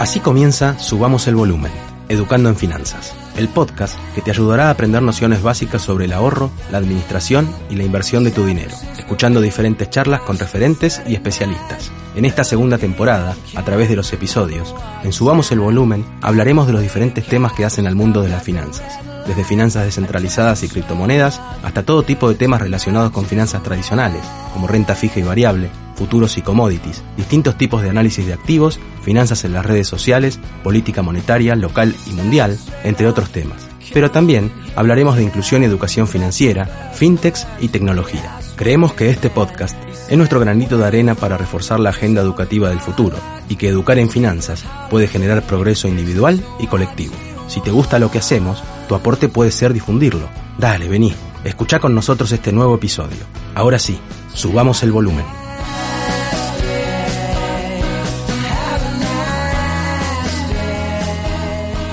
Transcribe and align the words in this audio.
Así 0.00 0.18
comienza 0.18 0.78
Subamos 0.78 1.28
el 1.28 1.34
Volumen, 1.34 1.70
Educando 2.08 2.48
en 2.48 2.56
Finanzas, 2.56 3.14
el 3.36 3.48
podcast 3.48 3.98
que 4.14 4.22
te 4.22 4.30
ayudará 4.30 4.68
a 4.68 4.70
aprender 4.70 5.02
nociones 5.02 5.42
básicas 5.42 5.82
sobre 5.82 6.06
el 6.06 6.14
ahorro, 6.14 6.50
la 6.72 6.78
administración 6.78 7.46
y 7.68 7.76
la 7.76 7.84
inversión 7.84 8.24
de 8.24 8.30
tu 8.30 8.46
dinero, 8.46 8.74
escuchando 8.96 9.42
diferentes 9.42 9.90
charlas 9.90 10.22
con 10.22 10.38
referentes 10.38 11.02
y 11.06 11.12
especialistas. 11.12 11.92
En 12.16 12.24
esta 12.24 12.44
segunda 12.44 12.78
temporada, 12.78 13.36
a 13.54 13.62
través 13.62 13.90
de 13.90 13.96
los 13.96 14.10
episodios, 14.14 14.74
en 15.04 15.12
Subamos 15.12 15.52
el 15.52 15.60
Volumen 15.60 16.06
hablaremos 16.22 16.66
de 16.66 16.72
los 16.72 16.80
diferentes 16.80 17.26
temas 17.26 17.52
que 17.52 17.66
hacen 17.66 17.86
al 17.86 17.94
mundo 17.94 18.22
de 18.22 18.30
las 18.30 18.42
finanzas, 18.42 18.98
desde 19.26 19.44
finanzas 19.44 19.84
descentralizadas 19.84 20.62
y 20.62 20.68
criptomonedas 20.68 21.40
hasta 21.62 21.82
todo 21.82 22.02
tipo 22.02 22.28
de 22.28 22.34
temas 22.34 22.60
relacionados 22.60 23.10
con 23.10 23.26
finanzas 23.26 23.62
tradicionales, 23.62 24.22
como 24.52 24.66
renta 24.66 24.94
fija 24.94 25.20
y 25.20 25.22
variable, 25.22 25.70
futuros 25.94 26.38
y 26.38 26.42
commodities, 26.42 27.02
distintos 27.16 27.56
tipos 27.56 27.82
de 27.82 27.90
análisis 27.90 28.26
de 28.26 28.32
activos, 28.32 28.80
finanzas 29.02 29.44
en 29.44 29.52
las 29.52 29.66
redes 29.66 29.86
sociales, 29.86 30.40
política 30.62 31.02
monetaria, 31.02 31.54
local 31.56 31.94
y 32.06 32.12
mundial, 32.12 32.58
entre 32.84 33.06
otros 33.06 33.30
temas. 33.30 33.68
Pero 33.92 34.10
también 34.10 34.50
hablaremos 34.76 35.16
de 35.16 35.24
inclusión 35.24 35.62
y 35.62 35.66
educación 35.66 36.06
financiera, 36.08 36.90
fintechs 36.94 37.46
y 37.60 37.68
tecnología. 37.68 38.38
Creemos 38.56 38.92
que 38.94 39.10
este 39.10 39.30
podcast 39.30 39.76
es 40.08 40.16
nuestro 40.16 40.40
granito 40.40 40.78
de 40.78 40.86
arena 40.86 41.14
para 41.14 41.36
reforzar 41.36 41.80
la 41.80 41.90
agenda 41.90 42.20
educativa 42.20 42.68
del 42.68 42.80
futuro 42.80 43.16
y 43.48 43.56
que 43.56 43.68
educar 43.68 43.98
en 43.98 44.10
finanzas 44.10 44.64
puede 44.90 45.06
generar 45.06 45.42
progreso 45.42 45.88
individual 45.88 46.42
y 46.58 46.66
colectivo. 46.66 47.14
Si 47.50 47.60
te 47.60 47.72
gusta 47.72 47.98
lo 47.98 48.12
que 48.12 48.18
hacemos, 48.18 48.62
tu 48.88 48.94
aporte 48.94 49.28
puede 49.28 49.50
ser 49.50 49.72
difundirlo. 49.72 50.28
Dale, 50.56 50.88
vení, 50.88 51.12
escucha 51.42 51.80
con 51.80 51.92
nosotros 51.96 52.30
este 52.30 52.52
nuevo 52.52 52.76
episodio. 52.76 53.18
Ahora 53.56 53.80
sí, 53.80 53.98
subamos 54.32 54.84
el 54.84 54.92
volumen. 54.92 55.24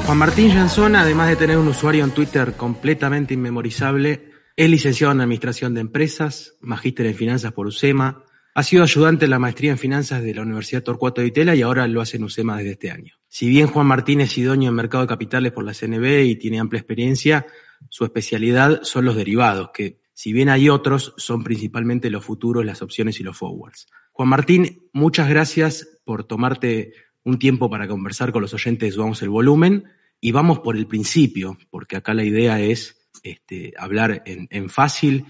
Juan 0.05 0.17
Martín 0.19 0.52
Jansón, 0.52 0.95
además 0.95 1.30
de 1.30 1.35
tener 1.38 1.58
un 1.58 1.69
usuario 1.69 2.03
en 2.03 2.11
Twitter 2.11 2.53
completamente 2.53 3.33
inmemorizable, 3.33 4.30
es 4.55 4.69
licenciado 4.69 5.13
en 5.13 5.22
Administración 5.22 5.73
de 5.73 5.81
Empresas, 5.81 6.53
magíster 6.61 7.08
en 7.08 7.16
Finanzas 7.16 7.52
por 7.52 7.66
UCEMA, 7.66 8.23
ha 8.53 8.61
sido 8.63 8.83
ayudante 8.83 9.25
en 9.25 9.31
la 9.31 9.39
maestría 9.39 9.72
en 9.72 9.80
Finanzas 9.80 10.22
de 10.22 10.35
la 10.35 10.44
Universidad 10.44 10.83
Torcuato 10.83 11.22
de 11.22 11.28
Itela 11.28 11.55
y 11.55 11.63
ahora 11.63 11.88
lo 11.88 12.00
hace 12.00 12.17
en 12.17 12.25
UCEMA 12.25 12.58
desde 12.58 12.72
este 12.73 12.91
año. 12.91 13.16
Si 13.30 13.50
bien 13.50 13.67
Juan 13.67 13.88
Martín 13.88 14.22
es 14.22 14.38
idóneo 14.38 14.70
en 14.70 14.75
mercado 14.75 15.03
de 15.03 15.09
capitales 15.09 15.52
por 15.52 15.66
la 15.66 15.73
CNB 15.73 16.23
y 16.25 16.36
tiene 16.36 16.59
amplia 16.59 16.80
experiencia, 16.80 17.45
su 17.89 18.06
especialidad 18.06 18.81
son 18.84 19.06
los 19.06 19.16
derivados, 19.16 19.69
que 19.73 20.02
si 20.14 20.34
bien 20.34 20.50
hay 20.50 20.69
otros, 20.69 21.14
son 21.17 21.44
principalmente 21.44 22.09
los 22.09 22.25
futuros, 22.25 22.66
las 22.66 22.81
opciones 22.81 23.19
y 23.19 23.23
los 23.23 23.38
forwards. 23.38 23.88
Juan 24.11 24.30
Martín, 24.30 24.89
muchas 24.94 25.30
gracias 25.30 26.00
por 26.06 26.23
tomarte 26.23 26.94
un 27.23 27.38
tiempo 27.38 27.69
para 27.69 27.88
conversar 27.88 28.31
con 28.31 28.41
los 28.41 28.53
oyentes 28.53 28.97
Vamos 28.97 29.22
el 29.22 29.30
Volumen 29.30 29.84
y 30.19 30.31
vamos 30.31 30.59
por 30.59 30.75
el 30.75 30.88
principio, 30.88 31.57
porque 31.69 31.97
acá 31.97 32.13
la 32.13 32.24
idea 32.24 32.59
es 32.59 33.09
este, 33.22 33.74
hablar 33.78 34.24
en, 34.25 34.69
fácil 34.69 35.25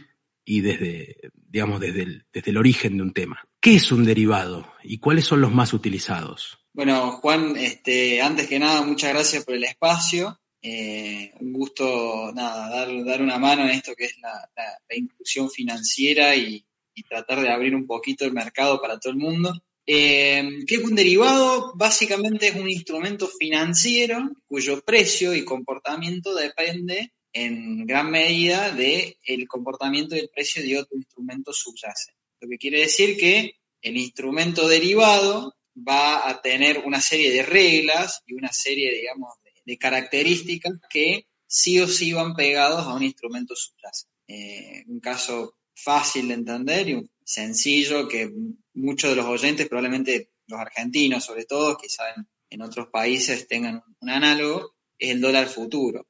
y 0.46 0.62
desde, 0.62 1.18
digamos, 1.34 1.82
desde 1.82 2.24
el 2.32 2.58
origen 2.58 2.96
de 2.96 3.04
un 3.04 3.12
tema. 3.12 3.46
¿Qué 3.60 3.76
es 3.76 3.92
un 3.92 4.06
derivado 4.06 4.72
y 4.84 5.00
cuáles 5.00 5.26
son 5.26 5.42
los 5.42 5.54
más 5.54 5.74
utilizados? 5.74 6.60
Bueno, 6.78 7.14
Juan, 7.14 7.58
este, 7.58 8.22
antes 8.22 8.46
que 8.46 8.60
nada, 8.60 8.84
muchas 8.84 9.12
gracias 9.12 9.44
por 9.44 9.56
el 9.56 9.64
espacio. 9.64 10.40
Eh, 10.62 11.32
un 11.40 11.52
gusto, 11.52 12.32
nada, 12.36 12.86
dar, 13.04 13.20
una 13.20 13.40
mano 13.40 13.64
en 13.64 13.72
esto 13.72 13.96
que 13.96 14.06
es 14.06 14.16
la, 14.20 14.48
inclusión 14.96 15.50
financiera 15.50 16.36
y, 16.36 16.64
tratar 17.10 17.42
de 17.42 17.50
abrir 17.50 17.74
un 17.74 17.88
poquito 17.88 18.26
el 18.26 18.32
mercado 18.32 18.80
para 18.80 19.00
todo 19.00 19.12
el 19.12 19.18
mundo. 19.18 19.60
Eh, 19.88 20.48
¿Qué 20.68 20.76
es 20.76 20.84
un 20.84 20.94
derivado? 20.94 21.74
Básicamente 21.74 22.50
es 22.50 22.56
un 22.56 22.70
instrumento 22.70 23.28
financiero 23.28 24.30
cuyo 24.48 24.80
precio 24.82 25.34
y 25.34 25.44
comportamiento 25.44 26.36
depende 26.36 27.12
en 27.34 27.88
gran 27.88 28.12
medida 28.12 28.70
del 28.70 29.18
el 29.24 29.48
comportamiento 29.48 30.16
y 30.16 30.20
el 30.20 30.30
precio 30.30 30.62
de 30.62 30.78
otro 30.78 30.96
instrumento 30.96 31.52
subyacente. 31.54 32.22
Lo 32.40 32.48
que 32.48 32.60
quiere 32.60 32.82
decir 32.82 33.18
que 33.18 33.56
el 33.82 33.98
instrumento 33.98 34.68
derivado 34.68 35.57
va 35.78 36.28
a 36.28 36.42
tener 36.42 36.84
una 36.86 37.02
serie 37.02 37.32
de 37.32 37.44
reglas 37.44 38.24
y 38.26 38.34
una 38.34 38.52
serie, 38.52 38.94
digamos, 38.94 39.34
de, 39.66 39.78
características 39.78 40.74
que 40.90 41.28
sí 41.46 41.80
o 41.82 41.88
sí 41.88 42.14
van 42.14 42.36
pegados 42.36 42.86
a 42.86 42.94
un 42.94 43.04
instrumento 43.04 43.54
subyacente. 43.56 44.16
Eh, 44.30 44.84
un 44.88 45.00
caso 45.02 45.58
fácil 45.74 46.30
de 46.30 46.36
entender 46.36 46.90
y 46.90 46.94
un 46.94 47.12
sencillo 47.24 48.08
que 48.08 48.32
muchos 48.74 49.10
de 49.10 49.16
los 49.18 49.26
oyentes, 49.26 49.68
probablemente 49.68 50.32
los 50.48 50.60
argentinos 50.60 51.26
sobre 51.26 51.46
todo, 51.46 51.78
quizá 51.78 52.04
en, 52.16 52.28
en 52.50 52.62
otros 52.62 52.88
países 52.88 53.48
tengan 53.48 53.84
un 54.00 54.10
análogo, 54.10 54.76
es 54.98 55.12
el 55.12 55.22
dólar 55.22 55.48
futuro, 55.48 56.08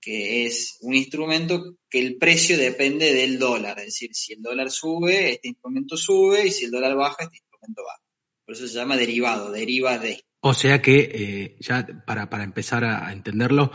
que 0.00 0.46
es 0.46 0.78
un 0.80 0.94
instrumento 0.94 1.76
que 1.88 1.98
el 1.98 2.16
precio 2.16 2.56
depende 2.56 3.12
del 3.12 3.38
dólar, 3.38 3.78
es 3.80 3.86
decir, 3.86 4.14
si 4.14 4.32
el 4.32 4.42
dólar 4.42 4.70
sube, 4.70 5.32
este 5.32 5.48
instrumento 5.48 5.96
sube, 5.96 6.46
y 6.46 6.50
si 6.50 6.66
el 6.66 6.70
dólar 6.70 6.96
baja, 6.96 7.24
este 7.24 7.38
instrumento 7.38 7.82
baja. 7.84 8.09
Por 8.50 8.56
eso 8.56 8.66
se 8.66 8.74
llama 8.74 8.96
derivado, 8.96 9.52
deriva 9.52 9.96
de. 9.96 10.24
O 10.40 10.54
sea 10.54 10.82
que, 10.82 11.08
eh, 11.14 11.56
ya 11.60 11.86
para, 12.04 12.28
para 12.28 12.42
empezar 12.42 12.82
a 12.82 13.12
entenderlo, 13.12 13.70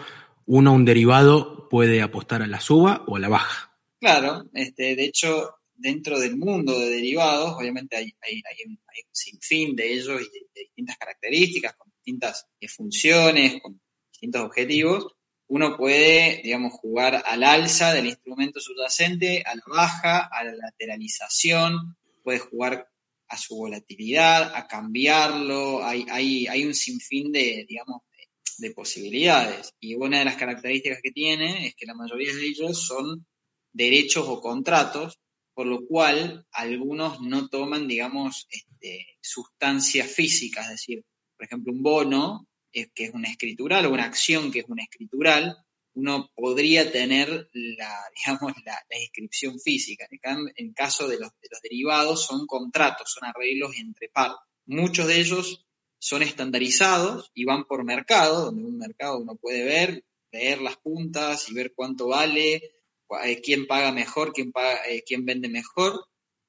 uno, 0.48 0.74
un 0.74 0.84
derivado, 0.84 1.70
puede 1.70 2.02
apostar 2.02 2.42
a 2.42 2.48
la 2.48 2.60
suba 2.60 3.06
o 3.08 3.16
a 3.16 3.20
la 3.22 3.30
baja. 3.30 3.74
Claro, 4.02 4.50
este, 4.54 4.98
de 4.98 5.06
hecho, 5.06 5.50
dentro 5.74 6.20
del 6.20 6.36
mundo 6.36 6.78
de 6.78 6.90
derivados, 6.90 7.54
obviamente 7.58 7.96
hay, 7.96 8.14
hay, 8.20 8.34
hay, 8.34 8.66
un, 8.68 8.78
hay 8.94 9.04
un, 9.08 9.16
sinfín 9.16 9.78
de 9.78 9.94
ellos 9.94 10.22
y 10.22 10.26
de, 10.26 10.46
de 10.54 10.62
distintas 10.64 10.98
características, 10.98 11.76
con 11.78 11.90
distintas 11.92 12.46
funciones, 12.68 13.62
con 13.62 13.80
distintos 14.12 14.42
objetivos. 14.42 15.08
Uno 15.48 15.78
puede, 15.78 16.42
digamos, 16.44 16.74
jugar 16.74 17.24
al 17.26 17.44
alza 17.46 17.94
del 17.94 18.08
instrumento 18.08 18.60
subyacente, 18.60 19.42
a 19.46 19.56
la 19.56 19.64
baja, 19.68 20.30
a 20.30 20.44
la 20.44 20.54
lateralización, 20.54 21.96
puede 22.22 22.40
jugar 22.40 22.90
a 23.28 23.38
su 23.38 23.56
volatilidad, 23.56 24.56
a 24.56 24.68
cambiarlo, 24.68 25.84
hay, 25.84 26.06
hay, 26.10 26.48
hay 26.48 26.66
un 26.66 26.74
sinfín 26.74 27.32
de, 27.32 27.66
digamos, 27.68 28.02
de, 28.12 28.68
de 28.68 28.74
posibilidades. 28.74 29.74
Y 29.80 29.96
una 29.96 30.20
de 30.20 30.26
las 30.26 30.36
características 30.36 31.00
que 31.02 31.12
tiene 31.12 31.68
es 31.68 31.76
que 31.76 31.86
la 31.86 31.94
mayoría 31.94 32.34
de 32.34 32.46
ellos 32.46 32.86
son 32.86 33.26
derechos 33.74 34.26
o 34.28 34.42
contratos 34.42 35.20
por 35.56 35.66
lo 35.66 35.88
cual 35.88 36.46
algunos 36.52 37.22
no 37.22 37.48
toman, 37.48 37.88
digamos, 37.88 38.46
este, 38.50 39.08
sustancias 39.22 40.12
físicas, 40.12 40.66
es 40.66 40.72
decir, 40.72 41.04
por 41.38 41.46
ejemplo, 41.46 41.72
un 41.72 41.82
bono, 41.82 42.48
eh, 42.74 42.90
que 42.94 43.06
es 43.06 43.14
una 43.14 43.30
escritural, 43.30 43.86
o 43.86 43.94
una 43.94 44.04
acción 44.04 44.52
que 44.52 44.60
es 44.60 44.66
una 44.68 44.84
escritural, 44.84 45.58
uno 45.96 46.30
podría 46.36 46.92
tener 46.92 47.50
la, 47.54 48.00
digamos, 48.16 48.54
la, 48.64 49.00
inscripción 49.02 49.60
física. 49.60 50.08
En, 50.56 50.74
caso 50.74 51.08
de 51.08 51.20
los, 51.20 51.32
de 51.42 51.48
los, 51.50 51.62
derivados, 51.62 52.26
son 52.26 52.46
contratos, 52.46 53.12
son 53.12 53.28
arreglos 53.28 53.76
entre 53.78 54.10
partes. 54.10 54.40
Muchos 54.68 55.08
de 55.08 55.20
ellos 55.20 55.66
son 55.98 56.22
estandarizados 56.22 57.32
y 57.34 57.46
van 57.46 57.66
por 57.66 57.84
mercado, 57.84 58.46
donde 58.46 58.66
un 58.66 58.78
mercado 58.78 59.20
uno 59.20 59.36
puede 59.36 59.64
ver, 59.64 60.06
leer 60.32 60.62
las 60.62 60.78
puntas 60.78 61.50
y 61.50 61.54
ver 61.54 61.74
cuánto 61.76 62.08
vale, 62.08 62.76
eh, 63.24 63.42
quién 63.42 63.68
paga 63.68 63.92
mejor, 63.92 64.34
quién, 64.34 64.52
paga, 64.52 64.88
eh, 64.88 65.04
quién 65.06 65.26
vende 65.26 65.50
mejor, 65.50 66.06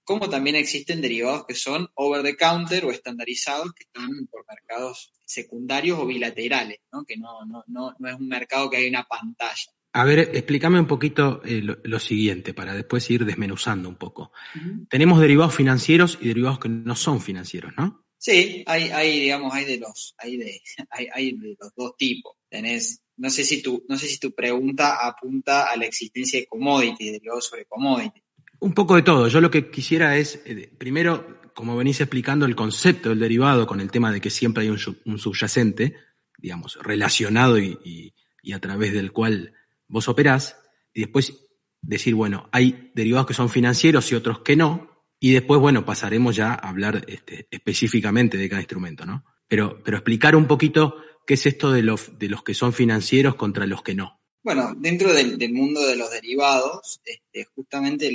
como 0.06 0.31
también 0.31 0.56
existen 0.56 1.03
derivados 1.03 1.44
que 1.47 1.55
son 1.55 1.88
over 1.94 2.23
the 2.23 2.37
counter 2.37 2.85
o 2.85 2.93
estandarizados 2.93 3.75
que 3.75 3.82
están 3.82 4.08
por 4.31 4.47
mercados 4.49 5.12
secundarios 5.25 5.99
o 5.99 6.06
bilaterales, 6.06 6.79
¿no? 6.93 7.05
que 7.05 7.17
no, 7.17 7.44
no, 7.44 7.64
no, 7.67 7.94
no 7.99 8.08
es 8.08 8.14
un 8.14 8.29
mercado 8.29 8.70
que 8.70 8.76
hay 8.79 8.88
una 8.88 9.05
pantalla. 9.05 9.73
A 9.93 10.05
ver, 10.05 10.20
explícame 10.20 10.79
un 10.79 10.87
poquito 10.87 11.43
eh, 11.44 11.61
lo, 11.61 11.79
lo, 11.82 11.99
siguiente 11.99 12.55
para 12.55 12.75
después 12.75 13.11
ir 13.11 13.25
desmenuzando 13.25 13.88
un 13.88 13.97
poco. 13.97 14.31
Uh 14.55 14.58
-huh. 14.58 14.88
Tenemos 14.88 15.20
derivados 15.20 15.55
financieros 15.55 16.19
y 16.20 16.29
derivados 16.29 16.61
que 16.61 16.69
no 16.69 16.94
son 16.94 17.20
financieros, 17.20 17.73
¿no? 17.76 18.05
Sí, 18.19 18.62
hay, 18.67 18.91
hay 18.91 19.20
digamos, 19.20 19.53
hay 19.55 19.64
de 19.64 19.79
los, 19.79 20.14
hay 20.19 20.37
de, 20.37 20.61
hay, 20.91 21.08
hay 21.12 21.32
de 21.32 21.56
los 21.58 21.75
dos 21.75 21.97
tipos. 21.97 22.37
Tenés 22.49 23.03
no 23.17 23.31
sé 23.31 23.44
si 23.44 23.62
tu, 23.62 23.85
no 23.88 23.99
sé 23.99 24.08
si 24.08 24.19
tu 24.19 24.32
pregunta 24.32 25.06
apunta 25.06 25.70
a 25.70 25.76
la 25.76 25.87
existencia 25.87 26.38
de 26.38 26.47
commodities, 26.47 27.12
derivados 27.12 27.47
sobre 27.47 27.64
commodities. 27.64 28.23
Un 28.61 28.73
poco 28.73 28.97
de 28.97 29.03
todo. 29.03 29.29
Yo 29.29 29.41
lo 29.41 29.50
que 29.50 29.70
quisiera 29.70 30.17
es, 30.17 30.43
eh, 30.47 30.73
primero, 30.79 31.41
como 31.55 31.76
venís 31.76 32.00
explicando 32.00 32.47
el 32.47 32.55
concepto 32.55 33.11
del 33.11 33.19
derivado 33.19 33.67
con 33.67 33.81
el 33.81 33.91
tema 33.91 34.12
de 34.12 34.20
que 34.20 34.31
siempre 34.31 34.64
hay 34.64 34.70
un, 34.70 34.79
subyacente, 35.19 35.97
digamos, 36.38 36.79
relacionado 36.82 37.58
y, 37.58 38.14
a 38.53 38.61
través 38.61 38.93
del 38.93 39.11
cual 39.11 39.55
vos 39.88 40.08
operás, 40.08 40.56
y 40.93 41.00
después 41.00 41.49
decir, 41.82 42.14
bueno, 42.14 42.49
hay 42.53 42.93
derivados 42.94 43.26
que 43.26 43.35
son 43.35 43.49
financieros 43.49 44.11
y 44.12 44.14
otros 44.14 44.41
que 44.41 44.55
no, 44.56 45.05
y 45.19 45.32
después, 45.32 45.61
bueno, 45.61 45.85
pasaremos 45.85 46.37
ya 46.37 46.53
a 46.53 46.69
hablar 46.69 47.05
este, 47.08 47.49
específicamente 47.50 48.37
de 48.37 48.49
cada 48.49 48.61
instrumento, 48.61 49.06
¿no? 49.06 49.25
Pero, 49.49 49.82
pero 49.82 49.97
explicar 49.97 50.37
un 50.37 50.47
poquito 50.47 50.97
qué 51.26 51.35
es 51.35 51.47
esto 51.47 51.73
de 51.73 51.82
los, 51.82 52.19
de 52.19 52.29
los 52.29 52.43
que 52.43 52.55
son 52.55 52.73
financieros 52.73 53.35
contra 53.35 53.67
los 53.67 53.82
que 53.82 53.94
no. 53.94 54.20
Bueno, 54.46 54.76
dentro 54.78 55.12
del, 55.12 55.52
mundo 55.52 55.84
de 55.84 55.96
los 55.96 56.08
derivados, 56.08 57.00
este, 57.04 57.46
justamente 57.46 58.14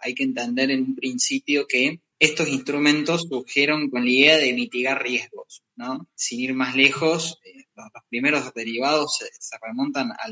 hay 0.00 0.14
que 0.14 0.22
entender 0.22 0.70
en 0.70 0.84
un 0.84 0.94
principio 0.94 1.66
que 1.66 1.98
estos 2.20 2.46
instrumentos 2.46 3.26
surgieron 3.28 3.90
con 3.90 4.04
la 4.04 4.10
idea 4.12 4.36
de 4.38 4.52
mitigar 4.52 5.02
riesgos, 5.02 5.64
¿no? 5.74 6.08
Sin 6.14 6.38
ir 6.38 6.54
más 6.54 6.76
lejos, 6.76 7.40
eh, 7.44 7.64
los, 7.74 7.88
primeros 8.08 8.54
derivados 8.54 9.18
se, 9.18 9.56
remontan 9.60 10.12
a 10.12 10.28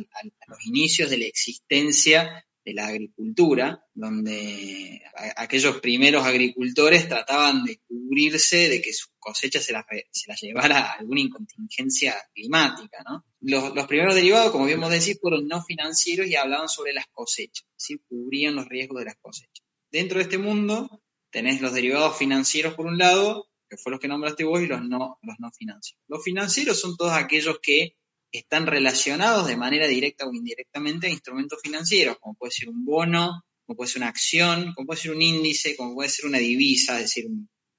los 0.46 0.66
inicios 0.66 1.10
de 1.10 1.18
la 1.18 1.24
existencia 1.24 2.46
de 2.64 2.74
la 2.74 2.88
agricultura, 2.88 3.84
donde 3.94 5.02
aquellos 5.36 5.80
primeros 5.80 6.26
agricultores 6.26 7.08
trataban 7.08 7.64
de 7.64 7.80
cubrirse 7.86 8.68
de 8.68 8.82
que 8.82 8.92
sus 8.92 9.10
cosechas 9.18 9.64
se 9.64 9.72
las, 9.72 9.84
se 10.10 10.46
llevara 10.46 10.92
alguna 10.92 11.20
incontingencia 11.20 12.16
climática. 12.34 13.02
¿no? 13.08 13.24
Los, 13.40 13.86
primeros 13.86 14.14
derivados, 14.14 14.52
como 14.52 14.66
bien 14.66 14.80
vos 14.80 14.90
decís, 14.90 15.18
fueron 15.20 15.48
no 15.48 15.62
financieros 15.62 16.26
y 16.26 16.36
hablaban 16.36 16.68
sobre 16.68 16.92
las 16.92 17.06
cosechas, 17.12 17.66
¿sí? 17.76 17.98
cubrían 18.08 18.54
los 18.54 18.68
riesgos 18.68 18.98
de 18.98 19.06
las 19.06 19.16
cosechas. 19.16 19.64
Dentro 19.90 20.18
de 20.18 20.24
este 20.24 20.38
mundo 20.38 21.02
tenés 21.30 21.60
los 21.60 21.72
derivados 21.72 22.16
financieros 22.16 22.74
por 22.74 22.86
un 22.86 22.98
lado, 22.98 23.48
que 23.68 23.76
fue 23.76 23.92
los 23.92 24.00
que 24.00 24.08
nombraste 24.08 24.44
vos, 24.44 24.60
y 24.60 24.66
los 24.66 24.82
no, 24.82 25.18
los 25.22 25.36
no 25.38 25.50
financieros. 25.52 26.04
Los 26.08 26.22
financieros 26.22 26.80
son 26.80 26.96
todos 26.96 27.12
aquellos 27.12 27.58
que 27.62 27.96
están 28.32 28.66
relacionados 28.66 29.46
de 29.46 29.56
manera 29.56 29.86
directa 29.86 30.26
o 30.26 30.32
indirectamente 30.32 31.06
a 31.06 31.10
instrumentos 31.10 31.60
financieros, 31.62 32.18
como 32.20 32.34
puede 32.34 32.52
ser 32.52 32.68
un 32.68 32.84
bono, 32.84 33.42
como 33.66 33.76
puede 33.76 33.90
ser 33.90 34.02
una 34.02 34.08
acción, 34.08 34.72
como 34.74 34.86
puede 34.86 35.00
ser 35.00 35.12
un 35.12 35.22
índice, 35.22 35.76
como 35.76 35.94
puede 35.94 36.08
ser 36.08 36.26
una 36.26 36.38
divisa, 36.38 36.96
es 36.96 37.02
decir, 37.02 37.26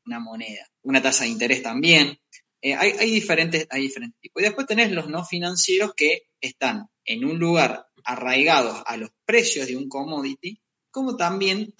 una 0.05 0.19
moneda, 0.19 0.67
una 0.83 1.01
tasa 1.01 1.23
de 1.23 1.29
interés 1.29 1.61
también. 1.61 2.17
Eh, 2.61 2.75
hay, 2.75 3.09
diferentes, 3.09 3.65
hay 3.69 3.81
diferentes 3.81 4.19
tipos. 4.21 4.41
Y 4.41 4.45
después 4.45 4.67
tenés 4.67 4.91
los 4.91 5.09
no 5.09 5.25
financieros 5.25 5.93
que 5.95 6.23
están 6.39 6.87
en 7.05 7.25
un 7.25 7.39
lugar 7.39 7.87
arraigados 8.03 8.83
a 8.85 8.97
los 8.97 9.09
precios 9.25 9.67
de 9.67 9.77
un 9.77 9.89
commodity, 9.89 10.61
como 10.91 11.15
también 11.15 11.73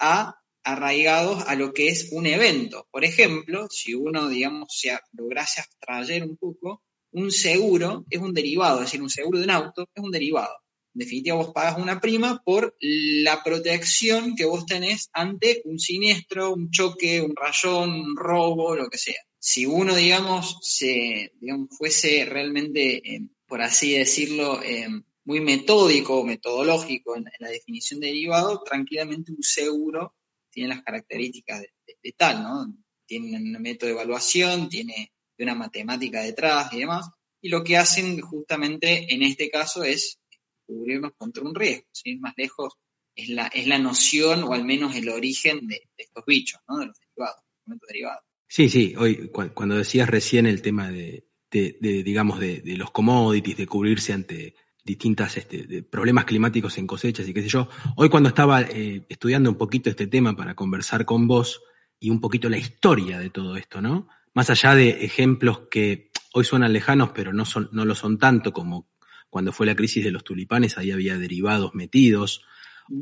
arraigados 0.64 1.44
a 1.46 1.54
lo 1.54 1.72
que 1.72 1.88
es 1.88 2.08
un 2.12 2.26
evento. 2.26 2.88
Por 2.90 3.04
ejemplo, 3.04 3.68
si 3.70 3.94
uno, 3.94 4.28
digamos, 4.28 4.68
se 4.76 4.98
lograse 5.12 5.60
abstraer 5.60 6.24
un 6.24 6.36
poco, 6.36 6.82
un 7.12 7.30
seguro 7.30 8.04
es 8.10 8.20
un 8.20 8.32
derivado, 8.32 8.78
es 8.78 8.86
decir, 8.86 9.02
un 9.02 9.10
seguro 9.10 9.38
de 9.38 9.44
un 9.44 9.50
auto 9.50 9.88
es 9.94 10.02
un 10.02 10.10
derivado. 10.10 10.54
En 10.94 11.00
definitiva, 11.00 11.36
vos 11.36 11.52
pagas 11.54 11.78
una 11.78 12.00
prima 12.00 12.42
por 12.44 12.76
la 12.80 13.42
protección 13.42 14.36
que 14.36 14.44
vos 14.44 14.66
tenés 14.66 15.08
ante 15.12 15.62
un 15.64 15.78
siniestro, 15.78 16.52
un 16.52 16.70
choque, 16.70 17.22
un 17.22 17.34
rayón, 17.34 17.90
un 17.92 18.16
robo, 18.16 18.76
lo 18.76 18.88
que 18.90 18.98
sea. 18.98 19.20
Si 19.38 19.64
uno, 19.64 19.94
digamos, 19.94 20.58
se, 20.60 21.32
digamos 21.40 21.68
fuese 21.76 22.26
realmente, 22.26 22.96
eh, 22.96 23.22
por 23.46 23.62
así 23.62 23.92
decirlo, 23.92 24.62
eh, 24.62 24.88
muy 25.24 25.40
metódico 25.40 26.24
metodológico 26.24 27.16
en, 27.16 27.24
la 27.38 27.48
definición 27.48 28.00
de 28.00 28.08
derivado, 28.08 28.62
tranquilamente 28.62 29.32
un 29.32 29.42
seguro 29.42 30.14
tiene 30.50 30.68
las 30.68 30.82
características 30.82 31.62
de 32.02 32.12
tal, 32.12 32.42
¿no? 32.42 32.74
Tiene 33.06 33.36
un 33.38 33.52
método 33.62 33.86
de 33.86 33.94
evaluación, 33.94 34.68
tiene 34.68 35.12
una 35.44 35.54
matemática 35.54 36.22
detrás 36.22 36.72
y 36.72 36.80
demás, 36.80 37.08
y 37.40 37.48
lo 37.48 37.64
que 37.64 37.76
hacen 37.76 38.20
justamente 38.20 39.12
en 39.12 39.22
este 39.22 39.50
caso 39.50 39.82
es 39.82 40.18
cubrirnos 40.66 41.12
contra 41.16 41.42
un 41.42 41.54
riesgo, 41.54 41.88
sin 41.92 42.20
más 42.20 42.34
lejos 42.36 42.74
es 43.14 43.28
la, 43.28 43.46
es 43.48 43.66
la 43.66 43.78
noción 43.78 44.44
o 44.44 44.52
al 44.52 44.64
menos 44.64 44.94
el 44.94 45.08
origen 45.08 45.66
de, 45.66 45.88
estos 45.96 46.24
bichos, 46.26 46.60
¿no? 46.68 46.78
de 46.78 46.86
los 46.86 46.98
derivados, 46.98 47.42
derivados. 47.88 48.24
Sí, 48.46 48.68
sí, 48.68 48.94
hoy 48.98 49.30
cuando 49.30 49.76
decías 49.76 50.08
recién 50.08 50.46
el 50.46 50.60
tema 50.60 50.90
de, 50.90 51.26
digamos, 51.50 52.38
de, 52.38 52.62
los 52.76 52.90
commodities, 52.90 53.56
de 53.56 53.66
cubrirse 53.66 54.12
ante 54.12 54.54
distintas 54.84 55.36
este, 55.36 55.82
problemas 55.84 56.24
climáticos 56.24 56.76
en 56.76 56.86
cosechas 56.86 57.26
y 57.28 57.32
qué 57.32 57.42
sé 57.42 57.48
yo, 57.48 57.68
hoy 57.96 58.10
cuando 58.10 58.28
estaba 58.28 58.62
eh, 58.62 59.06
estudiando 59.08 59.48
un 59.48 59.56
poquito 59.56 59.88
este 59.88 60.06
tema 60.06 60.36
para 60.36 60.54
conversar 60.54 61.04
con 61.04 61.26
vos 61.26 61.62
y 61.98 62.10
un 62.10 62.20
poquito 62.20 62.48
la 62.48 62.58
historia 62.58 63.18
de 63.18 63.30
todo 63.30 63.56
esto, 63.56 63.80
¿no? 63.80 64.08
Más 64.34 64.50
allá 64.50 64.74
de 64.74 65.04
ejemplos 65.04 65.62
que 65.70 66.10
hoy 66.32 66.44
suenan 66.44 66.72
lejanos, 66.72 67.10
pero 67.14 67.32
no, 67.32 67.44
son, 67.44 67.68
no 67.72 67.84
lo 67.84 67.94
son 67.94 68.18
tanto 68.18 68.52
como 68.52 68.88
cuando 69.30 69.52
fue 69.52 69.66
la 69.66 69.74
crisis 69.74 70.04
de 70.04 70.10
los 70.10 70.24
tulipanes, 70.24 70.76
ahí 70.76 70.90
había 70.90 71.16
derivados 71.16 71.74
metidos, 71.74 72.44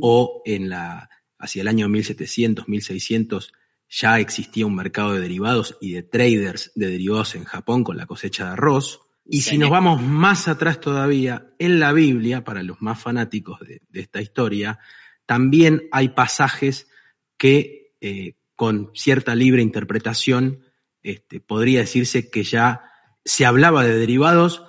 o 0.00 0.42
en 0.44 0.68
la, 0.68 1.10
hacia 1.38 1.62
el 1.62 1.68
año 1.68 1.88
1700, 1.88 2.68
1600, 2.68 3.52
ya 3.88 4.20
existía 4.20 4.66
un 4.66 4.76
mercado 4.76 5.14
de 5.14 5.20
derivados 5.20 5.76
y 5.80 5.92
de 5.92 6.04
traders 6.04 6.70
de 6.76 6.86
derivados 6.86 7.34
en 7.34 7.44
Japón 7.44 7.82
con 7.82 7.96
la 7.96 8.06
cosecha 8.06 8.44
de 8.44 8.50
arroz. 8.52 9.00
Y 9.24 9.40
si 9.40 9.58
nos 9.58 9.70
vamos 9.70 10.02
más 10.02 10.46
atrás 10.46 10.80
todavía, 10.80 11.52
en 11.58 11.80
la 11.80 11.92
Biblia, 11.92 12.44
para 12.44 12.62
los 12.62 12.80
más 12.80 13.00
fanáticos 13.00 13.58
de, 13.60 13.82
esta 13.92 14.20
historia, 14.22 14.78
también 15.26 15.88
hay 15.90 16.10
pasajes 16.10 16.88
que 17.36 17.94
eh, 18.00 18.34
con 18.54 18.90
cierta 18.94 19.34
libre 19.34 19.62
interpretación 19.62 20.60
este, 21.02 21.40
podría 21.40 21.80
decirse 21.80 22.30
que 22.30 22.42
ya 22.42 22.82
se 23.24 23.46
hablaba 23.46 23.84
de 23.84 23.96
derivados 23.96 24.62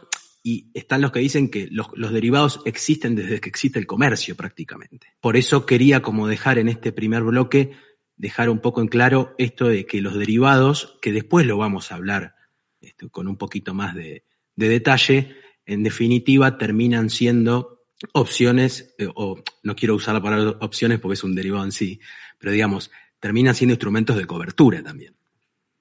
y 0.44 0.72
están 0.74 1.01
los 1.01 1.12
que 1.12 1.19
dicen 1.19 1.50
que 1.50 1.68
los, 1.69 1.88
derivados 2.12 2.62
existen 2.66 3.16
desde 3.16 3.39
que 3.39 3.50
existe 3.50 3.80
el 3.80 3.86
comercio 3.86 4.36
prácticamente. 4.36 5.07
Por 5.19 5.38
eso 5.38 5.66
quería 5.66 6.01
como 6.01 6.28
dejar 6.28 6.57
en 6.57 6.68
este 6.68 6.92
primer 6.92 7.24
bloque, 7.24 7.72
dejar 8.16 8.50
un 8.50 8.60
poco 8.60 8.81
en 8.81 8.88
claro 8.88 9.36
esto 9.38 9.68
de 9.68 9.86
que 9.86 10.01
los 10.01 10.16
derivados, 10.16 10.98
que 11.01 11.12
después 11.12 11.45
lo 11.45 11.57
vamos 11.57 11.92
a 11.92 11.95
hablar 11.95 12.36
este, 12.80 13.10
con 13.10 13.28
un 13.28 13.38
poquito 13.38 13.74
más 13.74 13.94
de, 13.94 14.24
detalle, 14.56 15.36
en 15.66 15.83
definitiva 15.83 16.57
terminan 16.57 17.10
siendo 17.10 17.86
opciones, 18.13 18.94
eh, 18.98 19.07
o 19.13 19.42
no 19.63 19.75
quiero 19.75 19.95
usar 19.95 20.16
la 20.16 20.22
palabra 20.22 20.57
opciones 20.62 21.00
porque 21.00 21.13
es 21.13 21.24
un 21.24 21.36
derivado 21.36 21.66
en 21.66 21.72
sí, 21.72 22.00
pero 22.38 22.51
digamos, 22.51 22.92
terminan 23.19 23.56
siendo 23.56 23.73
instrumentos 23.73 24.18
de 24.18 24.26
cobertura 24.26 24.81
también. 24.83 25.16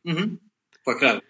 Pues 0.02 0.97
claro. 0.97 1.23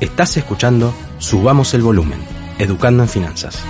Estás 0.00 0.36
escuchando 0.36 0.94
Subamos 1.18 1.74
el 1.74 1.82
Volumen, 1.82 2.18
Educando 2.58 3.02
en 3.02 3.08
Finanzas. 3.08 3.62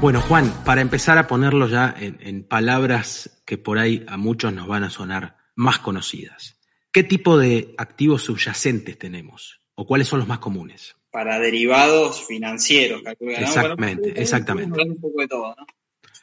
Bueno, 0.00 0.20
Juan, 0.20 0.52
para 0.64 0.82
empezar 0.82 1.16
a 1.16 1.26
ponerlo 1.26 1.68
ya 1.68 1.94
en, 1.98 2.46
palabras 2.46 3.42
que 3.46 3.56
por 3.56 3.78
ahí 3.78 4.04
a 4.08 4.16
muchos 4.16 4.52
nos 4.52 4.68
van 4.68 4.84
a 4.84 4.90
sonar 4.90 5.38
más 5.54 5.78
conocidas. 5.78 6.60
¿Qué 6.92 7.02
tipo 7.02 7.38
de 7.38 7.74
activos 7.78 8.22
subyacentes 8.22 8.98
tenemos? 8.98 9.62
¿O 9.74 9.86
cuáles 9.86 10.08
son 10.08 10.18
los 10.18 10.28
más 10.28 10.38
comunes? 10.38 10.96
Para 11.10 11.38
derivados 11.38 12.26
financieros, 12.26 13.02
Exactamente, 13.20 14.20
exactamente. 14.20 14.82
Un 14.82 15.00
poco 15.00 15.20
de 15.20 15.28
todo, 15.28 15.54
¿no? 15.56 15.66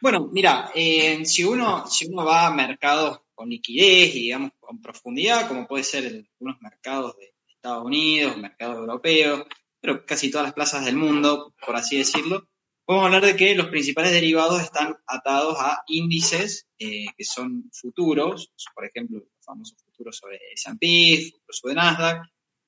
Bueno, 0.03 0.27
mira, 0.33 0.69
eh, 0.75 1.23
si, 1.23 1.45
uno, 1.45 1.87
si 1.87 2.07
uno 2.07 2.25
va 2.25 2.47
a 2.47 2.53
mercados 2.53 3.21
con 3.33 3.47
liquidez 3.47 4.13
y 4.13 4.23
digamos 4.23 4.51
con 4.59 4.81
profundidad, 4.81 5.47
como 5.47 5.65
puede 5.65 5.85
ser 5.85 6.03
en 6.03 6.27
algunos 6.33 6.61
mercados 6.61 7.15
de 7.15 7.33
Estados 7.47 7.85
Unidos, 7.85 8.35
mercados 8.35 8.79
europeos, 8.79 9.45
pero 9.79 10.05
casi 10.05 10.29
todas 10.29 10.47
las 10.47 10.53
plazas 10.53 10.83
del 10.83 10.97
mundo, 10.97 11.55
por 11.65 11.77
así 11.77 11.97
decirlo, 11.97 12.49
podemos 12.83 13.05
hablar 13.05 13.23
de 13.23 13.37
que 13.37 13.55
los 13.55 13.67
principales 13.67 14.11
derivados 14.11 14.61
están 14.61 14.93
atados 15.07 15.55
a 15.61 15.83
índices 15.87 16.67
eh, 16.79 17.05
que 17.17 17.23
son 17.23 17.71
futuros, 17.71 18.51
por 18.75 18.85
ejemplo, 18.85 19.19
los 19.19 19.45
famosos 19.45 19.77
futuros 19.85 20.17
sobre 20.17 20.37
S&P, 20.53 21.31
futuros 21.31 21.57
sobre 21.61 21.75
Nasdaq, 21.75 22.23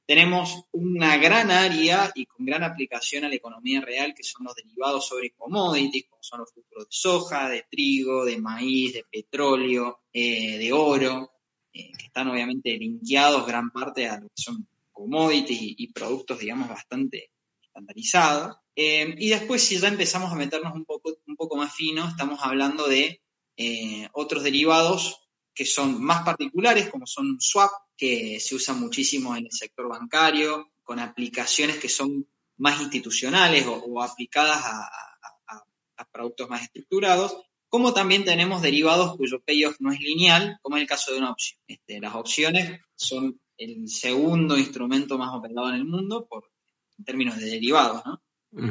tenemos 0.05 0.65
una 0.71 1.17
gran 1.17 1.49
área 1.49 2.11
y 2.13 2.25
con 2.25 2.45
gran 2.45 2.63
aplicación 2.63 3.25
a 3.25 3.29
la 3.29 3.35
economía 3.35 3.81
real 3.81 4.13
que 4.13 4.23
son 4.23 4.45
los 4.45 4.55
derivados 4.55 5.07
sobre 5.07 5.31
commodities, 5.31 6.05
como 6.09 6.21
son 6.21 6.41
los 6.41 6.53
futuros 6.53 6.85
de 6.85 6.91
soja, 6.91 7.49
de 7.49 7.65
trigo, 7.69 8.23
de 8.23 8.37
maíz, 8.37 8.93
de 8.93 9.03
petróleo, 9.11 10.03
eh, 10.13 10.57
de 10.57 10.71
oro, 10.71 11.31
eh, 11.73 11.91
que 11.97 12.05
están 12.05 12.27
obviamente 12.27 12.77
linkeados 12.77 13.47
gran 13.47 13.71
parte 13.71 14.07
a 14.07 14.19
lo 14.19 14.27
que 14.27 14.41
son 14.41 14.67
commodities 14.91 15.59
y, 15.77 15.91
productos, 15.91 16.39
digamos, 16.39 16.69
bastante 16.69 17.31
estandarizados. 17.61 18.57
Eh, 18.75 19.15
y 19.17 19.29
después, 19.29 19.63
si 19.63 19.79
ya 19.79 19.87
empezamos 19.87 20.31
a 20.31 20.35
meternos 20.35 20.73
un 20.73 20.85
poco, 20.85 21.17
un 21.25 21.35
poco 21.35 21.57
más 21.57 21.73
fino, 21.73 22.07
estamos 22.07 22.39
hablando 22.43 22.87
de 22.87 23.21
otros 24.11 24.43
derivados 24.43 25.24
que 25.55 25.65
son 25.65 26.03
más 26.03 26.23
particulares, 26.23 26.89
como 26.89 27.07
son 27.07 27.37
swap, 27.39 27.71
que 27.95 28.39
se 28.41 28.55
usa 28.55 28.73
muchísimo 28.73 29.35
en 29.35 29.45
el 29.45 29.51
sector 29.51 29.87
bancario, 29.87 30.73
con 30.83 30.99
aplicaciones 30.99 31.77
que 31.77 31.87
son 31.89 32.27
más 32.57 32.81
institucionales 32.81 33.65
o, 33.65 34.01
aplicadas 34.01 34.61
a, 34.63 34.91
productos 36.11 36.49
más 36.49 36.61
estructurados, 36.61 37.35
como 37.67 37.93
también 37.93 38.23
tenemos 38.23 38.61
derivados 38.61 39.17
cuyo 39.17 39.41
payoff 39.41 39.75
no 39.79 39.91
es 39.91 39.99
lineal, 39.99 40.59
como 40.61 40.77
en 40.77 40.83
el 40.83 40.87
caso 40.87 41.11
de 41.11 41.17
una 41.17 41.31
opción. 41.31 41.59
Este, 41.67 41.99
las 41.99 42.15
opciones 42.15 42.79
son 42.95 43.41
el 43.57 43.89
segundo 43.89 44.57
instrumento 44.57 45.17
más 45.17 45.33
operado 45.33 45.69
en 45.69 45.75
el 45.75 45.85
mundo 45.85 46.25
por, 46.29 46.49
en 46.97 47.03
términos 47.03 47.37
de 47.37 47.47
derivados, 47.47 48.01
¿no? 48.05 48.21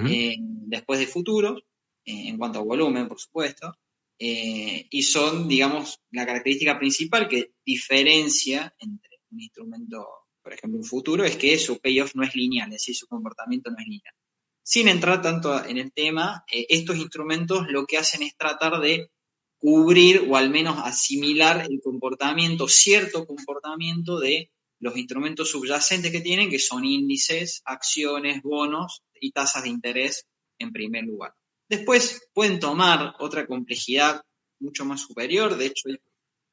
Eh, 0.08 0.36
después 0.38 0.98
de 0.98 1.06
futuros, 1.06 1.62
eh, 2.06 2.28
en 2.28 2.38
cuanto 2.38 2.60
a 2.60 2.62
volumen, 2.62 3.08
por 3.08 3.20
supuesto, 3.20 3.76
eh, 4.18 4.86
y 4.90 5.02
son, 5.02 5.48
digamos, 5.48 6.00
la 6.10 6.26
característica 6.26 6.78
principal 6.78 7.28
que 7.28 7.52
diferencia 7.64 8.74
entre 8.78 9.20
un 9.30 9.40
instrumento, 9.40 10.06
por 10.42 10.52
ejemplo, 10.52 10.78
un 10.78 10.84
futuro, 10.84 11.24
es 11.24 11.36
que 11.36 11.58
su 11.58 11.80
payoff 11.80 12.14
no 12.14 12.22
es 12.22 12.34
lineal, 12.34 12.68
es 12.68 12.80
decir, 12.80 12.94
su 12.94 13.06
comportamiento 13.06 13.70
no 13.70 13.78
es 13.78 13.86
lineal. 13.86 14.14
Sin 14.62 14.88
entrar 14.88 15.20
tanto 15.20 15.64
en 15.64 15.78
el 15.78 15.92
tema, 15.92 16.44
estos 16.50 16.96
instrumentos 16.96 17.66
lo 17.68 17.84
que 17.84 17.98
hacen 17.98 18.22
es 18.22 18.34
tratar 18.36 18.80
de 18.80 19.10
cubrir 19.58 20.26
o 20.28 20.36
al 20.36 20.50
menos 20.50 20.78
asimilar 20.84 21.66
el 21.68 21.80
comportamiento, 21.82 22.68
cierto 22.68 23.26
comportamiento 23.26 24.18
de 24.18 24.50
los 24.78 24.96
instrumentos 24.96 25.50
subyacentes 25.50 26.12
que 26.12 26.20
tienen, 26.20 26.50
que 26.50 26.58
son 26.58 26.84
índices, 26.84 27.62
acciones, 27.64 28.42
bonos 28.42 29.02
y 29.18 29.32
tasas 29.32 29.62
de 29.62 29.70
interés 29.70 30.26
en 30.58 30.72
primer 30.72 31.04
lugar. 31.04 31.34
Después 31.68 32.28
pueden 32.32 32.60
tomar 32.60 33.14
otra 33.18 33.46
complejidad 33.46 34.22
mucho 34.60 34.84
más 34.84 35.00
superior, 35.00 35.56
de 35.56 35.66
hecho, 35.66 35.88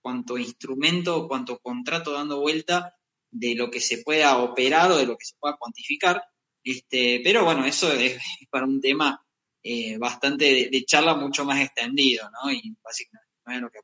cuanto 0.02 0.38
instrumento, 0.38 1.28
cuanto 1.28 1.60
contrato 1.60 2.14
dando 2.14 2.40
vuelta 2.40 2.96
de 3.30 3.56
lo 3.56 3.70
que 3.70 3.80
se 3.80 4.00
pueda 4.00 4.38
operar 4.38 4.92
o 4.92 4.98
de 4.98 5.06
lo 5.06 5.18
que 5.18 5.26
se 5.26 5.36
pueda 5.40 5.58
cuantificar. 5.58 6.24
Este, 6.64 7.22
pero 7.24 7.44
bueno, 7.44 7.66
eso 7.66 7.92
es, 7.92 8.20
para 8.50 8.66
un 8.66 8.82
tema 8.82 9.24
eh, 9.64 9.98
bastante 9.98 10.70
de, 10.72 10.86
charla 10.86 11.16
mucho 11.16 11.46
más 11.46 11.62
extendido, 11.62 12.30
¿no? 12.32 12.52
Y 12.52 12.76
básicamente 12.84 13.32
no 13.46 13.54
es 13.54 13.62
lo 13.62 13.70
que 13.70 13.80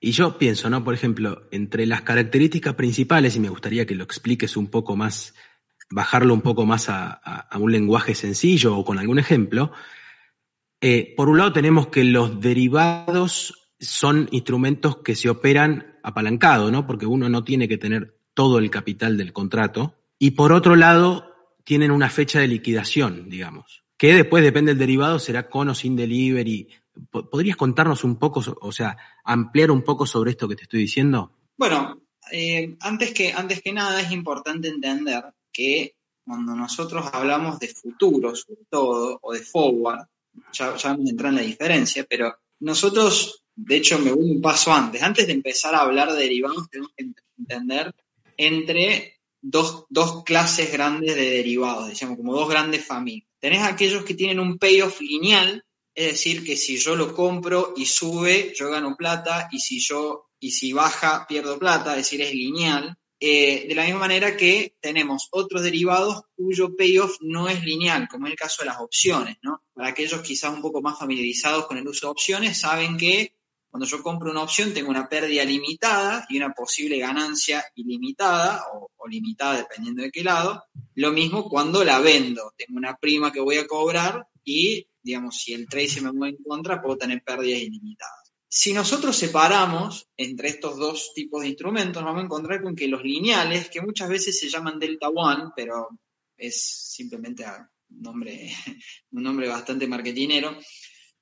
y 0.00 0.12
yo 0.12 0.36
pienso, 0.38 0.68
¿no? 0.68 0.82
Por 0.82 0.94
ejemplo, 0.94 1.48
entre 1.52 1.86
las 1.86 2.02
características 2.02 2.74
principales, 2.74 3.36
y 3.36 3.40
me 3.40 3.48
gustaría 3.48 3.86
que 3.86 3.94
lo 3.94 4.04
expliques 4.04 4.56
un 4.56 4.68
poco 4.68 4.96
más, 4.96 5.34
bajarlo 5.90 6.34
un 6.34 6.40
poco 6.40 6.66
más 6.66 6.88
a, 6.88 7.48
un 7.58 7.70
lenguaje 7.70 8.14
sencillo 8.14 8.76
o 8.76 8.84
con 8.84 8.98
algún 8.98 9.18
ejemplo, 9.18 9.72
eh, 10.82 11.14
por 11.16 11.28
un 11.28 11.38
lado 11.38 11.52
tenemos 11.52 11.86
que 11.86 12.04
los 12.04 12.40
derivados 12.40 13.70
son 13.80 14.28
instrumentos 14.32 14.98
que 14.98 15.14
se 15.14 15.30
operan 15.30 15.98
apalancado, 16.02 16.70
¿no? 16.70 16.86
Porque 16.86 17.06
uno 17.06 17.28
no 17.28 17.44
tiene 17.44 17.68
que 17.68 17.78
tener 17.78 18.18
todo 18.34 18.58
el 18.58 18.70
capital 18.70 19.16
del 19.16 19.32
contrato. 19.32 19.94
Y 20.18 20.32
por 20.32 20.52
otro 20.52 20.76
lado, 20.76 21.56
tienen 21.64 21.90
una 21.90 22.10
fecha 22.10 22.40
de 22.40 22.48
liquidación, 22.48 23.30
digamos, 23.30 23.84
que 23.96 24.14
después 24.14 24.44
depende 24.44 24.72
del 24.72 24.78
derivado, 24.78 25.18
será 25.18 25.48
con 25.48 25.68
o 25.68 25.74
sin 25.74 25.96
delivery, 25.96 26.68
¿Podrías 27.10 27.56
contarnos 27.56 28.04
un 28.04 28.16
poco, 28.16 28.42
o 28.60 28.72
sea, 28.72 28.96
ampliar 29.24 29.70
un 29.70 29.82
poco 29.82 30.06
sobre 30.06 30.32
esto 30.32 30.46
que 30.46 30.56
te 30.56 30.64
estoy 30.64 30.80
diciendo? 30.80 31.32
Bueno, 31.56 32.02
eh, 32.30 32.76
antes, 32.80 33.14
que, 33.14 33.32
antes 33.32 33.62
que 33.62 33.72
nada 33.72 34.00
es 34.00 34.12
importante 34.12 34.68
entender 34.68 35.24
que 35.50 35.96
cuando 36.24 36.54
nosotros 36.54 37.08
hablamos 37.12 37.58
de 37.58 37.68
futuro, 37.68 38.34
sobre 38.36 38.62
todo, 38.68 39.18
o 39.22 39.32
de 39.32 39.40
forward, 39.40 40.06
ya, 40.52 40.76
ya 40.76 40.90
vamos 40.90 41.06
a 41.06 41.10
entrar 41.10 41.30
en 41.30 41.36
la 41.36 41.42
diferencia, 41.42 42.04
pero 42.08 42.34
nosotros, 42.60 43.44
de 43.54 43.76
hecho, 43.76 43.98
me 43.98 44.12
voy 44.12 44.30
un 44.30 44.40
paso 44.40 44.72
antes. 44.72 45.02
Antes 45.02 45.26
de 45.26 45.32
empezar 45.32 45.74
a 45.74 45.80
hablar 45.80 46.12
de 46.12 46.20
derivados, 46.20 46.68
tenemos 46.70 46.92
que 46.96 47.06
entender 47.38 47.94
entre 48.36 49.20
dos, 49.40 49.86
dos 49.88 50.22
clases 50.24 50.72
grandes 50.72 51.16
de 51.16 51.30
derivados, 51.30 51.88
decíamos, 51.88 52.16
como 52.16 52.34
dos 52.34 52.48
grandes 52.48 52.84
familias. 52.84 53.28
Tenés 53.40 53.62
aquellos 53.62 54.04
que 54.04 54.14
tienen 54.14 54.38
un 54.38 54.58
payoff 54.58 55.00
lineal, 55.00 55.64
es 55.94 56.12
decir, 56.12 56.44
que 56.44 56.56
si 56.56 56.78
yo 56.78 56.96
lo 56.96 57.12
compro 57.12 57.74
y 57.76 57.84
sube, 57.86 58.54
yo 58.56 58.70
gano 58.70 58.96
plata, 58.96 59.48
y 59.50 59.58
si 59.58 59.80
yo, 59.80 60.30
y 60.38 60.52
si 60.52 60.72
baja, 60.72 61.26
pierdo 61.28 61.58
plata, 61.58 61.90
es 61.92 61.98
decir, 61.98 62.22
es 62.22 62.32
lineal. 62.32 62.96
Eh, 63.24 63.68
de 63.68 63.74
la 63.76 63.84
misma 63.84 64.00
manera 64.00 64.36
que 64.36 64.74
tenemos 64.80 65.28
otros 65.30 65.62
derivados 65.62 66.22
cuyo 66.34 66.74
payoff 66.74 67.18
no 67.20 67.48
es 67.48 67.62
lineal, 67.62 68.08
como 68.08 68.26
en 68.26 68.32
el 68.32 68.36
caso 68.36 68.62
de 68.62 68.66
las 68.66 68.80
opciones. 68.80 69.36
Para 69.72 69.90
aquellos 69.90 70.22
quizás 70.22 70.52
un 70.52 70.60
poco 70.60 70.82
más 70.82 70.98
familiarizados 70.98 71.68
con 71.68 71.78
el 71.78 71.86
uso 71.86 72.08
de 72.08 72.10
opciones, 72.10 72.58
saben 72.58 72.96
que 72.96 73.36
cuando 73.70 73.86
yo 73.86 74.02
compro 74.02 74.28
una 74.28 74.42
opción 74.42 74.74
tengo 74.74 74.90
una 74.90 75.08
pérdida 75.08 75.44
limitada 75.44 76.26
y 76.30 76.36
una 76.36 76.52
posible 76.52 76.98
ganancia 76.98 77.64
ilimitada 77.76 78.64
o, 78.74 78.90
o, 78.96 79.06
limitada 79.06 79.58
dependiendo 79.58 80.02
de 80.02 80.10
qué 80.10 80.24
lado. 80.24 80.64
Lo 80.96 81.12
mismo 81.12 81.48
cuando 81.48 81.84
la 81.84 82.00
vendo, 82.00 82.52
tengo 82.56 82.76
una 82.76 82.96
prima 82.96 83.30
que 83.30 83.38
voy 83.38 83.58
a 83.58 83.68
cobrar 83.68 84.26
y 84.42 84.88
digamos, 85.00 85.36
si 85.40 85.52
el 85.52 85.68
trade 85.68 85.88
se 85.88 86.00
me 86.00 86.10
mueve 86.10 86.36
en 86.38 86.42
contra, 86.42 86.82
puedo 86.82 86.96
tener 86.96 87.22
pérdidas 87.22 87.60
ilimitadas. 87.60 88.21
Si 88.54 88.74
nosotros 88.74 89.16
separamos 89.16 90.10
entre 90.14 90.50
estos 90.50 90.76
dos 90.76 91.12
tipos 91.14 91.40
de 91.40 91.48
instrumentos, 91.48 92.04
vamos 92.04 92.20
a 92.20 92.24
encontrar 92.26 92.62
con 92.62 92.76
que 92.76 92.86
los 92.86 93.02
lineales, 93.02 93.70
que 93.70 93.80
muchas 93.80 94.10
veces 94.10 94.38
se 94.38 94.50
llaman 94.50 94.78
delta 94.78 95.08
one, 95.08 95.52
pero 95.56 95.88
es 96.36 96.62
simplemente 96.62 97.46
un 97.46 98.02
nombre, 98.02 98.50
un 99.12 99.22
nombre 99.22 99.48
bastante 99.48 99.86
marketinero, 99.86 100.54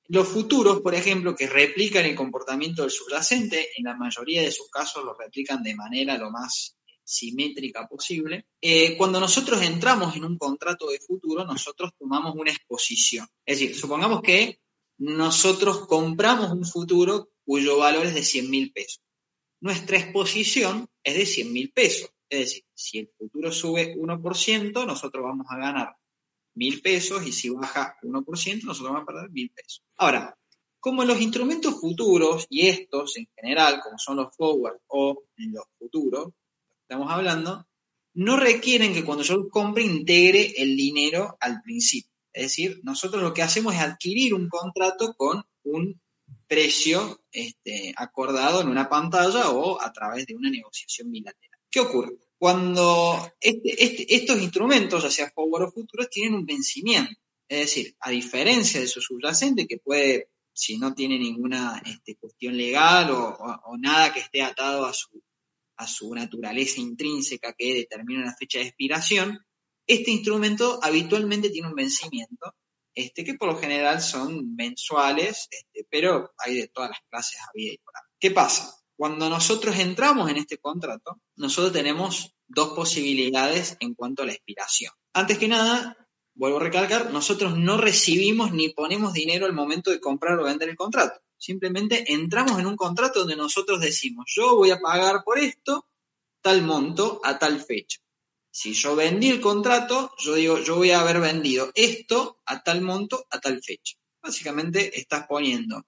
los 0.09 0.27
futuros, 0.27 0.81
por 0.81 0.93
ejemplo, 0.93 1.33
que 1.33 1.47
replican 1.47 2.03
el 2.03 2.17
comportamiento 2.17 2.81
del 2.81 2.91
subyacente, 2.91 3.69
en 3.77 3.85
la 3.85 3.95
mayoría 3.95 4.41
de 4.41 4.51
sus 4.51 4.69
casos 4.69 5.01
lo 5.05 5.13
replican 5.13 5.63
de 5.63 5.73
manera 5.73 6.17
lo 6.17 6.31
más 6.31 6.75
simétrica 7.01 7.87
posible. 7.87 8.47
Eh, 8.59 8.97
cuando 8.97 9.21
nosotros 9.21 9.61
entramos 9.61 10.17
en 10.17 10.25
un 10.25 10.37
contrato 10.37 10.89
de 10.89 10.99
futuro, 10.99 11.45
nosotros 11.45 11.91
tomamos 11.97 12.35
una 12.35 12.51
exposición. 12.51 13.25
Es 13.45 13.57
decir, 13.57 13.73
supongamos 13.73 14.21
que 14.21 14.59
nosotros 15.01 15.87
compramos 15.87 16.51
un 16.51 16.63
futuro 16.63 17.31
cuyo 17.43 17.79
valor 17.79 18.05
es 18.05 18.13
de 18.13 18.23
100 18.23 18.51
mil 18.51 18.71
pesos. 18.71 19.01
Nuestra 19.59 19.97
exposición 19.97 20.87
es 21.03 21.15
de 21.15 21.25
100 21.25 21.51
mil 21.51 21.71
pesos. 21.71 22.11
Es 22.29 22.39
decir, 22.39 22.65
si 22.75 22.99
el 22.99 23.09
futuro 23.17 23.51
sube 23.51 23.95
1%, 23.95 24.85
nosotros 24.85 25.23
vamos 25.23 25.47
a 25.49 25.57
ganar 25.57 25.95
mil 26.53 26.81
pesos 26.83 27.25
y 27.25 27.31
si 27.31 27.49
baja 27.49 27.97
1%, 28.03 28.63
nosotros 28.63 28.91
vamos 28.91 29.01
a 29.01 29.05
perder 29.05 29.31
mil 29.31 29.49
pesos. 29.49 29.83
Ahora, 29.97 30.37
como 30.79 31.03
los 31.03 31.19
instrumentos 31.19 31.79
futuros 31.79 32.45
y 32.47 32.67
estos 32.67 33.17
en 33.17 33.27
general, 33.35 33.81
como 33.83 33.97
son 33.97 34.17
los 34.17 34.35
forward 34.35 34.81
o 34.85 35.23
los 35.35 35.65
futuros, 35.79 36.29
estamos 36.83 37.11
hablando, 37.11 37.65
no 38.13 38.37
requieren 38.37 38.93
que 38.93 39.03
cuando 39.03 39.23
yo 39.23 39.49
compre 39.49 39.83
integre 39.83 40.53
el 40.57 40.77
dinero 40.77 41.37
al 41.39 41.59
principio. 41.63 42.10
Es 42.33 42.43
decir, 42.43 42.79
nosotros 42.83 43.21
lo 43.21 43.33
que 43.33 43.41
hacemos 43.41 43.73
es 43.73 43.81
adquirir 43.81 44.33
un 44.33 44.47
contrato 44.47 45.13
con 45.15 45.43
un 45.63 46.01
precio 46.47 47.23
este, 47.31 47.93
acordado 47.95 48.61
en 48.61 48.69
una 48.69 48.89
pantalla 48.89 49.49
o 49.51 49.81
a 49.81 49.91
través 49.91 50.25
de 50.25 50.35
una 50.35 50.49
negociación 50.49 51.11
bilateral. 51.11 51.59
¿Qué 51.69 51.79
ocurre? 51.79 52.13
Cuando 52.37 53.33
este, 53.39 53.83
este, 53.83 54.15
estos 54.15 54.41
instrumentos, 54.41 55.03
ya 55.03 55.11
sea 55.11 55.31
forward 55.31 55.69
o 55.69 55.71
futuros, 55.71 56.09
tienen 56.09 56.35
un 56.35 56.45
vencimiento. 56.45 57.19
Es 57.47 57.59
decir, 57.59 57.95
a 57.99 58.09
diferencia 58.09 58.79
de 58.79 58.87
su 58.87 59.01
subyacente, 59.01 59.67
que 59.67 59.77
puede, 59.77 60.29
si 60.53 60.77
no 60.77 60.93
tiene 60.93 61.19
ninguna 61.19 61.81
este, 61.85 62.15
cuestión 62.15 62.57
legal 62.57 63.11
o 63.11 63.77
nada 63.77 64.13
que 64.13 64.21
esté 64.21 64.41
atado 64.41 64.85
a 64.85 64.93
su 64.93 65.21
a 65.81 65.87
su 65.87 66.13
naturaleza 66.13 66.79
intrínseca 66.79 67.53
que 67.53 67.73
determina 67.73 68.23
la 68.23 68.35
fecha 68.35 68.59
de 68.59 68.65
expiración, 68.65 69.39
este 69.93 70.11
instrumento 70.11 70.79
habitualmente 70.81 71.49
tiene 71.49 71.67
un 71.67 71.75
vencimiento, 71.75 72.55
este, 72.93 73.23
que 73.23 73.35
por 73.35 73.49
lo 73.49 73.57
general 73.57 74.01
son 74.01 74.55
mensuales, 74.55 75.47
este, 75.49 75.85
pero 75.89 76.33
hay 76.37 76.55
de 76.55 76.67
todas 76.67 76.91
las 76.91 76.99
clases 77.09 77.39
había 77.49 77.73
y 77.73 77.77
por 77.77 77.95
ahí. 77.95 78.03
¿Qué 78.19 78.31
pasa? 78.31 78.73
Cuando 78.95 79.29
nosotros 79.29 79.77
entramos 79.79 80.29
en 80.29 80.37
este 80.37 80.57
contrato, 80.59 81.21
nosotros 81.35 81.73
tenemos 81.73 82.35
dos 82.47 82.73
posibilidades 82.73 83.77
en 83.79 83.95
cuanto 83.95 84.23
a 84.23 84.25
la 84.25 84.33
expiración. 84.33 84.93
Antes 85.13 85.37
que 85.37 85.47
nada, 85.47 85.97
vuelvo 86.35 86.57
a 86.57 86.63
recalcar, 86.63 87.11
nosotros 87.11 87.57
no 87.57 87.77
recibimos 87.77 88.51
ni 88.51 88.69
ponemos 88.69 89.13
dinero 89.13 89.45
al 89.45 89.53
momento 89.53 89.91
de 89.91 89.99
comprar 89.99 90.39
o 90.39 90.43
vender 90.43 90.69
el 90.69 90.75
contrato. 90.75 91.19
Simplemente 91.37 92.13
entramos 92.13 92.59
en 92.59 92.67
un 92.67 92.75
contrato 92.75 93.19
donde 93.19 93.35
nosotros 93.35 93.79
decimos, 93.79 94.25
yo 94.27 94.55
voy 94.55 94.69
a 94.71 94.79
pagar 94.79 95.23
por 95.23 95.39
esto 95.39 95.87
tal 96.41 96.61
monto 96.61 97.19
a 97.23 97.39
tal 97.39 97.59
fecha. 97.59 97.99
Si 98.51 98.73
yo 98.73 98.95
vendí 98.95 99.29
el 99.29 99.39
contrato, 99.39 100.13
yo 100.19 100.35
digo, 100.35 100.59
yo 100.59 100.75
voy 100.75 100.91
a 100.91 100.99
haber 100.99 101.21
vendido 101.21 101.71
esto 101.73 102.41
a 102.45 102.61
tal 102.61 102.81
monto 102.81 103.25
a 103.29 103.39
tal 103.39 103.63
fecha. 103.63 103.95
Básicamente 104.21 104.99
estás 104.99 105.25
poniendo 105.27 105.83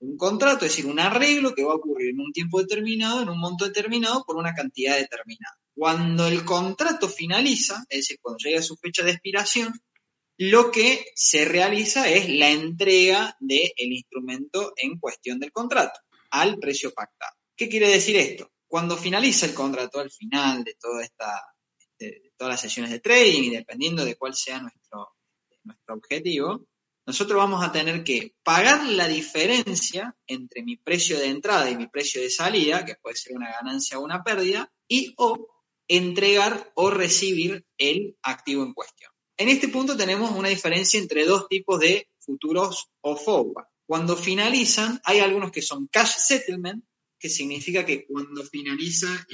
un 0.00 0.16
contrato, 0.16 0.64
es 0.64 0.72
decir, 0.72 0.86
un 0.86 0.98
arreglo 0.98 1.54
que 1.54 1.62
va 1.62 1.72
a 1.72 1.76
ocurrir 1.76 2.10
en 2.10 2.20
un 2.20 2.32
tiempo 2.32 2.60
determinado, 2.60 3.22
en 3.22 3.28
un 3.28 3.38
monto 3.38 3.64
determinado, 3.66 4.24
por 4.24 4.36
una 4.36 4.54
cantidad 4.54 4.96
determinada. 4.96 5.56
Cuando 5.74 6.26
el 6.26 6.44
contrato 6.44 7.08
finaliza, 7.08 7.84
es 7.88 7.98
decir, 8.00 8.18
cuando 8.20 8.38
llega 8.38 8.62
su 8.62 8.76
fecha 8.76 9.04
de 9.04 9.12
expiración, 9.12 9.72
lo 10.36 10.70
que 10.70 11.04
se 11.14 11.44
realiza 11.44 12.08
es 12.08 12.28
la 12.30 12.50
entrega 12.50 13.36
del 13.40 13.92
instrumento 13.92 14.72
en 14.76 14.98
cuestión 14.98 15.38
del 15.38 15.52
contrato 15.52 16.00
al 16.30 16.58
precio 16.58 16.92
pactado. 16.92 17.34
¿Qué 17.54 17.68
quiere 17.68 17.88
decir 17.88 18.16
esto? 18.16 18.50
Cuando 18.66 18.96
finaliza 18.96 19.46
el 19.46 19.54
contrato, 19.54 20.00
al 20.00 20.10
final 20.10 20.64
de, 20.64 20.76
toda 20.80 21.04
esta, 21.04 21.42
de 22.06 22.32
todas 22.36 22.54
las 22.54 22.60
sesiones 22.60 22.90
de 22.90 23.00
trading 23.00 23.44
y 23.44 23.50
dependiendo 23.50 24.04
de 24.04 24.16
cuál 24.16 24.34
sea 24.34 24.60
nuestro, 24.60 25.10
nuestro 25.64 25.94
objetivo, 25.94 26.66
nosotros 27.06 27.38
vamos 27.38 27.64
a 27.64 27.72
tener 27.72 28.04
que 28.04 28.34
pagar 28.42 28.86
la 28.86 29.08
diferencia 29.08 30.16
entre 30.26 30.62
mi 30.62 30.76
precio 30.76 31.18
de 31.18 31.26
entrada 31.26 31.70
y 31.70 31.76
mi 31.76 31.86
precio 31.88 32.20
de 32.20 32.30
salida, 32.30 32.84
que 32.84 32.96
puede 32.96 33.16
ser 33.16 33.36
una 33.36 33.50
ganancia 33.50 33.98
o 33.98 34.04
una 34.04 34.22
pérdida, 34.22 34.72
y 34.88 35.14
o 35.16 35.48
entregar 35.88 36.72
o 36.74 36.90
recibir 36.90 37.66
el 37.78 38.16
activo 38.22 38.62
en 38.62 38.74
cuestión. 38.74 39.10
En 39.36 39.48
este 39.48 39.68
punto 39.68 39.96
tenemos 39.96 40.30
una 40.30 40.50
diferencia 40.50 41.00
entre 41.00 41.24
dos 41.24 41.48
tipos 41.48 41.80
de 41.80 42.08
futuros 42.18 42.90
o 43.00 43.16
forward. 43.16 43.66
Cuando 43.86 44.16
finalizan, 44.16 45.00
hay 45.04 45.18
algunos 45.18 45.50
que 45.50 45.62
son 45.62 45.88
cash 45.88 46.12
settlement, 46.18 46.84
que 47.18 47.28
significa 47.28 47.84
que 47.84 48.06
cuando 48.06 48.44
finaliza 48.44 49.26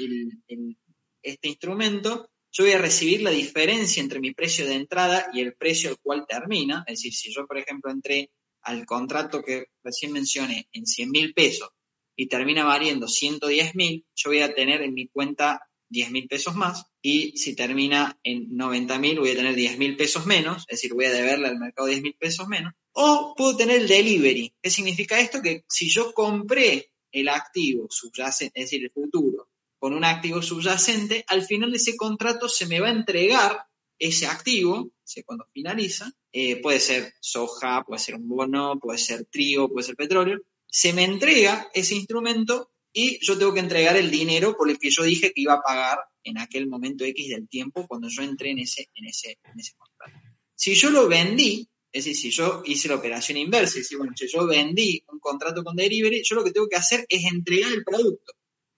este 1.23 1.49
instrumento, 1.49 2.31
yo 2.57 2.65
voy 2.65 2.73
a 2.73 2.79
recibir 2.79 3.21
la 3.21 3.31
diferencia 3.31 4.03
entre 4.03 4.19
mi 4.19 4.33
precio 4.33 4.65
de 4.65 4.77
entrada 4.77 5.29
y 5.35 5.41
el 5.41 5.55
precio 5.55 5.91
al 5.91 5.99
cual 5.99 6.25
termina. 6.27 6.85
Es 6.87 7.01
decir, 7.01 7.13
si 7.13 7.31
yo, 7.31 7.47
por 7.47 7.59
ejemplo, 7.59 7.91
entré 7.91 8.31
al 8.63 8.87
contrato 8.87 9.43
que 9.43 9.67
recién 9.85 10.13
mencioné 10.13 10.67
en 10.73 10.87
100 10.87 11.11
mil 11.11 11.35
pesos 11.35 11.69
y 12.17 12.29
termina 12.29 12.65
valiendo 12.65 13.09
110 13.09 13.75
mil, 13.75 14.07
yo 14.15 14.31
voy 14.31 14.41
a 14.41 14.55
tener 14.55 14.81
en 14.81 14.95
mi 14.95 15.07
cuenta 15.09 15.69
10 15.91 16.11
mil 16.11 16.29
pesos 16.29 16.57
más 16.57 16.87
y 17.03 17.37
si 17.37 17.55
termina 17.55 18.19
en 18.23 18.57
90 18.57 18.99
mil 19.01 19.21
voy 19.21 19.33
a 19.33 19.37
tener 19.37 19.55
10 19.55 19.77
mil 19.77 19.95
pesos 19.95 20.25
menos, 20.25 20.65
es 20.69 20.79
decir, 20.79 20.95
voy 20.95 21.05
a 21.05 21.13
deberle 21.13 21.49
al 21.49 21.59
mercado 21.59 21.89
10 21.89 22.01
mil 22.01 22.15
pesos 22.15 22.49
menos. 22.49 22.73
O 22.93 23.35
puedo 23.37 23.55
tener 23.55 23.83
el 23.83 23.89
delivery. 23.89 24.55
¿Qué 24.63 24.71
significa 24.71 25.21
esto? 25.21 25.43
Que 25.43 25.65
si 25.69 25.91
yo 25.91 26.15
compré 26.15 26.91
el 27.13 27.29
activo 27.29 27.87
subyacente, 27.91 28.61
es 28.61 28.71
decir, 28.71 28.83
el 28.83 28.91
futuro, 28.91 29.51
con 29.79 29.95
un 29.95 30.05
activo 30.05 30.43
subyacente, 30.43 31.25
al 31.29 31.43
final 31.43 31.71
de 31.71 31.77
ese 31.77 31.97
contrato 31.97 32.49
se 32.49 32.67
me 32.67 32.81
va 32.81 32.89
a 32.89 32.93
entregar 32.93 33.67
ese 33.99 34.27
activo, 34.27 34.91
cuando 35.25 35.47
finaliza, 35.53 36.13
eh, 36.33 36.61
puede 36.61 36.81
ser 36.81 37.15
soja, 37.21 37.85
puede 37.87 38.01
ser 38.01 38.17
un 38.17 38.29
bono, 38.29 38.79
puede 38.81 38.99
ser 38.99 39.25
trigo, 39.27 39.69
puede 39.69 39.87
ser 39.87 39.97
petróleo, 39.97 40.41
se 40.67 40.93
me 40.93 41.05
entrega 41.05 41.71
ese 41.73 41.95
instrumento 41.95 42.71
y 42.93 43.25
yo 43.25 43.39
tengo 43.39 43.55
que 43.55 43.61
entregar 43.61 43.97
el 43.97 44.11
dinero 44.11 44.57
por 44.57 44.71
el 44.71 44.79
que 44.79 44.91
yo 44.91 45.05
dije 45.05 45.33
que 45.33 45.43
iba 45.43 45.55
a 45.55 45.63
pagar 45.63 45.99
en 46.25 46.39
aquel 46.39 46.67
momento 46.67 47.05
X 47.05 47.29
del 47.29 47.49
tiempo 47.49 47.87
cuando 47.87 48.09
yo 48.09 48.23
entré 48.23 48.51
en 48.51 48.59
ese, 48.59 48.89
contrato. 48.93 50.19
Si 50.55 50.75
yo 50.75 50.91
lo 50.91 51.07
vendí, 51.07 51.69
es 51.93 52.05
decir, 52.05 52.17
si 52.17 52.31
yo 52.31 52.63
hice 52.65 52.89
la 52.89 52.97
operación 52.97 53.39
inversa, 53.39 53.79
es 53.79 53.95
bueno, 53.97 54.13
si 54.17 54.27
yo 54.29 54.47
vendí 54.47 55.03
un 55.09 55.21
contrato 55.21 55.63
con 55.63 55.77
delivery, 55.77 56.23
yo 56.25 56.37
lo 56.37 56.45
que 56.45 56.51
tengo 56.51 56.69
que 56.69 56.77
hacer 56.77 57.07
es 57.09 57.25
entregar 57.25 57.73
el 57.73 57.85
producto. 57.85 58.33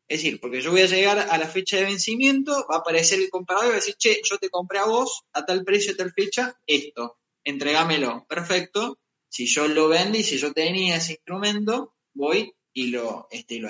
Es 0.08 0.22
decir, 0.22 0.40
porque 0.40 0.62
yo 0.62 0.70
voy 0.70 0.80
a 0.80 0.86
llegar 0.86 1.18
a 1.18 1.36
la 1.36 1.46
fecha 1.46 1.76
de 1.76 1.84
vencimiento, 1.84 2.66
va 2.70 2.76
a 2.76 2.78
aparecer 2.78 3.18
el 3.20 3.28
comprador 3.28 3.66
y 3.66 3.68
va 3.68 3.74
a 3.74 3.76
decir, 3.76 3.94
che, 3.98 4.22
yo 4.24 4.38
te 4.38 4.48
compré 4.48 4.78
a 4.78 4.86
vos 4.86 5.24
a 5.34 5.44
tal 5.44 5.64
precio, 5.64 5.92
a 5.92 5.96
tal 5.96 6.12
fecha, 6.12 6.58
esto, 6.66 7.18
entregámelo. 7.44 8.24
Perfecto. 8.26 8.98
Si 9.28 9.46
yo 9.46 9.68
lo 9.68 9.88
vendí, 9.88 10.22
si 10.22 10.38
yo 10.38 10.54
tenía 10.54 10.96
ese 10.96 11.12
instrumento, 11.12 11.94
voy 12.14 12.54
y 12.72 12.86
lo, 12.86 13.28
este, 13.30 13.58
lo. 13.58 13.68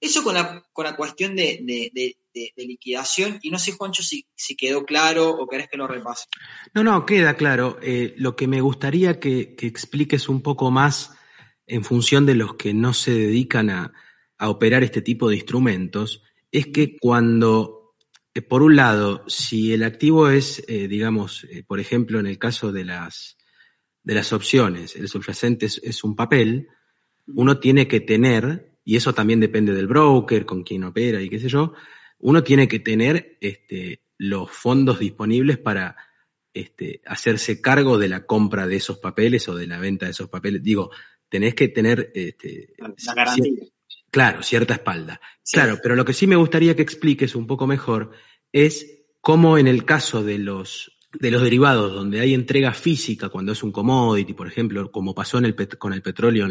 Eso 0.00 0.24
con 0.24 0.34
la, 0.34 0.66
con 0.72 0.84
la 0.84 0.96
cuestión 0.96 1.36
de, 1.36 1.62
liquidación, 2.56 3.38
y 3.42 3.50
no 3.50 3.58
sé, 3.58 3.72
Juancho, 3.72 4.02
si, 4.02 4.26
si, 4.34 4.56
quedó 4.56 4.84
claro 4.84 5.30
o 5.30 5.46
querés 5.46 5.68
que 5.68 5.76
lo 5.76 5.86
repase. 5.86 6.26
No, 6.74 6.82
no, 6.82 7.06
queda 7.06 7.36
claro. 7.36 7.78
Eh, 7.80 8.14
lo 8.16 8.34
que 8.34 8.48
me 8.48 8.60
gustaría 8.60 9.20
que, 9.20 9.54
que 9.54 9.68
expliques 9.68 10.28
un 10.28 10.42
poco 10.42 10.72
más 10.72 11.12
en 11.66 11.84
función 11.84 12.26
de 12.26 12.34
los 12.34 12.56
que 12.56 12.74
no 12.74 12.92
se 12.92 13.12
dedican 13.12 13.70
a, 13.70 13.92
a 14.38 14.48
operar 14.48 14.82
este 14.84 15.02
tipo 15.02 15.28
de 15.28 15.36
instrumentos 15.36 16.22
es 16.50 16.66
que 16.66 16.96
cuando, 16.98 17.94
eh, 18.34 18.42
por 18.42 18.62
un 18.62 18.76
lado, 18.76 19.24
si 19.28 19.72
el 19.72 19.82
activo 19.82 20.28
es, 20.28 20.62
eh, 20.68 20.88
digamos, 20.88 21.44
eh, 21.50 21.64
por 21.66 21.80
ejemplo, 21.80 22.20
en 22.20 22.26
el 22.26 22.38
caso 22.38 22.72
de 22.72 22.84
las, 22.84 23.36
de 24.02 24.14
las 24.14 24.32
opciones, 24.32 24.96
el 24.96 25.08
subyacente 25.08 25.66
es, 25.66 26.04
un 26.04 26.14
papel, 26.14 26.68
uno 27.26 27.58
tiene 27.58 27.88
que 27.88 28.00
tener, 28.00 28.72
y 28.84 28.96
eso 28.96 29.12
también 29.12 29.40
depende 29.40 29.74
del 29.74 29.88
broker, 29.88 30.46
con 30.46 30.62
quien 30.62 30.84
opera 30.84 31.20
y 31.20 31.28
qué 31.28 31.40
sé 31.40 31.48
yo, 31.48 31.74
uno 32.18 32.42
tiene 32.42 32.68
que 32.68 32.78
tener 32.78 33.36
este, 33.40 34.02
los 34.16 34.50
fondos 34.50 34.98
disponibles 34.98 35.58
para 35.58 35.96
este, 36.54 37.02
hacerse 37.04 37.60
cargo 37.60 37.98
de 37.98 38.08
la 38.08 38.24
compra 38.24 38.66
de 38.66 38.76
esos 38.76 38.98
papeles 38.98 39.48
o 39.48 39.56
de 39.56 39.66
la 39.66 39.78
venta 39.78 40.06
de 40.06 40.12
esos 40.12 40.28
papeles. 40.28 40.62
Digo, 40.62 40.90
tenés 41.28 41.54
que 41.54 41.68
tener 41.68 42.12
este, 42.14 42.74
la 42.78 43.14
garantía. 43.14 43.64
Claro, 44.16 44.42
cierta 44.42 44.72
espalda. 44.72 45.20
Claro, 45.52 45.78
pero 45.82 45.94
lo 45.94 46.02
que 46.06 46.14
sí 46.14 46.26
me 46.26 46.36
gustaría 46.36 46.74
que 46.74 46.80
expliques 46.80 47.36
un 47.36 47.46
poco 47.46 47.66
mejor 47.66 48.12
es 48.50 49.04
cómo 49.20 49.58
en 49.58 49.66
el 49.66 49.84
caso 49.84 50.24
de 50.24 50.38
los, 50.38 50.96
de 51.12 51.30
los 51.30 51.42
derivados 51.42 51.92
donde 51.92 52.20
hay 52.20 52.32
entrega 52.32 52.72
física 52.72 53.28
cuando 53.28 53.52
es 53.52 53.62
un 53.62 53.72
commodity, 53.72 54.32
por 54.32 54.48
ejemplo, 54.48 54.90
como 54.90 55.14
pasó 55.14 55.36
en 55.36 55.44
el 55.44 55.54
con 55.76 55.92
el 55.92 56.00
petróleo 56.00 56.46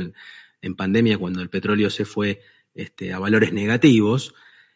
en, 0.62 0.76
pandemia 0.76 1.18
cuando 1.18 1.42
el 1.42 1.50
petróleo 1.50 1.90
se 1.90 2.06
fue 2.06 2.40
este, 2.76 3.12
a 3.12 3.18
valores 3.18 3.52
negativos, 3.52 4.36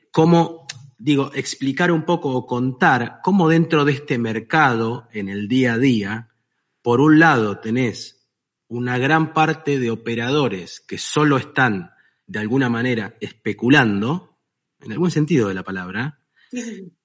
cómo, 0.09 0.65
digo, 0.97 1.29
explicar 1.35 1.91
un 1.91 2.05
poco 2.05 2.31
o 2.31 2.47
contar 2.47 3.19
cómo 3.23 3.49
dentro 3.49 3.85
de 3.85 3.91
este 3.91 4.17
mercado, 4.17 5.09
en 5.13 5.29
el 5.29 5.47
día 5.47 5.73
a 5.73 5.77
día, 5.77 6.29
por 6.81 7.01
un 7.01 7.19
lado 7.19 7.59
tenés 7.59 8.27
una 8.67 8.97
gran 8.97 9.35
parte 9.35 9.77
de 9.77 9.91
operadores 9.91 10.79
que 10.79 10.97
solo 10.97 11.37
están 11.37 11.91
de 12.29 12.39
alguna 12.39 12.69
manera 12.69 13.17
especulando, 13.19 14.37
en 14.79 14.91
algún 14.91 15.09
sentido 15.09 15.47
de 15.47 15.55
la 15.55 15.63
palabra, 15.63 16.23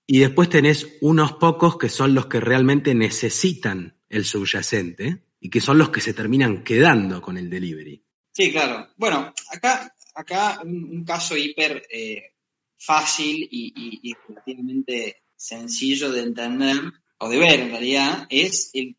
y 0.07 0.19
después 0.19 0.51
tenés 0.51 0.99
unos 1.01 1.33
pocos 1.33 1.79
que 1.79 1.89
son 1.89 2.15
los 2.15 2.27
que 2.27 2.41
realmente 2.41 2.95
necesitan 2.95 3.99
el 4.11 4.27
subyacente 4.27 5.25
y 5.41 5.49
que 5.49 5.63
son 5.63 5.79
los 5.79 5.89
que 5.89 6.03
se 6.03 6.13
terminan 6.13 6.63
quedando 6.63 7.23
con 7.23 7.39
el 7.39 7.49
delivery. 7.49 8.05
Sí, 8.33 8.53
claro. 8.53 8.89
Bueno, 8.99 9.33
acá, 9.51 9.95
acá 10.15 10.61
un, 10.63 11.05
caso 11.05 11.39
hiper 11.39 11.87
eh, 11.91 12.35
fácil 12.77 13.49
y, 13.51 14.15
relativamente 14.29 15.23
sencillo 15.35 16.13
de 16.13 16.21
entender 16.21 16.77
o 17.19 17.31
de 17.31 17.39
ver 17.39 17.61
en 17.61 17.71
realidad 17.71 18.27
es 18.29 18.73
el, 18.75 18.95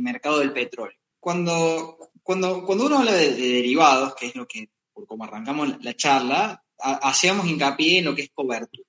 mercado 0.00 0.38
del 0.38 0.54
petróleo. 0.54 0.96
Cuando, 1.20 2.10
cuando, 2.22 2.64
cuando 2.64 2.86
uno 2.86 3.00
habla 3.00 3.12
de, 3.12 3.34
derivados, 3.34 4.14
que 4.14 4.28
es 4.28 4.34
lo 4.34 4.48
que 4.48 4.70
por 4.98 5.06
como 5.06 5.24
arrancamos 5.24 5.82
la 5.84 5.94
charla, 5.94 6.64
hacíamos 6.78 7.46
hincapié 7.46 7.98
en 7.98 8.06
lo 8.06 8.14
que 8.16 8.22
es 8.22 8.30
cobertura. 8.34 8.88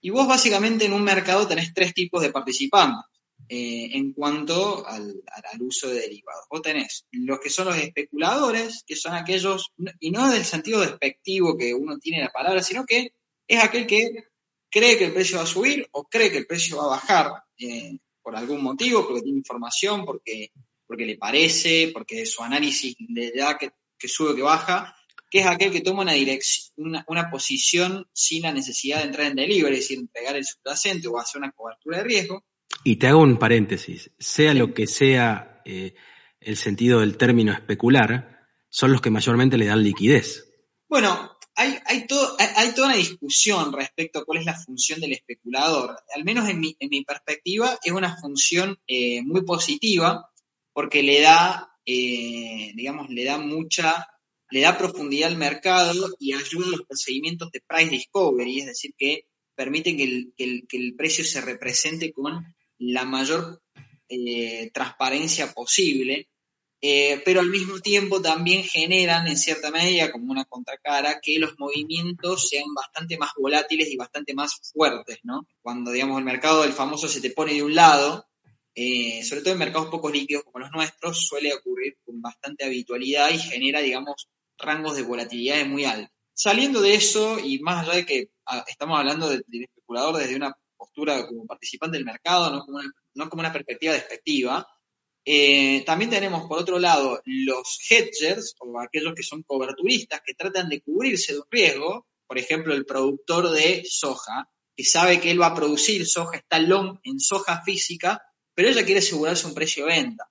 Y 0.00 0.10
vos 0.10 0.28
básicamente 0.28 0.84
en 0.84 0.92
un 0.92 1.02
mercado 1.02 1.48
tenés 1.48 1.74
tres 1.74 1.92
tipos 1.92 2.22
de 2.22 2.30
participantes 2.30 3.04
eh, 3.48 3.88
en 3.94 4.12
cuanto 4.12 4.86
al, 4.86 5.20
uso 5.60 5.88
de 5.88 6.00
derivados. 6.00 6.44
Vos 6.48 6.62
tenés 6.62 7.06
los 7.10 7.40
que 7.40 7.50
son 7.50 7.66
los 7.66 7.76
especuladores, 7.76 8.84
que 8.86 8.94
son 8.94 9.14
aquellos, 9.14 9.72
y 9.98 10.12
no 10.12 10.30
del 10.30 10.44
sentido 10.44 10.80
despectivo 10.80 11.58
que 11.58 11.74
uno 11.74 11.98
tiene 11.98 12.22
la 12.22 12.30
palabra, 12.30 12.62
sino 12.62 12.86
que 12.86 13.12
es 13.48 13.64
aquel 13.64 13.86
que 13.86 14.28
cree 14.70 14.96
que 14.98 15.06
el 15.06 15.12
precio 15.12 15.38
va 15.38 15.44
a 15.44 15.46
subir 15.46 15.88
o 15.90 16.04
cree 16.04 16.30
que 16.30 16.38
el 16.38 16.46
precio 16.46 16.76
va 16.76 16.84
a 16.84 16.96
bajar 16.96 17.32
eh, 17.58 17.98
por 18.22 18.36
algún 18.36 18.62
motivo, 18.62 19.04
porque 19.04 19.22
tiene 19.22 19.38
información, 19.38 20.04
porque, 20.04 20.52
porque 20.86 21.06
le 21.06 21.16
parece, 21.16 21.90
porque 21.92 22.24
su 22.24 22.44
análisis 22.44 22.94
le 23.08 23.32
da 23.32 23.58
que, 23.58 23.72
que 23.98 24.06
sube 24.06 24.30
o 24.30 24.36
que 24.36 24.42
baja, 24.42 24.94
que 25.30 25.40
es 25.40 25.46
aquel 25.46 25.70
que 25.70 25.80
toma 25.80 26.02
una, 26.02 26.12
dirección, 26.12 27.04
una, 27.06 27.30
posición 27.30 28.08
sin 28.12 28.42
la 28.42 28.52
necesidad 28.52 28.98
de 28.98 29.04
entrar 29.04 29.26
en 29.26 29.36
delivery, 29.36 29.74
es 29.74 29.80
decir, 29.80 29.98
entregar 29.98 30.36
el 30.36 30.44
subyacente 30.44 31.08
o 31.08 31.18
hacer 31.18 31.40
una 31.40 31.52
cobertura 31.52 31.98
de 31.98 32.04
riesgo. 32.04 32.44
Y 32.84 32.96
te 32.96 33.08
hago 33.08 33.20
un 33.20 33.38
paréntesis, 33.38 34.10
sea 34.18 34.54
lo 34.54 34.72
que 34.72 34.86
sea 34.86 35.62
eh, 35.64 35.94
el 36.40 36.56
sentido 36.56 37.00
del 37.00 37.16
término 37.16 37.52
especular, 37.52 38.46
son 38.68 38.92
los 38.92 39.00
que 39.00 39.10
mayormente 39.10 39.58
le 39.58 39.66
dan 39.66 39.82
liquidez. 39.82 40.44
Bueno, 40.88 41.38
hay, 41.54 41.76
hay, 41.86 42.06
todo, 42.06 42.36
hay, 42.38 42.72
toda 42.72 42.88
una 42.88 42.96
discusión 42.96 43.72
respecto 43.72 44.20
a 44.20 44.24
cuál 44.24 44.38
es 44.38 44.46
la 44.46 44.54
función 44.54 45.00
del 45.00 45.12
especulador. 45.12 45.98
Al 46.14 46.24
menos 46.24 46.48
en 46.48 46.60
mi, 46.60 46.76
en 46.78 46.88
mi 46.88 47.04
perspectiva, 47.04 47.78
es 47.82 47.92
una 47.92 48.16
función 48.16 48.78
eh, 48.86 49.22
muy 49.22 49.44
positiva 49.44 50.30
porque 50.72 51.02
le 51.02 51.20
da, 51.20 51.72
eh, 51.84 52.70
digamos, 52.76 53.10
le 53.10 53.24
da 53.24 53.38
mucha 53.38 54.08
le 54.50 54.60
da 54.60 54.78
profundidad 54.78 55.30
al 55.30 55.36
mercado 55.36 56.16
y 56.18 56.32
ayuda 56.32 56.66
a 56.66 56.70
los 56.70 56.86
procedimientos 56.86 57.50
de 57.50 57.60
price 57.66 57.90
discovery, 57.90 58.60
es 58.60 58.66
decir, 58.66 58.94
que 58.96 59.26
permite 59.54 59.96
que 59.96 60.32
el, 60.38 60.94
precio 60.96 61.24
se 61.24 61.40
represente 61.40 62.12
con 62.12 62.54
la 62.78 63.04
mayor 63.04 63.60
eh, 64.08 64.70
transparencia 64.72 65.52
posible, 65.52 66.28
eh, 66.80 67.20
pero 67.24 67.40
al 67.40 67.50
mismo 67.50 67.80
tiempo 67.80 68.22
también 68.22 68.62
generan 68.62 69.26
en 69.26 69.36
cierta 69.36 69.72
medida 69.72 70.12
como 70.12 70.30
una 70.30 70.44
contracara 70.44 71.20
que 71.20 71.40
los 71.40 71.58
movimientos 71.58 72.48
sean 72.48 72.72
bastante 72.72 73.18
más 73.18 73.32
volátiles 73.36 73.88
y 73.88 73.96
bastante 73.96 74.32
más 74.32 74.60
fuertes, 74.72 75.18
¿no? 75.24 75.48
Cuando, 75.60 75.90
digamos, 75.90 76.18
el 76.18 76.24
mercado 76.24 76.62
del 76.62 76.72
famoso 76.72 77.08
se 77.08 77.20
te 77.20 77.30
pone 77.30 77.54
de 77.54 77.64
un 77.64 77.74
lado, 77.74 78.28
eh, 78.76 79.24
sobre 79.24 79.40
todo 79.42 79.54
en 79.54 79.58
mercados 79.58 79.88
poco 79.88 80.08
líquidos 80.08 80.44
como 80.44 80.60
los 80.60 80.70
nuestros, 80.70 81.26
suele 81.26 81.52
ocurrir 81.52 81.96
con 82.04 82.22
bastante 82.22 82.64
habitualidad 82.64 83.28
y 83.30 83.38
genera, 83.38 83.80
digamos, 83.80 84.28
rangos 84.58 84.96
de 84.96 85.02
volatilidad 85.02 85.64
muy 85.66 85.84
altos. 85.84 86.10
Saliendo 86.34 86.80
de 86.80 86.94
eso, 86.94 87.38
y 87.38 87.58
más 87.60 87.86
allá 87.86 87.96
de 87.96 88.06
que 88.06 88.30
ah, 88.46 88.64
estamos 88.68 88.98
hablando 88.98 89.28
del 89.28 89.44
especulador 89.50 90.16
desde 90.16 90.36
una 90.36 90.54
postura 90.76 91.26
como 91.26 91.46
participante 91.46 91.96
del 91.96 92.04
mercado, 92.04 92.50
no 92.50 92.64
como 92.64 92.78
una, 92.78 92.92
no 93.14 93.28
como 93.28 93.40
una 93.40 93.52
perspectiva 93.52 93.94
despectiva, 93.94 94.66
Eh, 95.30 95.82
también 95.84 96.10
tenemos, 96.10 96.48
por 96.48 96.58
otro 96.58 96.78
lado, 96.78 97.20
los 97.26 97.78
hedgers, 97.90 98.54
o 98.60 98.80
aquellos 98.80 99.12
que 99.14 99.22
son 99.22 99.42
coberturistas, 99.42 100.22
que 100.24 100.32
tratan 100.32 100.70
de 100.70 100.80
cubrirse 100.80 101.34
de 101.34 101.40
un 101.40 101.50
riesgo. 101.50 102.06
Por 102.26 102.38
ejemplo, 102.38 102.72
el 102.72 102.86
productor 102.86 103.50
de 103.50 103.84
soja, 103.84 104.48
que 104.74 104.84
sabe 104.84 105.20
que 105.20 105.30
él 105.30 105.38
va 105.38 105.48
a 105.48 105.54
producir 105.54 106.06
soja, 106.06 106.38
está 106.38 106.58
long 106.58 106.98
en 107.02 107.20
soja 107.20 107.60
física, 107.62 108.22
pero 108.54 108.70
ella 108.70 108.86
quiere 108.86 109.00
asegurarse 109.00 109.46
un 109.46 109.52
precio 109.52 109.84
de 109.84 109.92
venta. 110.00 110.24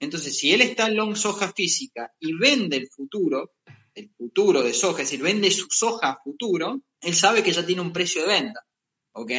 Entonces, 0.00 0.36
si 0.36 0.52
él 0.52 0.60
está 0.60 0.90
long 0.90 1.16
soja 1.16 1.50
física 1.52 2.12
y 2.20 2.36
vende 2.36 2.76
el 2.76 2.88
futuro, 2.88 3.52
el 3.94 4.10
futuro 4.16 4.62
de 4.62 4.74
soja, 4.74 5.02
es 5.02 5.10
decir, 5.10 5.22
vende 5.22 5.50
su 5.50 5.66
soja 5.70 6.10
a 6.10 6.22
futuro, 6.22 6.80
él 7.00 7.14
sabe 7.14 7.42
que 7.42 7.52
ya 7.52 7.66
tiene 7.66 7.82
un 7.82 7.92
precio 7.92 8.22
de 8.22 8.28
venta. 8.28 8.60
¿Ok? 9.12 9.30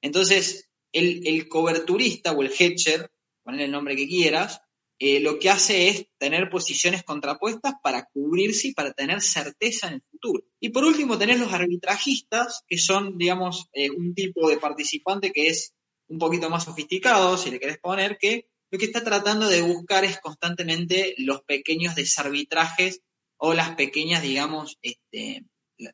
Entonces, 0.00 0.70
el, 0.92 1.26
el 1.26 1.48
coberturista 1.48 2.32
o 2.32 2.42
el 2.42 2.52
hedger 2.56 3.10
poner 3.42 3.62
el 3.62 3.70
nombre 3.70 3.96
que 3.96 4.06
quieras, 4.06 4.60
eh, 4.98 5.20
lo 5.20 5.38
que 5.38 5.48
hace 5.48 5.88
es 5.88 6.06
tener 6.18 6.50
posiciones 6.50 7.02
contrapuestas 7.02 7.74
para 7.82 8.04
cubrirse 8.12 8.68
y 8.68 8.74
para 8.74 8.92
tener 8.92 9.22
certeza 9.22 9.88
en 9.88 9.94
el 9.94 10.02
futuro. 10.02 10.44
Y 10.60 10.68
por 10.68 10.84
último, 10.84 11.16
tenés 11.16 11.38
los 11.38 11.52
arbitrajistas, 11.52 12.64
que 12.66 12.76
son, 12.76 13.16
digamos, 13.16 13.68
eh, 13.72 13.90
un 13.90 14.14
tipo 14.14 14.50
de 14.50 14.58
participante 14.58 15.30
que 15.30 15.48
es 15.48 15.72
un 16.08 16.18
poquito 16.18 16.50
más 16.50 16.64
sofisticado, 16.64 17.38
si 17.38 17.50
le 17.50 17.60
querés 17.60 17.78
poner, 17.78 18.18
que 18.18 18.48
lo 18.70 18.78
que 18.78 18.86
está 18.86 19.02
tratando 19.02 19.48
de 19.48 19.62
buscar 19.62 20.04
es 20.04 20.20
constantemente 20.20 21.14
los 21.16 21.42
pequeños 21.42 21.94
desarbitrajes 21.94 23.00
o 23.38 23.54
las 23.54 23.74
pequeñas, 23.76 24.22
digamos, 24.22 24.78
este, 24.82 25.44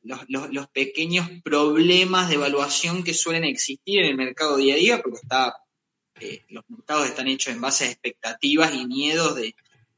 los, 0.02 0.20
los, 0.28 0.68
pequeños 0.68 1.28
problemas 1.42 2.28
de 2.28 2.36
evaluación 2.36 3.04
que 3.04 3.14
suelen 3.14 3.44
existir 3.44 4.00
en 4.00 4.06
el 4.06 4.16
mercado 4.16 4.56
día 4.56 4.74
a 4.74 4.78
día, 4.78 5.02
porque 5.02 5.20
está 5.22 5.54
los 6.48 6.64
mercados 6.68 7.06
están 7.06 7.28
hechos 7.28 7.52
en 7.54 7.60
base 7.60 7.84
a 7.84 7.90
expectativas 7.90 8.74
y 8.74 8.86
miedos 8.86 9.34
de, 9.36 9.54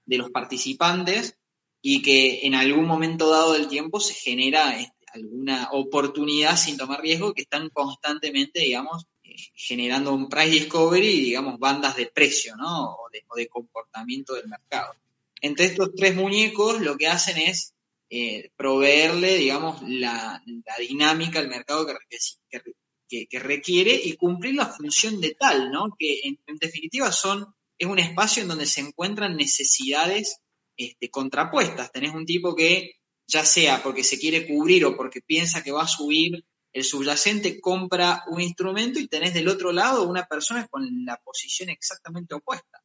los 0.06 0.30
participantes 0.30 1.37
y 1.82 2.00
que 2.00 2.46
en 2.46 2.54
algún 2.54 2.87
momento 2.87 3.28
dado 3.28 3.54
del 3.54 3.68
tiempo 3.68 3.98
se 4.00 4.14
genera 4.14 4.78
este, 4.78 4.94
alguna 5.12 5.68
oportunidad 5.72 6.56
sin 6.56 6.76
tomar 6.76 7.00
riesgo 7.00 7.35
que 7.35 7.42
están 7.42 7.70
constantemente, 7.70 8.61
digamos, 8.61 9.06
eh, 9.24 9.35
generando 9.54 10.14
un 10.14 10.28
price 10.28 10.50
discovery 10.50 11.09
y, 11.09 11.20
digamos, 11.20 11.59
bandas 11.59 11.96
de 11.96 12.06
precio, 12.06 12.56
¿no? 12.56 12.92
O 12.92 13.09
de, 13.37 13.48
comportamiento 13.48 14.35
del 14.35 14.48
mercado. 14.48 14.94
Entre 15.40 15.66
estos 15.66 15.90
tres 15.94 16.14
muñecos 16.14 16.81
lo 16.81 16.96
que 16.96 17.09
hacen 17.09 17.38
es 17.38 17.75
eh, 18.09 18.51
proveerle, 18.57 19.37
digamos, 19.37 19.83
la, 19.83 20.42
dinámica 20.79 21.40
al 21.40 21.49
mercado 21.49 21.87
que, 21.87 23.38
requiere 23.38 23.94
y 23.94 24.16
cumplir 24.16 24.55
la 24.55 24.66
función 24.66 25.20
de 25.20 25.35
tal, 25.35 25.70
¿no? 25.70 25.94
Que 25.99 26.20
en, 26.22 26.38
definitiva 26.61 27.11
son, 27.12 27.46
es 27.79 27.87
un 27.87 27.99
espacio 27.99 28.42
en 28.42 28.49
donde 28.49 28.66
se 28.66 28.81
encuentran 28.81 29.37
necesidades 29.37 30.40
este, 30.77 31.11
contrapuestas. 31.11 31.92
Tenés 31.92 32.14
un 32.14 32.27
tipo 32.27 32.55
que, 32.55 32.92
ya 33.27 33.44
sea 33.44 33.83
porque 33.83 34.05
se 34.05 34.18
quiere 34.18 34.46
cubrir 34.46 34.85
o 34.85 34.96
porque 34.96 35.20
piensa 35.20 35.62
que 35.62 35.72
va 35.72 35.83
a 35.83 35.88
subir, 35.88 36.44
el 36.72 36.85
subyacente 36.85 37.61
compra 37.61 38.22
un 38.29 38.40
instrumento 38.40 39.01
y 39.01 39.09
tenés 39.09 39.35
del 39.35 39.49
otro 39.49 39.72
lado 39.72 40.09
una 40.09 40.27
persona 40.27 40.68
con 40.68 40.87
la 41.05 41.16
posición 41.16 41.70
exactamente 41.70 42.35
opuesta. 42.35 42.83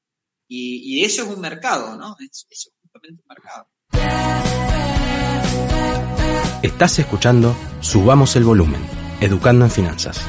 Y, 0.53 1.05
eso 1.05 1.23
es 1.23 1.29
un 1.29 1.39
mercado, 1.39 1.95
¿no? 1.95 2.17
Es, 2.19 2.45
es 2.49 2.73
justamente 2.81 3.23
un 3.23 3.27
mercado. 3.29 3.69
Estás 6.61 6.99
escuchando 6.99 7.55
Subamos 7.79 8.35
el 8.35 8.43
Volumen 8.43 8.81
Educando 9.21 9.63
en 9.63 9.71
Finanzas. 9.71 10.19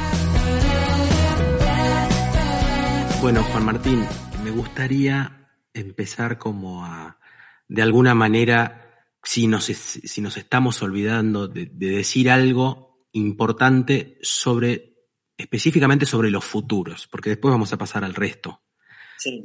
Bueno, 3.21 3.43
Juan 3.43 3.65
Martín, 3.65 4.07
me 4.45 4.53
gustaría 4.53 5.51
empezar 5.75 6.39
como 6.39 6.87
a, 6.87 7.19
de 7.67 7.83
alguna 7.83 8.15
manera, 8.15 9.09
si 9.25 9.49
nos, 9.49 9.65
si 9.65 10.21
nos 10.21 10.37
estamos 10.37 10.83
olvidando 10.83 11.49
de, 11.49 11.67
decir 11.67 12.31
algo 12.31 13.09
importante 13.11 14.19
sobre, 14.23 15.09
específicamente 15.37 16.07
sobre 16.07 16.31
los 16.31 16.45
futuros, 16.45 17.09
porque 17.09 17.31
después 17.31 17.51
vamos 17.51 17.73
a 17.73 17.79
pasar 17.79 18.05
al 18.05 18.15
resto. 18.15 18.63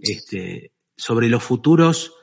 Este, 0.01 0.71
sobre 0.95 1.29
los 1.29 1.43
futuros, 1.43 2.13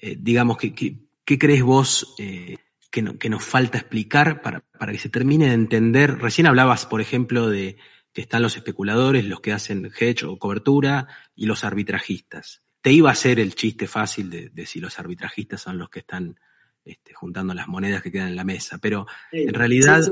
eh, 0.00 0.16
digamos, 0.18 0.58
¿qué, 0.58 0.74
qué, 0.74 1.38
crees 1.38 1.62
vos 1.62 2.14
eh, 2.18 2.56
que, 2.90 3.02
nos 3.02 3.44
falta 3.44 3.78
explicar 3.78 4.42
para, 4.42 4.60
para 4.60 4.92
que 4.92 4.98
se 4.98 5.08
termine 5.08 5.48
de 5.48 5.54
entender. 5.54 6.18
Recién 6.18 6.46
hablabas, 6.46 6.86
por 6.86 7.00
ejemplo, 7.00 7.48
de 7.48 7.76
que 8.12 8.22
están 8.22 8.42
los 8.42 8.56
especuladores, 8.56 9.24
los 9.24 9.40
que 9.40 9.52
hacen 9.52 9.90
hedge 9.98 10.24
o 10.24 10.38
cobertura 10.38 11.06
y 11.36 11.46
los 11.46 11.62
arbitrajistas. 11.64 12.62
Te 12.82 12.92
iba 12.92 13.10
a 13.10 13.12
hacer 13.12 13.38
el 13.38 13.54
chiste 13.54 13.86
fácil 13.86 14.30
de, 14.30 14.66
si 14.66 14.80
los 14.80 14.98
arbitrajistas 14.98 15.60
son 15.60 15.78
los 15.78 15.90
que 15.90 16.00
están 16.00 16.40
este, 16.84 17.12
juntando 17.14 17.54
las 17.54 17.68
monedas 17.68 18.02
que 18.02 18.10
quedan 18.10 18.28
en 18.28 18.36
la 18.36 18.44
mesa, 18.44 18.78
pero 18.78 19.06
en 19.30 19.54
realidad... 19.54 20.02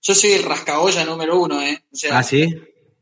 Yo 0.00 0.14
soy, 0.14 0.30
el 0.30 0.44
rascaolla 0.44 1.04
número 1.04 1.38
uno, 1.38 1.60
¿eh? 1.60 1.84
¿Ah, 2.10 2.22
sí? 2.22 2.48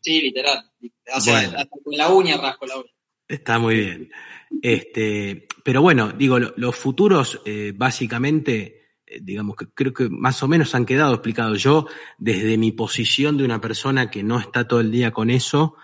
Sí, 0.00 0.20
literal. 0.20 0.70
O 1.14 1.20
sea, 1.20 1.66
con 1.68 1.96
la 1.96 2.12
uña 2.12 2.36
rasco 2.36 2.66
la 2.66 2.78
uña. 2.78 2.95
Está 3.28 3.58
muy 3.58 3.76
bien. 3.76 4.10
Este, 4.62 5.46
pero 5.64 5.82
bueno, 5.82 6.12
digo, 6.12 6.38
los 6.38 6.76
futuros 6.76 7.42
eh, 7.44 7.72
básicamente 7.74 8.76
eh, 9.06 9.20
digamos 9.22 9.56
que 9.56 9.66
creo 9.68 9.92
que 9.92 10.08
más 10.08 10.42
o 10.42 10.48
menos 10.48 10.74
han 10.74 10.86
quedado 10.86 11.14
explicados. 11.14 11.62
Yo, 11.62 11.86
desde 12.18 12.56
mi 12.56 12.72
posición 12.72 13.36
de 13.36 13.44
una 13.44 13.60
persona 13.60 14.10
que 14.10 14.22
no 14.22 14.38
está 14.38 14.66
todo 14.68 14.80
el 14.80 14.90
día 14.90 15.12
con 15.12 15.30
eso, 15.30 15.76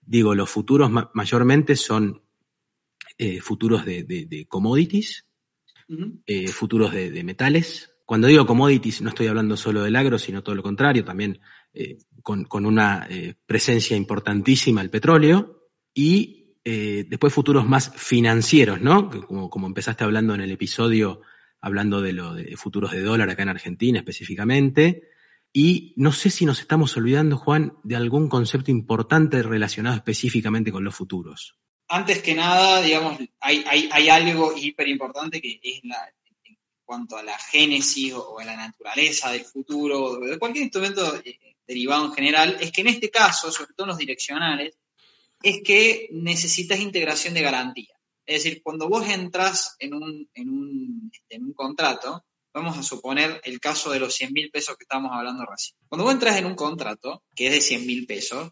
digo, 0.00 0.34
los 0.34 0.50
futuros 0.50 0.90
mayormente 1.14 1.76
son 1.76 2.22
eh, 3.18 3.40
futuros 3.40 3.84
de, 3.84 4.46
commodities, 4.48 5.26
futuros 6.52 6.92
de, 6.92 7.22
metales. 7.24 7.94
Cuando 8.04 8.26
digo 8.26 8.46
commodities 8.46 9.00
no 9.00 9.10
estoy 9.10 9.28
hablando 9.28 9.56
solo 9.56 9.82
del 9.82 9.96
agro, 9.96 10.18
sino 10.18 10.42
todo 10.42 10.54
lo 10.54 10.62
contrario, 10.62 11.04
también 11.04 11.40
con, 12.22 12.66
una 12.66 13.06
presencia 13.46 13.96
importantísima 13.96 14.82
el 14.82 14.90
petróleo 14.90 15.70
y 15.94 16.41
después 16.64 17.32
futuros 17.32 17.66
más 17.66 17.92
financieros, 17.96 18.80
¿no? 18.80 19.10
Como, 19.26 19.50
como 19.50 19.66
empezaste 19.66 20.04
hablando 20.04 20.34
en 20.34 20.42
el 20.42 20.52
episodio 20.52 21.22
hablando 21.62 22.02
de 22.02 22.12
los 22.12 22.40
futuros 22.56 22.90
de 22.90 23.00
dólar 23.00 23.30
acá 23.30 23.44
en 23.44 23.48
Argentina 23.48 24.00
específicamente. 24.00 25.08
Y 25.52 25.94
no 25.96 26.12
sé 26.12 26.28
si 26.28 26.44
nos 26.44 26.60
estamos 26.60 26.96
olvidando, 26.96 27.36
Juan, 27.38 27.74
de 27.84 27.96
algún 27.96 28.28
concepto 28.28 28.70
importante 28.70 29.42
relacionado 29.42 29.96
específicamente 29.96 30.72
con 30.72 30.82
los 30.82 30.94
futuros. 30.94 31.56
Antes 31.88 32.22
que 32.22 32.34
nada, 32.34 32.80
digamos, 32.80 33.18
hay, 33.38 33.64
hay, 33.90 34.08
algo 34.08 34.54
hiper 34.56 34.88
importante 34.88 35.40
que 35.40 35.60
es 35.62 35.82
en 35.84 36.58
cuanto 36.84 37.16
a 37.16 37.22
la 37.22 37.38
génesis 37.38 38.14
o 38.14 38.38
a 38.40 38.44
la 38.44 38.56
naturaleza 38.56 39.30
del 39.30 39.44
futuro, 39.44 40.18
de 40.20 40.38
cualquier 40.38 40.64
instrumento 40.64 41.16
eh, 41.22 41.38
derivado 41.66 42.06
en 42.06 42.12
general, 42.12 42.56
es 42.60 42.72
que 42.72 42.80
en 42.80 42.88
este 42.88 43.10
caso, 43.10 43.52
sobre 43.52 43.74
todo 43.74 43.84
en 43.84 43.90
los 43.90 43.98
direccionales, 43.98 44.78
es 45.42 45.62
que 45.62 46.08
necesitas 46.12 46.80
integración 46.80 47.34
de 47.34 47.42
garantía. 47.42 47.94
Es 48.24 48.44
decir, 48.44 48.62
cuando 48.62 48.88
vos 48.88 49.06
entras 49.08 49.76
en 49.78 49.94
un, 49.94 50.30
en 50.34 50.48
un, 50.48 51.12
en 51.28 51.44
un 51.44 51.52
contrato, 51.52 52.24
vamos 52.54 52.78
a 52.78 52.82
suponer 52.82 53.40
el 53.44 53.60
caso 53.60 53.90
de 53.90 53.98
los 53.98 54.14
100 54.14 54.32
mil 54.32 54.50
pesos 54.50 54.76
que 54.76 54.84
estábamos 54.84 55.12
hablando 55.12 55.44
recién. 55.44 55.76
Cuando 55.88 56.04
vos 56.04 56.12
entras 56.12 56.36
en 56.36 56.46
un 56.46 56.54
contrato, 56.54 57.24
que 57.34 57.46
es 57.46 57.52
de 57.52 57.60
100 57.60 57.86
mil 57.86 58.06
pesos, 58.06 58.50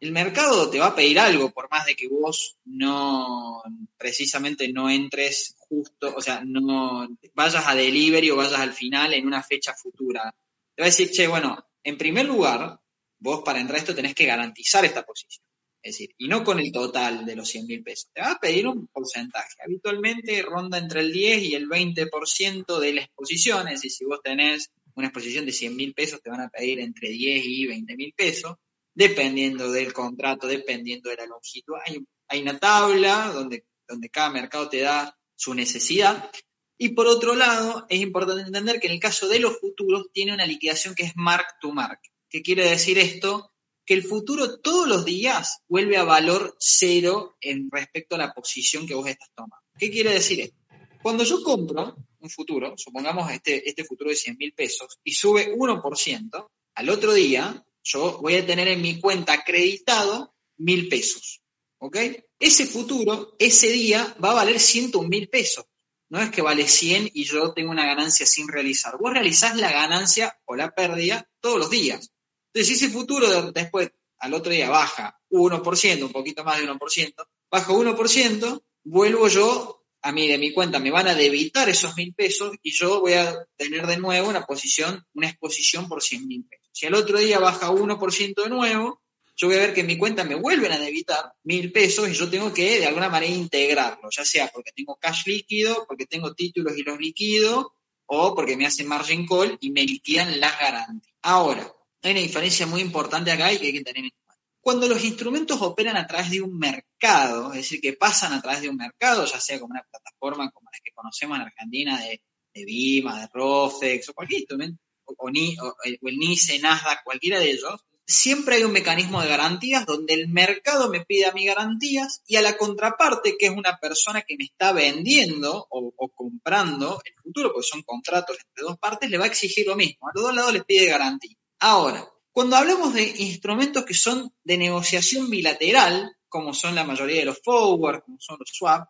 el 0.00 0.10
mercado 0.10 0.68
te 0.68 0.80
va 0.80 0.86
a 0.86 0.94
pedir 0.96 1.20
algo, 1.20 1.52
por 1.52 1.70
más 1.70 1.86
de 1.86 1.94
que 1.94 2.08
vos 2.08 2.58
no, 2.64 3.62
precisamente 3.96 4.72
no 4.72 4.90
entres 4.90 5.54
justo, 5.58 6.12
o 6.16 6.20
sea, 6.20 6.42
no 6.44 7.06
vayas 7.34 7.64
a 7.68 7.74
delivery 7.76 8.30
o 8.30 8.36
vayas 8.36 8.58
al 8.58 8.72
final 8.72 9.14
en 9.14 9.26
una 9.26 9.44
fecha 9.44 9.74
futura. 9.74 10.34
Te 10.74 10.82
va 10.82 10.86
a 10.86 10.90
decir, 10.90 11.12
che, 11.12 11.28
bueno, 11.28 11.56
en 11.84 11.96
primer 11.96 12.26
lugar, 12.26 12.80
vos 13.20 13.42
para 13.44 13.60
entrar 13.60 13.76
a 13.76 13.80
esto 13.80 13.94
tenés 13.94 14.14
que 14.14 14.26
garantizar 14.26 14.84
esta 14.84 15.04
posición. 15.04 15.44
Es 15.82 15.94
decir, 15.94 16.14
y 16.16 16.28
no 16.28 16.44
con 16.44 16.60
el 16.60 16.70
total 16.70 17.26
de 17.26 17.34
los 17.34 17.48
100 17.48 17.66
mil 17.66 17.82
pesos. 17.82 18.08
Te 18.14 18.20
va 18.20 18.32
a 18.32 18.38
pedir 18.38 18.68
un 18.68 18.86
porcentaje. 18.86 19.56
Habitualmente 19.64 20.40
ronda 20.42 20.78
entre 20.78 21.00
el 21.00 21.12
10 21.12 21.42
y 21.42 21.54
el 21.54 21.68
20% 21.68 22.78
de 22.78 22.92
la 22.92 23.00
exposición. 23.02 23.66
Es 23.66 23.74
decir, 23.74 23.90
si 23.90 24.04
vos 24.04 24.20
tenés 24.22 24.70
una 24.94 25.08
exposición 25.08 25.44
de 25.44 25.52
100 25.52 25.74
mil 25.74 25.92
pesos, 25.92 26.22
te 26.22 26.30
van 26.30 26.42
a 26.42 26.48
pedir 26.48 26.78
entre 26.78 27.08
10 27.08 27.44
y 27.44 27.66
20 27.66 27.96
mil 27.96 28.12
pesos, 28.14 28.56
dependiendo 28.94 29.72
del 29.72 29.92
contrato, 29.92 30.46
dependiendo 30.46 31.10
de 31.10 31.16
la 31.16 31.26
longitud. 31.26 31.74
Hay, 31.84 31.98
hay 32.28 32.42
una 32.42 32.58
tabla 32.58 33.32
donde, 33.34 33.66
donde 33.88 34.08
cada 34.08 34.30
mercado 34.30 34.68
te 34.68 34.80
da 34.80 35.18
su 35.34 35.52
necesidad. 35.54 36.30
Y 36.78 36.90
por 36.90 37.08
otro 37.08 37.34
lado, 37.34 37.86
es 37.88 38.00
importante 38.00 38.42
entender 38.42 38.78
que 38.78 38.86
en 38.86 38.94
el 38.94 39.00
caso 39.00 39.28
de 39.28 39.40
los 39.40 39.58
futuros 39.58 40.06
tiene 40.12 40.32
una 40.32 40.46
liquidación 40.46 40.94
que 40.94 41.04
es 41.04 41.12
mark 41.16 41.46
to 41.60 41.72
mark. 41.72 42.00
¿Qué 42.28 42.42
quiere 42.42 42.68
decir 42.68 42.98
esto? 42.98 43.51
El 43.92 44.04
futuro 44.04 44.58
todos 44.60 44.88
los 44.88 45.04
días 45.04 45.60
vuelve 45.68 45.96
a 45.96 46.04
valor 46.04 46.56
cero 46.58 47.36
en 47.40 47.68
respecto 47.70 48.14
a 48.14 48.18
la 48.18 48.32
posición 48.32 48.86
que 48.86 48.94
vos 48.94 49.06
estás 49.06 49.30
tomando. 49.34 49.56
¿Qué 49.78 49.90
quiere 49.90 50.12
decir 50.12 50.40
esto? 50.40 50.56
Cuando 51.02 51.24
yo 51.24 51.42
compro 51.42 51.96
un 52.20 52.30
futuro, 52.30 52.74
supongamos 52.76 53.30
este, 53.32 53.68
este 53.68 53.84
futuro 53.84 54.10
de 54.10 54.16
100 54.16 54.36
mil 54.36 54.52
pesos, 54.52 55.00
y 55.02 55.12
sube 55.12 55.52
1%, 55.52 56.50
al 56.74 56.88
otro 56.88 57.12
día 57.12 57.64
yo 57.82 58.20
voy 58.20 58.36
a 58.36 58.46
tener 58.46 58.68
en 58.68 58.80
mi 58.80 59.00
cuenta 59.00 59.32
acreditado 59.32 60.34
mil 60.58 60.88
pesos. 60.88 61.42
¿ok? 61.78 61.96
Ese 62.38 62.66
futuro, 62.66 63.34
ese 63.38 63.68
día, 63.68 64.16
va 64.22 64.30
a 64.30 64.34
valer 64.34 64.60
101 64.60 65.08
mil 65.08 65.28
pesos. 65.28 65.66
No 66.08 66.20
es 66.20 66.30
que 66.30 66.42
vale 66.42 66.68
100 66.68 67.10
y 67.12 67.24
yo 67.24 67.52
tengo 67.52 67.70
una 67.70 67.86
ganancia 67.86 68.24
sin 68.24 68.46
realizar. 68.46 68.96
Vos 68.98 69.12
realizás 69.12 69.56
la 69.56 69.72
ganancia 69.72 70.38
o 70.44 70.54
la 70.54 70.74
pérdida 70.74 71.28
todos 71.40 71.58
los 71.58 71.70
días. 71.70 72.11
Entonces, 72.52 72.78
si 72.78 72.84
ese 72.84 72.92
futuro 72.92 73.52
después, 73.52 73.90
al 74.18 74.34
otro 74.34 74.52
día, 74.52 74.68
baja 74.68 75.18
1%, 75.30 76.02
un 76.02 76.12
poquito 76.12 76.44
más 76.44 76.58
de 76.58 76.68
1%, 76.68 77.14
baja 77.50 77.72
1%, 77.72 78.62
vuelvo 78.84 79.28
yo 79.28 79.82
a 80.02 80.12
mí 80.12 80.26
de 80.26 80.36
mi 80.36 80.52
cuenta, 80.52 80.80
me 80.80 80.90
van 80.90 81.08
a 81.08 81.14
debitar 81.14 81.68
esos 81.68 81.96
mil 81.96 82.12
pesos 82.12 82.56
y 82.62 82.72
yo 82.72 83.00
voy 83.00 83.12
a 83.12 83.46
tener 83.56 83.86
de 83.86 83.96
nuevo 83.96 84.28
una 84.28 84.44
posición, 84.44 85.06
una 85.14 85.28
exposición 85.28 85.88
por 85.88 86.02
100 86.02 86.26
mil 86.26 86.44
pesos. 86.44 86.68
Si 86.72 86.86
al 86.86 86.94
otro 86.94 87.18
día 87.18 87.38
baja 87.38 87.70
1% 87.70 88.42
de 88.42 88.48
nuevo, 88.48 89.00
yo 89.36 89.46
voy 89.46 89.56
a 89.56 89.60
ver 89.60 89.74
que 89.74 89.80
en 89.80 89.86
mi 89.86 89.96
cuenta 89.96 90.24
me 90.24 90.34
vuelven 90.34 90.72
a 90.72 90.78
debitar 90.78 91.32
mil 91.44 91.70
pesos 91.72 92.08
y 92.08 92.14
yo 92.14 92.28
tengo 92.28 92.52
que 92.52 92.80
de 92.80 92.86
alguna 92.86 93.08
manera 93.08 93.32
integrarlo, 93.32 94.08
ya 94.10 94.24
sea 94.24 94.48
porque 94.48 94.72
tengo 94.74 94.96
cash 94.96 95.26
líquido, 95.26 95.86
porque 95.86 96.06
tengo 96.06 96.34
títulos 96.34 96.76
y 96.76 96.82
los 96.82 96.98
liquido, 96.98 97.74
o 98.06 98.34
porque 98.34 98.56
me 98.56 98.66
hacen 98.66 98.88
margin 98.88 99.26
call 99.26 99.56
y 99.60 99.70
me 99.70 99.84
liquidan 99.84 100.38
las 100.40 100.58
garantías. 100.58 101.16
Ahora, 101.22 101.72
hay 102.02 102.12
una 102.12 102.20
diferencia 102.20 102.66
muy 102.66 102.80
importante 102.80 103.30
acá 103.30 103.52
y 103.52 103.58
que 103.58 103.66
hay 103.66 103.72
que 103.72 103.84
tener 103.84 104.04
en 104.04 104.10
cuenta. 104.10 104.42
Cuando 104.60 104.88
los 104.88 105.04
instrumentos 105.04 105.60
operan 105.60 105.96
a 105.96 106.06
través 106.06 106.30
de 106.30 106.40
un 106.40 106.56
mercado, 106.58 107.50
es 107.52 107.58
decir, 107.58 107.80
que 107.80 107.94
pasan 107.94 108.32
a 108.32 108.40
través 108.40 108.62
de 108.62 108.68
un 108.68 108.76
mercado, 108.76 109.24
ya 109.24 109.40
sea 109.40 109.58
como 109.58 109.72
una 109.72 109.82
plataforma 109.90 110.50
como 110.50 110.70
las 110.70 110.80
que 110.80 110.92
conocemos 110.92 111.36
en 111.36 111.42
Argentina 111.42 112.00
de, 112.00 112.22
de 112.54 112.64
Bima, 112.64 113.20
de 113.20 113.28
Rofex 113.32 114.08
o 114.08 114.14
cualquier 114.14 114.40
instrumento, 114.40 114.80
o, 115.04 115.14
o 115.18 115.28
el 115.28 116.16
NICE, 116.16 116.60
Nasdaq, 116.60 117.02
cualquiera 117.02 117.40
de 117.40 117.50
ellos, 117.50 117.84
siempre 118.06 118.56
hay 118.56 118.64
un 118.64 118.72
mecanismo 118.72 119.20
de 119.22 119.28
garantías 119.28 119.86
donde 119.86 120.14
el 120.14 120.28
mercado 120.28 120.88
me 120.88 121.04
pide 121.04 121.26
a 121.26 121.32
mí 121.32 121.44
garantías 121.44 122.22
y 122.26 122.36
a 122.36 122.42
la 122.42 122.56
contraparte, 122.56 123.36
que 123.38 123.46
es 123.46 123.52
una 123.52 123.78
persona 123.78 124.22
que 124.22 124.36
me 124.36 124.44
está 124.44 124.72
vendiendo 124.72 125.66
o, 125.70 125.92
comprando 126.14 127.00
el 127.04 127.14
futuro, 127.22 127.52
porque 127.52 127.68
son 127.68 127.82
contratos 127.82 128.36
entre 128.46 128.64
dos 128.64 128.78
partes, 128.78 129.10
le 129.10 129.18
va 129.18 129.24
a 129.24 129.28
exigir 129.28 129.66
lo 129.66 129.76
mismo. 129.76 130.08
A 130.08 130.12
los 130.14 130.24
dos 130.24 130.34
lados 130.34 130.52
les 130.52 130.64
pide 130.64 130.86
garantía. 130.86 131.36
Ahora, 131.64 132.12
cuando 132.32 132.56
hablamos 132.56 132.92
de 132.92 133.04
instrumentos 133.18 133.84
que 133.84 133.94
son 133.94 134.34
de 134.42 134.58
negociación 134.58 135.30
bilateral, 135.30 136.16
como 136.28 136.54
son 136.54 136.74
la 136.74 136.82
mayoría 136.82 137.20
de 137.20 137.26
los 137.26 137.40
forward, 137.40 138.02
como 138.02 138.18
son 138.18 138.36
los 138.40 138.50
swap, 138.52 138.88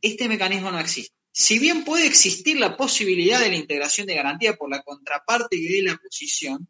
este 0.00 0.28
mecanismo 0.28 0.70
no 0.70 0.78
existe. 0.78 1.12
Si 1.32 1.58
bien 1.58 1.82
puede 1.82 2.06
existir 2.06 2.56
la 2.60 2.76
posibilidad 2.76 3.40
de 3.40 3.48
la 3.48 3.56
integración 3.56 4.06
de 4.06 4.14
garantía 4.14 4.54
por 4.54 4.70
la 4.70 4.82
contraparte 4.82 5.56
y 5.56 5.66
de 5.66 5.82
la 5.82 5.96
posición, 5.96 6.68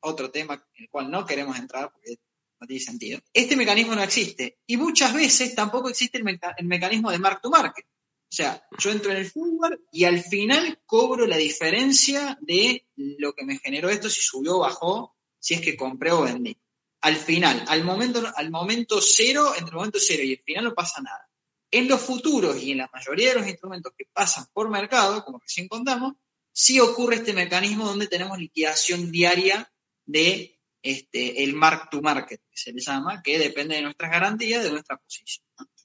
otro 0.00 0.32
tema 0.32 0.54
en 0.54 0.82
el 0.82 0.90
cual 0.90 1.08
no 1.08 1.24
queremos 1.24 1.56
entrar 1.56 1.92
porque 1.92 2.16
no 2.60 2.66
tiene 2.66 2.82
sentido. 2.82 3.20
Este 3.32 3.54
mecanismo 3.54 3.94
no 3.94 4.02
existe 4.02 4.58
y 4.66 4.76
muchas 4.76 5.14
veces 5.14 5.54
tampoco 5.54 5.88
existe 5.88 6.18
el, 6.18 6.66
mecanismo 6.66 7.12
de 7.12 7.18
mark 7.20 7.40
to 7.40 7.48
market. 7.48 7.86
O 8.30 8.32
sea, 8.32 8.64
yo 8.78 8.92
entro 8.92 9.10
en 9.10 9.16
el 9.16 9.28
forward 9.28 9.80
y 9.90 10.04
al 10.04 10.22
final 10.22 10.80
cobro 10.86 11.26
la 11.26 11.36
diferencia 11.36 12.38
de 12.40 12.86
lo 12.94 13.32
que 13.32 13.44
me 13.44 13.58
generó 13.58 13.90
esto, 13.90 14.08
si 14.08 14.20
subió 14.20 14.56
o 14.56 14.60
bajó, 14.60 15.16
si 15.40 15.54
es 15.54 15.60
que 15.60 15.76
compré 15.76 16.12
o 16.12 16.22
vendí. 16.22 16.56
Al 17.00 17.16
final, 17.16 17.64
al 17.66 17.82
momento, 17.82 18.22
al 18.36 18.50
momento 18.50 19.00
cero, 19.00 19.52
entre 19.56 19.70
el 19.70 19.76
momento 19.76 19.98
cero 20.00 20.22
y 20.22 20.32
el 20.34 20.42
final 20.44 20.64
no 20.64 20.74
pasa 20.74 21.02
nada. 21.02 21.28
En 21.72 21.88
los 21.88 22.00
futuros 22.00 22.62
y 22.62 22.70
en 22.70 22.78
la 22.78 22.90
mayoría 22.92 23.30
de 23.30 23.40
los 23.40 23.48
instrumentos 23.48 23.92
que 23.96 24.04
pasan 24.12 24.46
por 24.52 24.70
mercado, 24.70 25.24
como 25.24 25.38
recién 25.38 25.66
contamos, 25.66 26.14
sí 26.52 26.78
ocurre 26.78 27.16
este 27.16 27.32
mecanismo 27.32 27.86
donde 27.86 28.06
tenemos 28.06 28.38
liquidación 28.38 29.10
diaria 29.10 29.72
de 30.04 30.60
este, 30.82 31.42
el 31.42 31.54
mark 31.54 31.90
to 31.90 32.00
market, 32.00 32.40
que 32.48 32.56
se 32.56 32.72
le 32.72 32.80
llama, 32.80 33.22
que 33.22 33.38
depende 33.38 33.74
de 33.74 33.82
nuestras 33.82 34.10
garantías, 34.10 34.62
de 34.62 34.70
nuestra 34.70 34.96
posición. 34.98 35.44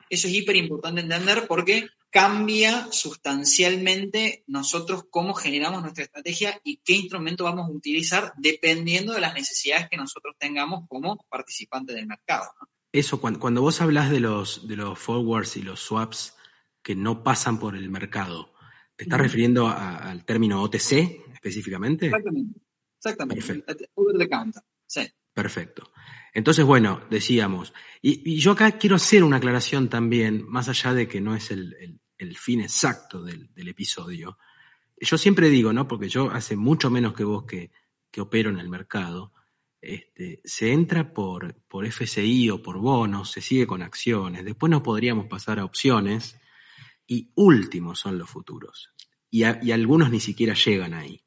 Eso 0.10 0.28
es 0.28 0.34
hiper 0.34 0.56
importante 0.56 1.02
entender 1.02 1.48
porque 1.48 1.88
cambia 2.16 2.88
sustancialmente 2.94 4.46
nosotros 4.48 5.04
cómo 5.10 5.34
generamos 5.34 5.82
nuestra 5.82 6.06
estrategia 6.06 6.62
y 6.64 6.78
qué 6.78 6.94
instrumento 6.94 7.44
vamos 7.44 7.68
a 7.68 7.72
utilizar 7.74 8.32
dependiendo 8.38 9.12
de 9.12 9.20
las 9.20 9.34
necesidades 9.34 9.90
que 9.90 9.98
nosotros 9.98 10.34
tengamos 10.40 10.88
como 10.88 11.18
participantes 11.30 11.94
del 11.94 12.08
mercado. 12.08 12.46
Eso, 12.94 13.20
cuando, 13.20 13.62
vos 13.62 13.82
hablas 13.82 14.10
de 14.12 14.22
los, 14.22 14.66
de 14.66 14.78
los 14.78 14.98
forwards 14.98 15.58
y 15.58 15.62
los 15.62 15.82
swaps 15.82 16.38
que 16.82 16.96
no 16.96 17.22
pasan 17.22 17.60
por 17.60 17.76
el 17.76 17.90
mercado, 17.90 18.54
¿te 18.96 19.04
estás 19.04 19.20
refiriendo 19.20 19.68
al 19.68 20.24
término 20.24 20.64
OTC 20.64 21.34
específicamente? 21.34 22.06
Exactamente. 22.06 22.62
Exactamente. 22.98 23.46
Perfecto. 23.46 23.86
Over 23.96 24.18
the 24.18 24.30
counter. 24.30 24.64
Sí. 24.88 25.02
Perfecto. 25.34 25.92
Entonces, 26.34 26.64
bueno, 26.64 27.02
decíamos, 27.10 27.74
y, 28.02 28.40
yo 28.40 28.54
acá 28.54 28.78
quiero 28.78 28.96
hacer 28.96 29.22
una 29.26 29.38
aclaración 29.38 29.90
también, 29.90 30.46
más 30.48 30.70
allá 30.70 30.94
de 30.94 31.10
que 31.10 31.20
no 31.20 31.36
es 31.36 31.52
el, 31.52 32.00
fin 32.36 32.62
exacto 32.62 33.22
del, 33.22 33.50
episodio. 33.56 34.38
Yo 35.00 35.18
siempre 35.18 35.50
digo, 35.50 35.74
¿no? 35.74 35.88
Porque 35.88 36.10
yo 36.10 36.32
hace 36.32 36.56
mucho 36.56 36.90
menos 36.90 37.14
que 37.14 37.24
vos 37.24 37.46
que, 37.46 37.72
que 38.12 38.22
opero 38.22 38.50
en 38.50 38.60
el 38.60 38.70
mercado, 38.70 39.34
este, 39.82 40.42
se 40.44 40.72
entra 40.72 41.14
por, 41.14 41.56
por 41.68 41.86
FCI 41.86 42.50
o 42.50 42.62
por 42.64 42.80
bonos, 42.80 43.32
se 43.32 43.42
sigue 43.42 43.68
con 43.68 43.82
acciones, 43.82 44.44
después 44.46 44.70
nos 44.70 44.82
podríamos 44.82 45.28
pasar 45.28 45.60
a 45.60 45.66
opciones 45.66 46.40
y 47.06 47.32
últimos 47.36 48.00
son 48.00 48.18
los 48.18 48.30
futuros. 48.30 48.92
y 49.30 49.44
algunos 49.44 50.10
ni 50.10 50.20
siquiera 50.20 50.54
llegan 50.54 50.94
ahí. 50.94 51.26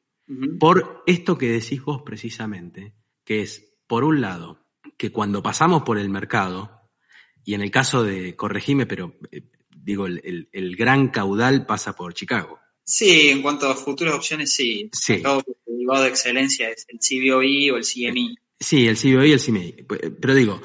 Por 0.58 1.02
esto 1.06 1.38
que 1.38 1.48
decís 1.48 1.82
vos 1.82 2.02
precisamente, 2.02 2.94
que 3.24 3.40
es, 3.40 3.76
por 3.86 4.04
un 4.04 4.20
lado, 4.20 4.66
que 4.98 5.10
cuando 5.10 5.42
pasamos 5.42 5.84
por 5.84 5.98
el 5.98 6.10
mercado, 6.10 6.90
y 7.44 7.54
en 7.54 7.62
el 7.62 7.70
caso 7.70 8.04
de, 8.04 8.36
corregime, 8.36 8.84
pero 8.84 9.14
eh, 9.30 9.50
digo, 9.88 10.06
el, 10.06 10.76
gran 10.76 11.08
caudal 11.08 11.64
pasa 11.64 11.94
por 11.94 12.12
Chicago. 12.12 12.60
Sí, 12.84 13.30
en 13.30 13.42
cuanto 13.42 13.68
a 13.68 13.74
futuras 13.74 14.14
opciones, 14.14 14.52
sí. 14.52 14.90
Sí. 14.92 15.14
El 15.14 15.42
derivado 15.66 16.02
de 16.02 16.08
excelencia 16.08 16.68
es 16.68 16.86
el 16.88 16.98
CBOI 16.98 17.70
o 17.70 17.76
el 17.76 17.84
CME. 17.84 18.34
Sí, 18.60 18.86
el 18.86 18.96
CBOI 18.96 19.30
y 19.30 19.32
el 19.32 19.40
CME. 19.40 19.86
Pero 20.20 20.34
digo, 20.34 20.60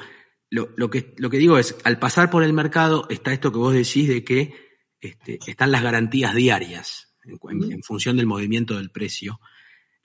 lo, 0.50 0.90
que, 0.90 1.14
lo 1.16 1.30
que 1.30 1.38
digo 1.38 1.58
es, 1.58 1.76
al 1.84 1.98
pasar 1.98 2.30
por 2.30 2.44
el 2.44 2.52
mercado 2.52 3.06
está 3.08 3.32
esto 3.32 3.50
que 3.50 3.58
vos 3.58 3.72
decís 3.72 4.08
de 4.08 4.24
que 4.24 4.54
este, 5.00 5.38
están 5.46 5.72
las 5.72 5.82
garantías 5.82 6.34
diarias 6.34 7.16
en, 7.24 7.82
función 7.82 8.16
del 8.16 8.26
movimiento 8.26 8.76
del 8.76 8.90
precio. 8.90 9.40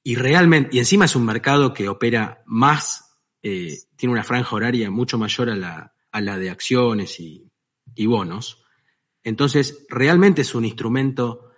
Y 0.02 0.16
realmente, 0.16 0.78
y 0.78 0.80
encima 0.80 1.06
es 1.06 1.16
un 1.16 1.26
mercado 1.26 1.74
que 1.74 1.90
opera 1.90 2.42
más, 2.46 3.18
eh, 3.42 3.78
tiene 3.98 4.14
una 4.14 4.24
franja 4.24 4.56
horaria 4.56 4.90
mucho 4.90 5.18
mayor 5.18 5.50
a 5.50 5.56
la, 5.56 5.94
a 6.12 6.22
la 6.22 6.38
de 6.38 6.50
acciones 6.50 7.20
y, 7.20 7.52
bonos. 8.06 8.64
Entonces, 9.24 9.86
realmente 9.90 10.42
es 10.42 10.56
un 10.56 10.66
instrumento 10.66 11.52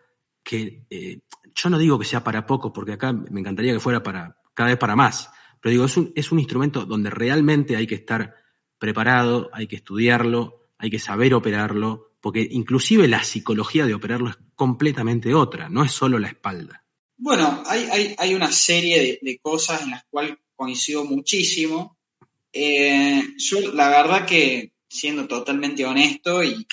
que 0.43 0.85
eh, 0.89 1.19
yo 1.53 1.69
no 1.69 1.77
digo 1.77 1.99
que 1.99 2.05
sea 2.05 2.23
para 2.23 2.45
poco, 2.45 2.73
porque 2.73 2.93
acá 2.93 3.13
me 3.13 3.39
encantaría 3.39 3.73
que 3.73 3.79
fuera 3.79 4.03
para 4.03 4.37
cada 4.53 4.69
vez 4.69 4.77
para 4.77 4.95
más, 4.95 5.29
pero 5.61 5.71
digo, 5.71 5.85
es 5.85 5.95
un, 5.97 6.11
es 6.15 6.31
un 6.31 6.39
instrumento 6.39 6.85
donde 6.85 7.09
realmente 7.09 7.75
hay 7.75 7.87
que 7.87 7.95
estar 7.95 8.35
preparado, 8.77 9.49
hay 9.53 9.67
que 9.67 9.75
estudiarlo, 9.75 10.69
hay 10.77 10.89
que 10.89 10.99
saber 10.99 11.33
operarlo, 11.33 12.15
porque 12.19 12.47
inclusive 12.49 13.07
la 13.07 13.23
psicología 13.23 13.85
de 13.85 13.93
operarlo 13.93 14.29
es 14.29 14.37
completamente 14.55 15.33
otra, 15.33 15.69
no 15.69 15.83
es 15.83 15.91
solo 15.91 16.17
la 16.17 16.29
espalda. 16.29 16.83
Bueno, 17.17 17.61
hay, 17.67 18.15
hay, 18.17 18.33
una 18.33 18.51
serie 18.51 19.19
de, 19.21 19.39
cosas 19.39 19.83
en 19.83 19.91
las 19.91 20.03
cuales 20.09 20.37
coincido 20.55 21.05
muchísimo. 21.05 21.99
Eh, 22.51 23.21
yo, 23.37 23.71
la 23.73 23.89
verdad 23.89 24.25
que, 24.25 24.73
siendo 24.89 25.27
totalmente 25.27 25.85
honesto 25.85 26.43
y, 26.43 26.65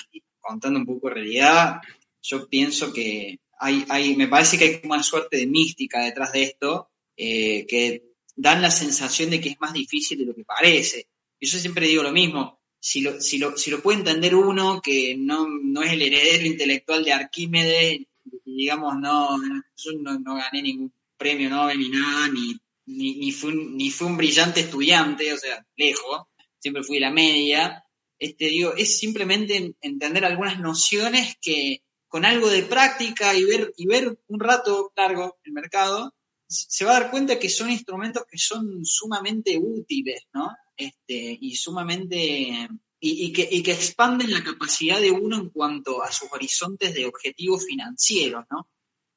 contando 0.49 0.79
un 0.79 0.85
poco 0.85 1.09
de 1.09 1.15
realidad, 1.15 1.79
yo 2.21 2.47
pienso 2.47 2.91
que 2.91 3.39
hay, 3.59 3.85
hay, 3.89 4.15
me 4.15 4.27
parece 4.27 4.57
que 4.57 4.65
hay 4.65 4.81
una 4.83 5.03
suerte 5.03 5.37
de 5.37 5.45
mística 5.45 6.01
detrás 6.01 6.31
de 6.31 6.43
esto, 6.43 6.89
eh, 7.15 7.67
que 7.67 8.03
dan 8.35 8.61
la 8.61 8.71
sensación 8.71 9.29
de 9.29 9.39
que 9.39 9.49
es 9.49 9.59
más 9.59 9.73
difícil 9.73 10.17
de 10.17 10.25
lo 10.25 10.33
que 10.33 10.45
parece. 10.45 11.07
Y 11.39 11.45
yo 11.45 11.59
siempre 11.59 11.87
digo 11.87 12.01
lo 12.01 12.11
mismo, 12.11 12.59
si 12.79 13.01
lo, 13.01 13.21
si 13.21 13.37
lo, 13.37 13.57
si 13.57 13.69
lo 13.69 13.81
puede 13.81 13.99
entender 13.99 14.33
uno 14.33 14.81
que 14.81 15.15
no, 15.17 15.47
no 15.47 15.83
es 15.83 15.91
el 15.91 16.01
heredero 16.01 16.45
intelectual 16.45 17.03
de 17.03 17.13
Arquímedes, 17.13 17.99
digamos, 18.45 18.97
no, 18.97 19.37
yo 19.77 19.91
no, 20.01 20.35
gané 20.35 20.61
ningún 20.61 20.91
premio 21.17 21.49
Nobel 21.49 21.79
ni 21.79 21.89
nada, 21.89 22.27
ni, 22.29 22.57
ni, 22.87 23.15
ni, 23.15 23.31
fui 23.31 23.51
un, 23.51 23.77
ni 23.77 23.91
fui 23.91 24.07
un 24.07 24.17
brillante 24.17 24.61
estudiante, 24.61 25.31
o 25.33 25.37
sea, 25.37 25.63
lejos, 25.75 26.23
siempre 26.57 26.83
fui 26.83 26.99
la 26.99 27.11
media. 27.11 27.83
Este, 28.19 28.45
digo, 28.45 28.73
es 28.75 28.99
simplemente 28.99 29.75
entender 29.81 30.25
algunas 30.25 30.59
nociones 30.59 31.37
que 31.41 31.83
con 32.07 32.25
algo 32.25 32.49
de 32.49 32.63
práctica 32.63 33.35
y 33.35 33.45
ver, 33.45 33.73
y 33.77 33.87
ver 33.87 34.19
un 34.27 34.39
rato 34.39 34.91
largo 34.95 35.37
el 35.43 35.53
mercado, 35.53 36.13
se 36.47 36.83
va 36.83 36.97
a 36.97 36.99
dar 37.01 37.11
cuenta 37.11 37.39
que 37.39 37.47
son 37.47 37.69
instrumentos 37.69 38.23
que 38.29 38.39
son 38.39 38.83
sumamente 38.83 39.57
útiles, 39.57 40.23
¿no? 40.33 40.49
Este, 40.75 41.37
y 41.39 41.55
sumamente 41.55 42.67
y, 42.99 43.31
que, 43.31 43.47
y, 43.49 43.63
que, 43.63 43.71
expanden 43.71 44.31
la 44.31 44.43
capacidad 44.43 44.99
de 44.99 45.11
uno 45.11 45.37
en 45.37 45.49
cuanto 45.49 46.03
a 46.03 46.11
sus 46.11 46.31
horizontes 46.31 46.93
de 46.93 47.05
objetivos 47.05 47.65
financieros, 47.65 48.45
¿no? 48.49 48.67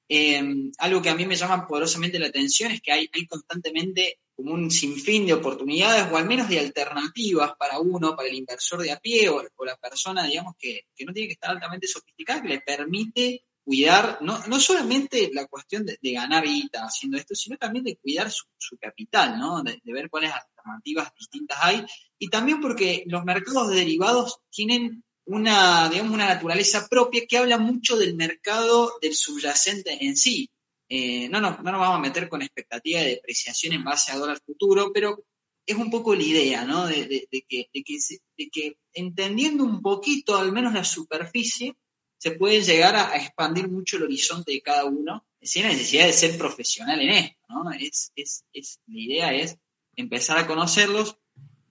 Eh, 0.08 0.42
algo 0.78 1.02
que 1.02 1.10
a 1.10 1.14
mí 1.14 1.26
me 1.26 1.36
llama 1.36 1.66
poderosamente 1.66 2.18
la 2.18 2.26
atención 2.26 2.70
es 2.70 2.80
que 2.80 2.92
hay, 2.92 3.08
constantemente 3.26 4.18
como 4.34 4.54
un 4.54 4.70
sinfín 4.70 5.26
de 5.26 5.34
oportunidades 5.34 6.10
o 6.10 6.16
al 6.16 6.26
menos 6.26 6.48
de 6.48 6.58
alternativas 6.58 7.52
para 7.58 7.78
uno, 7.78 8.16
para 8.16 8.28
el 8.28 8.34
inversor 8.34 8.82
de 8.82 8.92
a 8.92 8.98
pie 8.98 9.28
o, 9.28 9.42
la 9.64 9.76
persona, 9.76 10.26
digamos, 10.26 10.54
que, 10.58 10.86
que, 10.94 11.04
no 11.04 11.12
tiene 11.12 11.28
que 11.28 11.34
estar 11.34 11.50
altamente 11.50 11.86
sofisticada, 11.86 12.42
que 12.42 12.48
le 12.48 12.60
permite 12.60 13.44
cuidar 13.64 14.18
no, 14.20 14.44
no 14.46 14.60
solamente 14.60 15.30
la 15.32 15.46
cuestión 15.46 15.86
de, 15.86 15.98
ganar 16.02 16.44
guita 16.44 16.84
haciendo 16.84 17.16
esto, 17.16 17.34
sino 17.34 17.56
también 17.56 17.84
de 17.84 17.96
cuidar 17.96 18.30
su, 18.30 18.46
capital, 18.80 19.38
¿no? 19.38 19.62
De, 19.62 19.80
ver 19.84 20.10
cuáles 20.10 20.32
alternativas 20.32 21.12
distintas 21.14 21.58
hay. 21.60 21.84
Y 22.18 22.28
también 22.28 22.60
porque 22.60 23.04
los 23.06 23.24
mercados 23.24 23.70
de 23.70 23.76
derivados 23.76 24.40
tienen 24.50 25.04
una, 25.26 25.88
digamos, 25.88 26.12
una 26.12 26.26
naturaleza 26.26 26.88
propia 26.88 27.26
que 27.26 27.38
habla 27.38 27.58
mucho 27.58 27.96
del 27.96 28.14
mercado 28.14 28.98
del 29.00 29.14
subyacente 29.14 30.04
en 30.04 30.16
sí. 30.16 30.50
Eh, 30.88 31.28
no, 31.28 31.40
no, 31.40 31.58
no 31.62 31.72
nos 31.72 31.80
vamos 31.80 31.96
a 31.96 32.00
meter 32.00 32.28
con 32.28 32.42
expectativa 32.42 33.00
de 33.00 33.10
depreciación 33.10 33.72
en 33.72 33.84
base 33.84 34.12
a 34.12 34.18
dólar 34.18 34.40
futuro, 34.44 34.92
pero 34.92 35.24
es 35.64 35.76
un 35.76 35.90
poco 35.90 36.14
la 36.14 36.22
idea, 36.22 36.64
¿no? 36.64 36.86
De, 36.86 37.06
de, 37.06 37.28
de, 37.30 37.44
que, 37.48 37.70
de, 37.72 38.50
que, 38.50 38.76
entendiendo 38.92 39.64
un 39.64 39.80
poquito, 39.80 40.36
al 40.36 40.52
menos 40.52 40.74
la 40.74 40.84
superficie, 40.84 41.76
se 42.18 42.32
puede 42.32 42.62
llegar 42.62 42.96
a, 42.96 43.16
expandir 43.16 43.68
mucho 43.68 43.96
el 43.96 44.04
horizonte 44.04 44.52
de 44.52 44.62
cada 44.62 44.84
uno, 44.84 45.26
sin 45.40 45.66
necesidad 45.66 46.06
de 46.06 46.12
ser 46.12 46.36
profesional 46.36 47.00
en 47.00 47.10
esto, 47.10 47.40
¿no? 47.48 47.70
Es, 47.72 48.12
es, 48.14 48.44
es, 48.52 48.80
la 48.86 49.00
idea 49.00 49.34
es 49.34 49.56
empezar 49.96 50.38
a 50.38 50.46
conocerlos, 50.46 51.16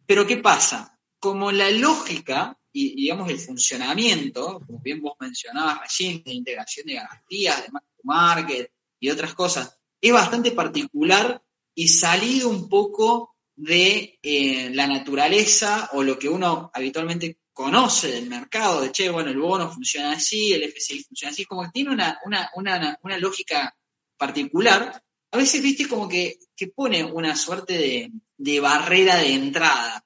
pero 0.06 0.26
¿qué 0.26 0.38
pasa? 0.38 1.00
Como 1.20 1.52
la 1.52 1.70
lógica 1.70 2.58
y, 2.73 2.95
digamos, 2.95 3.29
el 3.29 3.39
funcionamiento, 3.39 4.62
como 4.65 4.79
bien 4.79 5.01
vos 5.01 5.13
mencionabas 5.19 5.81
recién, 5.81 6.23
de 6.23 6.34
integración 6.34 6.88
de 6.88 6.95
garantías, 6.95 7.63
de 7.63 7.69
market 8.03 8.71
y 8.99 9.10
otras 9.10 9.34
cosas, 9.34 9.77
es 9.99 10.13
bastante 10.13 10.51
particular 10.51 11.41
y 11.75 11.88
salido 11.88 12.49
un 12.49 12.69
poco 12.69 13.36
de 13.55 14.19
eh, 14.21 14.69
la 14.73 14.88
naturaleza 14.88 15.89
o 15.93 16.03
lo 16.03 16.17
que 16.17 16.29
uno 16.29 16.71
habitualmente 16.73 17.39
conoce 17.53 18.12
del 18.12 18.29
mercado, 18.29 18.81
de 18.81 18.91
che, 18.91 19.10
bueno, 19.10 19.29
el 19.29 19.38
bono 19.38 19.71
funciona 19.71 20.13
así, 20.13 20.53
el 20.53 20.63
FCI 20.63 21.03
funciona 21.03 21.31
así, 21.31 21.45
como 21.45 21.63
que 21.63 21.69
tiene 21.73 21.91
una, 21.91 22.19
una, 22.25 22.49
una, 22.55 22.97
una 23.03 23.17
lógica 23.17 23.75
particular, 24.17 25.03
a 25.34 25.38
veces, 25.38 25.62
viste, 25.62 25.88
como 25.88 26.10
que, 26.10 26.39
que 26.55 26.67
pone 26.67 27.03
una 27.03 27.36
suerte 27.36 27.77
de, 27.77 28.12
de 28.38 28.60
barrera 28.60 29.15
de 29.17 29.34
entrada. 29.34 30.05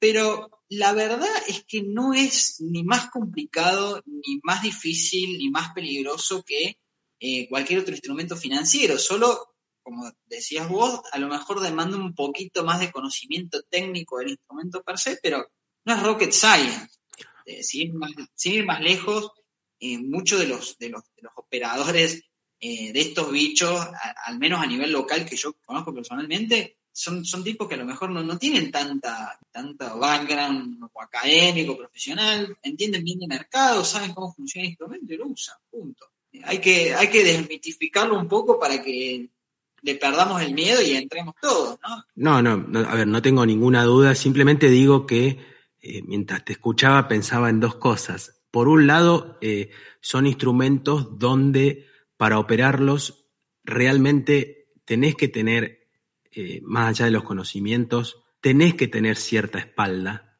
Pero 0.00 0.53
la 0.76 0.92
verdad 0.92 1.28
es 1.48 1.64
que 1.64 1.82
no 1.82 2.14
es 2.14 2.60
ni 2.60 2.84
más 2.84 3.10
complicado, 3.10 4.02
ni 4.06 4.40
más 4.42 4.62
difícil, 4.62 5.38
ni 5.38 5.50
más 5.50 5.72
peligroso 5.72 6.42
que 6.42 6.78
eh, 7.20 7.48
cualquier 7.48 7.80
otro 7.80 7.94
instrumento 7.94 8.36
financiero. 8.36 8.98
Solo, 8.98 9.54
como 9.82 10.10
decías 10.26 10.68
vos, 10.68 11.00
a 11.12 11.18
lo 11.18 11.28
mejor 11.28 11.60
demanda 11.60 11.96
un 11.96 12.14
poquito 12.14 12.64
más 12.64 12.80
de 12.80 12.92
conocimiento 12.92 13.62
técnico 13.62 14.18
del 14.18 14.30
instrumento 14.30 14.82
per 14.82 14.98
se, 14.98 15.18
pero 15.22 15.46
no 15.84 15.94
es 15.94 16.02
rocket 16.02 16.32
science. 16.32 16.88
Eh, 17.46 17.62
sin, 17.62 17.92
ir 18.44 18.64
más, 18.64 18.80
lejos, 18.80 19.30
eh, 19.80 19.98
muchos 19.98 20.40
de 20.40 20.46
los, 20.46 20.78
de, 20.78 20.88
los, 20.88 21.02
operadores 21.36 22.22
de 22.60 22.98
estos 22.98 23.30
bichos, 23.30 23.78
al 24.24 24.38
menos 24.38 24.58
a 24.62 24.66
nivel 24.66 24.90
local 24.90 25.26
que 25.26 25.36
yo 25.36 25.52
conozco 25.66 25.92
personalmente, 25.92 26.78
son, 26.94 27.24
son 27.24 27.42
tipos 27.42 27.68
que 27.68 27.74
a 27.74 27.78
lo 27.78 27.84
mejor 27.84 28.10
no, 28.10 28.22
no 28.22 28.38
tienen 28.38 28.70
tanta, 28.70 29.36
tanta 29.50 29.94
background 29.94 30.88
o 30.92 31.02
académico, 31.02 31.76
profesional, 31.76 32.56
entienden 32.62 33.02
bien 33.02 33.18
de 33.18 33.26
mercado, 33.26 33.84
saben 33.84 34.14
cómo 34.14 34.32
funciona 34.32 34.62
el 34.64 34.70
instrumento 34.70 35.12
y 35.12 35.16
lo 35.16 35.26
usan, 35.26 35.56
punto. 35.68 36.06
Hay 36.44 36.58
que, 36.58 36.94
hay 36.94 37.08
que 37.08 37.24
desmitificarlo 37.24 38.16
un 38.16 38.28
poco 38.28 38.60
para 38.60 38.80
que 38.80 39.28
le 39.82 39.94
perdamos 39.96 40.40
el 40.40 40.54
miedo 40.54 40.80
y 40.80 40.92
entremos 40.92 41.34
todos, 41.42 41.78
¿no? 41.82 42.40
No, 42.40 42.56
no, 42.56 42.88
a 42.88 42.94
ver, 42.94 43.08
no 43.08 43.20
tengo 43.20 43.44
ninguna 43.44 43.82
duda, 43.82 44.14
simplemente 44.14 44.70
digo 44.70 45.04
que 45.04 45.38
eh, 45.80 46.02
mientras 46.06 46.44
te 46.44 46.52
escuchaba 46.52 47.08
pensaba 47.08 47.50
en 47.50 47.58
dos 47.58 47.74
cosas. 47.74 48.44
Por 48.52 48.68
un 48.68 48.86
lado, 48.86 49.36
eh, 49.40 49.70
son 50.00 50.28
instrumentos 50.28 51.18
donde 51.18 51.86
para 52.16 52.38
operarlos 52.38 53.26
realmente 53.64 54.68
tenés 54.84 55.16
que 55.16 55.26
tener 55.26 55.83
eh, 56.34 56.60
más 56.62 56.88
allá 56.88 57.06
de 57.06 57.10
los 57.10 57.24
conocimientos, 57.24 58.22
tenés 58.40 58.74
que 58.74 58.88
tener 58.88 59.16
cierta 59.16 59.58
espalda, 59.58 60.38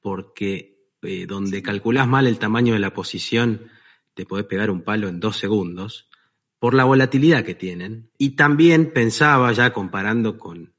porque 0.00 0.90
eh, 1.02 1.26
donde 1.26 1.62
calculás 1.62 2.08
mal 2.08 2.26
el 2.26 2.38
tamaño 2.38 2.74
de 2.74 2.80
la 2.80 2.94
posición, 2.94 3.70
te 4.14 4.26
podés 4.26 4.46
pegar 4.46 4.70
un 4.70 4.82
palo 4.82 5.08
en 5.08 5.20
dos 5.20 5.36
segundos, 5.36 6.08
por 6.58 6.74
la 6.74 6.84
volatilidad 6.84 7.44
que 7.44 7.54
tienen. 7.54 8.10
Y 8.16 8.30
también 8.30 8.92
pensaba, 8.92 9.52
ya 9.52 9.72
comparando 9.72 10.38
con, 10.38 10.74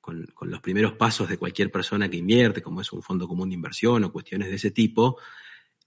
con, 0.00 0.26
con 0.34 0.50
los 0.50 0.60
primeros 0.60 0.94
pasos 0.94 1.28
de 1.28 1.38
cualquier 1.38 1.70
persona 1.70 2.08
que 2.08 2.16
invierte, 2.16 2.62
como 2.62 2.80
es 2.80 2.92
un 2.92 3.02
fondo 3.02 3.28
común 3.28 3.48
de 3.48 3.54
inversión 3.54 4.02
o 4.04 4.12
cuestiones 4.12 4.48
de 4.48 4.56
ese 4.56 4.72
tipo, 4.72 5.18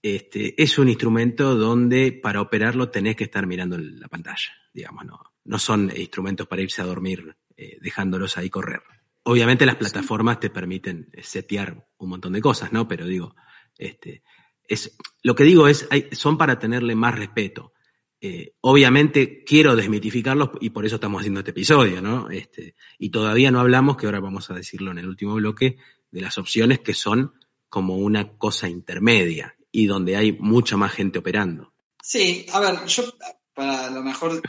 este, 0.04 0.62
es 0.62 0.78
un 0.78 0.90
instrumento 0.90 1.54
donde 1.54 2.12
para 2.12 2.42
operarlo 2.42 2.90
tenés 2.90 3.16
que 3.16 3.24
estar 3.24 3.46
mirando 3.46 3.78
la 3.78 4.06
pantalla, 4.06 4.52
digamos, 4.72 5.06
no, 5.06 5.18
no 5.44 5.58
son 5.58 5.90
instrumentos 5.96 6.46
para 6.46 6.60
irse 6.60 6.82
a 6.82 6.84
dormir 6.84 7.34
eh, 7.56 7.78
dejándolos 7.80 8.36
ahí 8.36 8.50
correr. 8.50 8.82
Obviamente 9.24 9.66
las 9.66 9.76
plataformas 9.76 10.40
te 10.40 10.50
permiten 10.50 11.10
setear 11.22 11.88
un 11.96 12.08
montón 12.08 12.32
de 12.34 12.40
cosas, 12.40 12.72
¿no? 12.72 12.86
Pero 12.86 13.06
digo, 13.06 13.34
este, 13.78 14.22
es, 14.68 14.96
lo 15.22 15.34
que 15.34 15.44
digo 15.44 15.68
es, 15.68 15.88
son 16.12 16.36
para 16.36 16.58
tenerle 16.58 16.94
más 16.94 17.14
respeto. 17.14 17.72
Eh, 18.20 18.54
obviamente 18.60 19.44
quiero 19.44 19.76
desmitificarlos 19.76 20.50
y 20.60 20.70
por 20.70 20.86
eso 20.86 20.94
estamos 20.96 21.20
haciendo 21.20 21.40
este 21.40 21.50
episodio, 21.50 22.00
¿no? 22.00 22.30
Este, 22.30 22.74
y 22.98 23.10
todavía 23.10 23.50
no 23.50 23.60
hablamos, 23.60 23.96
que 23.96 24.06
ahora 24.06 24.20
vamos 24.20 24.50
a 24.50 24.54
decirlo 24.54 24.90
en 24.90 24.98
el 24.98 25.08
último 25.08 25.34
bloque, 25.34 25.76
de 26.10 26.20
las 26.20 26.38
opciones 26.38 26.80
que 26.80 26.94
son 26.94 27.34
como 27.68 27.96
una 27.96 28.36
cosa 28.38 28.68
intermedia 28.68 29.56
y 29.72 29.86
donde 29.86 30.16
hay 30.16 30.32
mucha 30.32 30.76
más 30.76 30.92
gente 30.92 31.18
operando. 31.18 31.74
Sí, 32.02 32.46
a 32.52 32.60
ver, 32.60 32.86
yo 32.86 33.02
para 33.52 33.90
lo 33.90 34.02
mejor 34.02 34.40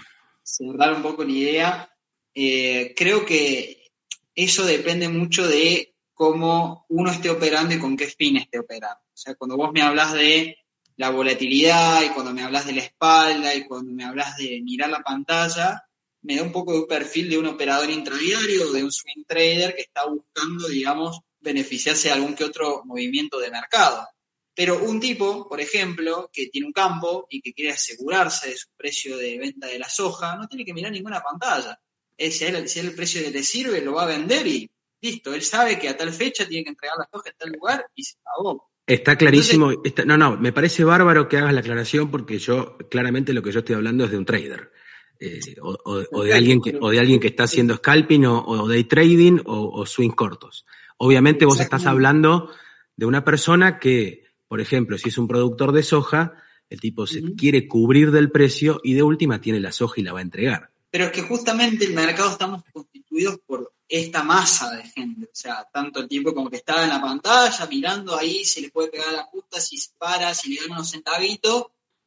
cerrar 0.44 0.94
un 0.94 1.02
poco 1.02 1.24
la 1.24 1.32
idea, 1.32 1.95
eh, 2.36 2.94
creo 2.98 3.26
que 3.26 3.92
eso 4.36 4.66
depende 4.66 5.08
mucho 5.08 5.48
de 5.48 5.96
cómo 6.14 6.86
uno 6.90 7.10
esté 7.10 7.30
operando 7.30 7.74
y 7.74 7.80
con 7.80 7.96
qué 7.96 8.08
fin 8.08 8.36
esté 8.36 8.60
operando. 8.60 9.00
O 9.14 9.18
sea, 9.18 9.36
cuando 9.36 9.56
vos 9.56 9.72
me 9.72 9.82
hablas 9.82 10.14
de 10.14 10.58
la 10.98 11.10
volatilidad 11.10 12.04
y 12.04 12.10
cuando 12.10 12.34
me 12.34 12.44
hablas 12.44 12.66
de 12.66 12.74
la 12.74 12.82
espalda 12.82 13.56
y 13.56 13.66
cuando 13.66 13.94
me 13.94 14.04
hablas 14.04 14.36
de 14.36 14.62
mirar 14.62 14.90
la 14.90 15.02
pantalla, 15.02 15.82
me 16.24 16.36
da 16.36 16.44
un 16.44 16.52
poco 16.52 16.74
de 16.74 16.80
un 16.80 16.88
perfil 16.88 17.30
de 17.30 17.38
un 17.38 17.48
operador 17.48 17.90
intradiario, 17.90 18.72
de 18.74 18.84
un 18.84 18.92
swing 18.92 19.24
trader 19.26 19.74
que 19.74 19.84
está 19.84 20.06
buscando, 20.06 20.68
digamos, 20.68 21.20
beneficiarse 21.40 22.10
de 22.10 22.16
algún 22.16 22.36
que 22.36 22.44
otro 22.44 22.84
movimiento 22.84 23.40
de 23.40 23.52
mercado. 23.52 24.06
Pero 24.54 24.84
un 24.84 25.00
tipo, 25.00 25.48
por 25.48 25.62
ejemplo, 25.62 26.30
que 26.34 26.48
tiene 26.48 26.68
un 26.68 26.74
campo 26.74 27.28
y 27.30 27.42
que 27.42 27.54
quiere 27.54 27.72
asegurarse 27.72 28.50
de 28.50 28.58
su 28.58 28.68
precio 28.76 29.18
de 29.18 29.38
venta 29.38 29.68
de 29.68 29.80
la 29.80 29.90
soja, 29.90 30.36
no 30.36 30.48
tiene 30.48 30.66
que 30.66 30.74
mirar 30.74 30.92
ninguna 30.92 31.22
pantalla 31.22 31.80
si 32.18 32.46
él, 32.46 32.56
el 32.56 32.96
precio 32.96 33.24
que 33.24 33.32
le 33.32 33.44
sirve, 33.44 33.82
lo 33.82 33.94
va 33.94 34.04
a 34.04 34.08
vender 34.08 34.48
y 34.48 34.70
listo. 35.02 35.34
Él 35.34 35.42
sabe 35.42 35.78
que 35.80 35.90
a 35.90 35.98
tal 35.98 36.12
fecha 36.12 36.48
tiene 36.48 36.64
que 36.64 36.70
entregar 36.72 36.98
las 36.98 37.10
cosas 37.10 37.28
en 37.28 37.38
tal 37.38 37.52
lugar 37.52 37.86
y 37.96 38.04
se 38.04 38.16
acabó. 38.20 38.70
Está 38.88 39.16
clarísimo. 39.16 39.72
no, 40.06 40.18
no, 40.18 40.38
me 40.38 40.54
parece 40.54 40.84
bárbaro 40.84 41.28
que 41.28 41.38
hagas 41.38 41.54
la 41.54 41.62
aclaración 41.62 42.12
porque 42.12 42.38
yo, 42.38 42.78
claramente 42.90 43.34
lo 43.34 43.42
que 43.42 43.52
yo 43.52 43.60
estoy 43.60 43.76
hablando 43.76 44.06
es 44.06 44.12
de 44.12 44.18
un 44.18 44.26
trader. 44.26 44.72
Eh, 45.20 45.40
o, 45.62 46.24
de 46.24 46.34
alguien 46.34 46.62
que, 46.62 46.78
o 46.80 46.90
de 46.90 47.00
alguien 47.00 47.22
que 47.22 47.28
está 47.28 47.44
haciendo 47.44 47.78
scalping 47.78 48.26
o, 48.26 48.68
day 48.68 48.84
trading 48.84 49.40
o, 49.46 49.86
swing 49.86 50.12
cortos. 50.12 50.66
Obviamente 50.98 51.46
vos 51.46 51.60
estás 51.60 51.86
hablando 51.86 52.52
de 52.96 53.06
una 53.06 53.24
persona 53.24 53.80
que, 53.80 54.24
por 54.48 54.60
ejemplo, 54.60 54.98
si 54.98 55.10
es 55.10 55.18
un 55.18 55.28
productor 55.28 55.72
de 55.72 55.84
soja, 55.84 56.34
el 56.70 56.80
tipo 56.80 57.08
se 57.08 57.34
quiere 57.36 57.68
cubrir 57.68 58.12
del 58.12 58.30
precio 58.30 58.82
y 58.84 58.94
de 58.94 59.04
última 59.04 59.40
tiene 59.40 59.60
la 59.60 59.72
soja 59.72 60.02
y 60.02 60.04
la 60.04 60.14
va 60.14 60.20
a 60.20 60.24
entregar 60.24 60.75
pero 60.96 61.08
es 61.08 61.12
que 61.12 61.24
justamente 61.24 61.84
el 61.84 61.94
mercado 61.94 62.32
estamos 62.32 62.64
constituidos 62.72 63.38
por 63.46 63.74
esta 63.86 64.24
masa 64.24 64.72
de 64.78 64.84
gente, 64.84 65.26
o 65.26 65.36
sea, 65.36 65.68
tanto 65.70 66.00
el 66.00 66.08
tipo 66.08 66.34
como 66.34 66.50
que 66.50 66.56
está 66.56 66.86
en 66.86 66.90
la 66.90 67.02
pantalla 67.02 67.66
mirando 67.66 68.16
ahí, 68.16 68.46
se 68.46 68.62
le 68.62 68.70
puede 68.70 68.88
pegar 68.88 69.12
la 69.12 69.30
puta, 69.30 69.60
si 69.60 69.78
se 69.78 69.90
para, 69.98 70.34
si 70.34 70.54
le 70.54 70.62
dan 70.62 70.72
unos 70.72 70.90
centavitos, 70.90 71.66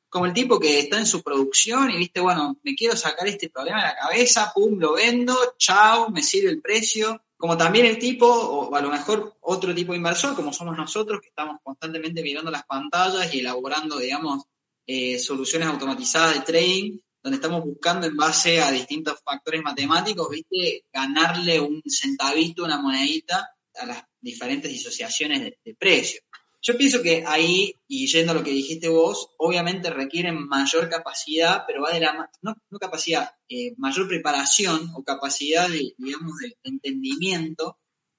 como 0.08 0.24
el 0.24 0.32
tipo 0.32 0.58
que 0.58 0.78
está 0.78 0.96
en 0.96 1.04
su 1.04 1.22
producción 1.22 1.90
y 1.90 1.98
viste, 1.98 2.20
bueno, 2.20 2.58
me 2.62 2.74
quiero 2.74 2.96
sacar 2.96 3.28
este 3.28 3.50
problema 3.50 3.76
de 3.76 3.88
la 3.88 3.96
cabeza, 3.96 4.52
pum, 4.54 4.78
lo 4.78 4.94
vendo, 4.94 5.36
chao, 5.58 6.08
me 6.08 6.22
sirve 6.22 6.48
el 6.48 6.62
precio. 6.62 7.20
Como 7.36 7.58
también 7.58 7.84
el 7.84 7.98
tipo, 7.98 8.26
o 8.26 8.74
a 8.74 8.80
lo 8.80 8.88
mejor 8.88 9.36
otro 9.42 9.74
tipo 9.74 9.92
de 9.92 9.98
inversor, 9.98 10.34
como 10.34 10.50
somos 10.54 10.78
nosotros, 10.78 11.20
que 11.20 11.28
estamos 11.28 11.58
constantemente 11.62 12.22
mirando 12.22 12.50
las 12.50 12.64
pantallas 12.64 13.34
y 13.34 13.40
elaborando, 13.40 13.98
digamos, 13.98 14.44
eh, 14.86 15.18
soluciones 15.18 15.68
automatizadas 15.68 16.36
de 16.36 16.40
trading, 16.40 16.98
donde 17.22 17.36
estamos 17.36 17.64
buscando 17.64 18.06
en 18.06 18.16
base 18.16 18.60
a 18.60 18.70
distintos 18.70 19.20
factores 19.24 19.62
matemáticos, 19.62 20.28
¿viste? 20.30 20.84
Ganarle 20.92 21.60
un 21.60 21.82
centavito, 21.86 22.64
una 22.64 22.80
monedita 22.80 23.50
a 23.74 23.86
las 23.86 24.04
diferentes 24.20 24.70
disociaciones 24.70 25.40
de, 25.64 25.74
precio. 25.74 26.20
Yo 26.60 26.76
pienso 26.76 27.02
que 27.02 27.24
ahí, 27.26 27.72
y 27.86 28.06
yendo 28.08 28.32
a 28.32 28.34
lo 28.34 28.42
que 28.42 28.50
dijiste 28.50 28.88
vos, 28.88 29.30
obviamente 29.38 29.90
requieren 29.90 30.48
mayor 30.48 30.88
capacidad, 30.88 31.64
pero 31.66 31.82
va 31.82 31.92
de 31.92 32.00
la, 32.00 32.30
no, 32.42 32.54
capacidad, 32.80 33.30
eh, 33.48 33.74
mayor 33.76 34.08
preparación 34.08 34.90
o 34.94 35.04
capacidad, 35.04 35.68
de, 35.68 35.94
digamos, 35.96 36.36
de 36.38 36.56
entendimiento 36.64 37.78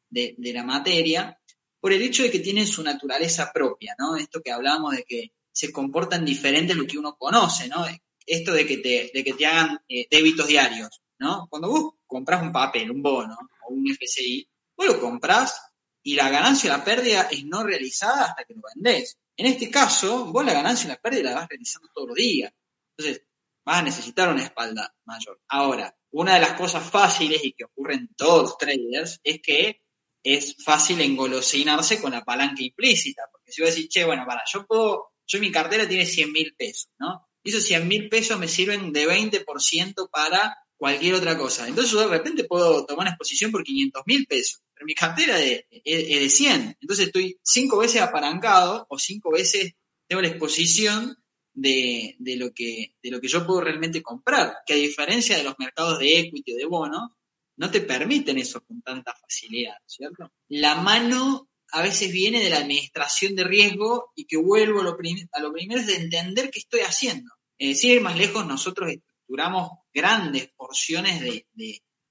de, 0.09 0.35
de, 0.37 0.53
la 0.53 0.63
materia, 0.63 1.37
por 1.81 1.91
el 1.91 2.01
hecho 2.01 2.23
de 2.23 2.31
que 2.31 2.39
tienen 2.39 2.65
su 2.65 2.81
naturaleza 2.81 3.51
propia, 3.53 3.95
¿no? 3.99 4.15
Esto 4.15 4.41
que 4.41 4.51
hablábamos 4.51 4.95
de 4.95 5.03
que 5.03 5.31
se 5.51 5.71
comportan 5.71 6.23
diferentes 6.23 6.75
de 6.75 6.81
lo 6.81 6.87
que 6.87 6.97
uno 6.97 7.17
conoce, 7.17 7.67
¿no? 7.67 7.85
Esto 8.29 8.53
de 8.53 8.65
que 8.67 8.77
te, 8.77 9.11
de 9.11 9.23
que 9.23 9.33
te 9.33 9.45
hagan 9.47 9.79
eh, 9.89 10.07
débitos 10.09 10.47
diarios, 10.47 11.01
¿no? 11.17 11.47
Cuando 11.49 11.69
vos 11.69 11.93
compras 12.05 12.43
un 12.43 12.51
papel, 12.51 12.91
un 12.91 13.01
bono 13.01 13.35
o 13.65 13.73
un 13.73 13.89
FCI, 13.89 14.47
vos 14.77 14.87
lo 14.87 14.99
compras 14.99 15.59
y 16.03 16.13
la 16.13 16.29
ganancia 16.29 16.71
o 16.71 16.77
la 16.77 16.83
pérdida 16.83 17.27
es 17.31 17.43
no 17.45 17.63
realizada 17.63 18.25
hasta 18.25 18.43
que 18.43 18.53
lo 18.53 18.61
vendés. 18.75 19.17
En 19.35 19.47
este 19.47 19.71
caso, 19.71 20.25
vos 20.25 20.45
la 20.45 20.53
ganancia 20.53 20.85
y 20.85 20.89
la 20.89 21.01
pérdida 21.01 21.31
la 21.31 21.35
vas 21.35 21.49
realizando 21.49 21.89
todos 21.93 22.09
los 22.09 22.17
días. 22.17 22.53
Entonces, 22.95 23.23
vas 23.65 23.79
a 23.79 23.83
necesitar 23.83 24.29
una 24.29 24.43
espalda 24.43 24.93
mayor. 25.05 25.41
Ahora, 25.47 25.95
una 26.11 26.35
de 26.35 26.41
las 26.41 26.53
cosas 26.53 26.89
fáciles 26.89 27.43
y 27.43 27.53
que 27.53 27.65
ocurren 27.65 27.99
en 27.99 28.15
todos 28.15 28.41
los 28.43 28.57
traders 28.57 29.19
es 29.23 29.41
que 29.41 29.81
es 30.23 30.55
fácil 30.63 31.01
engolosinarse 31.01 32.01
con 32.01 32.11
la 32.11 32.23
palanca 32.23 32.61
implícita. 32.61 33.23
Porque 33.31 33.51
si 33.51 33.61
vos 33.61 33.73
decís, 33.73 33.89
che, 33.89 34.03
bueno, 34.03 34.25
para, 34.25 34.43
yo 34.51 34.65
puedo, 34.65 35.13
yo 35.25 35.39
mi 35.39 35.51
cartera 35.51 35.87
tiene 35.87 36.05
100 36.05 36.31
mil 36.31 36.55
pesos, 36.55 36.91
¿no? 36.99 37.28
Esos 37.43 37.63
100 37.63 37.87
mil 37.87 38.09
pesos 38.09 38.39
me 38.39 38.47
sirven 38.47 38.91
de 38.93 39.07
20% 39.07 40.09
para 40.11 40.57
cualquier 40.77 41.15
otra 41.15 41.37
cosa. 41.37 41.67
Entonces 41.67 41.91
yo 41.91 41.99
de 41.99 42.07
repente 42.07 42.43
puedo 42.43 42.85
tomar 42.85 43.03
una 43.03 43.11
exposición 43.11 43.51
por 43.51 43.63
500 43.63 44.03
mil 44.05 44.25
pesos 44.25 44.61
pero 44.79 44.85
mi 44.85 44.95
cartera 44.95 45.37
es 45.41 45.65
de, 45.83 46.29
100. 46.29 46.77
Entonces 46.79 47.07
estoy 47.07 47.37
cinco 47.43 47.79
veces 47.79 48.01
apalancado 48.01 48.85
o 48.87 48.97
cinco 48.97 49.29
veces 49.29 49.73
tengo 50.07 50.21
la 50.21 50.29
exposición 50.29 51.17
de, 51.53 52.15
lo 52.37 52.53
que, 52.53 52.95
de 53.03 53.11
lo 53.11 53.19
que 53.19 53.27
yo 53.27 53.45
puedo 53.45 53.59
realmente 53.59 54.01
comprar, 54.01 54.59
que 54.65 54.75
a 54.75 54.77
diferencia 54.77 55.35
de 55.35 55.43
los 55.43 55.55
mercados 55.59 55.99
de 55.99 56.19
equity 56.19 56.53
o 56.53 56.55
de 56.55 56.65
bonos, 56.65 57.11
no 57.57 57.69
te 57.69 57.81
permiten 57.81 58.37
eso 58.37 58.63
con 58.63 58.81
tanta 58.81 59.13
facilidad, 59.13 59.75
¿cierto? 59.85 60.31
La 60.47 60.75
mano 60.75 61.48
a 61.71 61.81
veces 61.81 62.11
viene 62.11 62.43
de 62.43 62.49
la 62.49 62.57
administración 62.57 63.35
de 63.35 63.43
riesgo 63.43 64.11
y 64.15 64.25
que 64.25 64.37
vuelvo 64.37 64.81
a 64.81 64.83
lo, 64.83 64.97
a 65.31 65.39
lo 65.39 65.53
primero 65.53 65.79
es 65.79 65.87
de 65.87 65.95
entender 65.95 66.49
qué 66.49 66.59
estoy 66.59 66.81
haciendo. 66.81 67.31
Eh, 67.57 67.75
si 67.75 67.89
ir 67.89 68.01
más 68.01 68.17
lejos, 68.17 68.45
nosotros 68.45 68.89
estructuramos 68.89 69.69
grandes 69.93 70.49
porciones 70.55 71.21
de, 71.21 71.45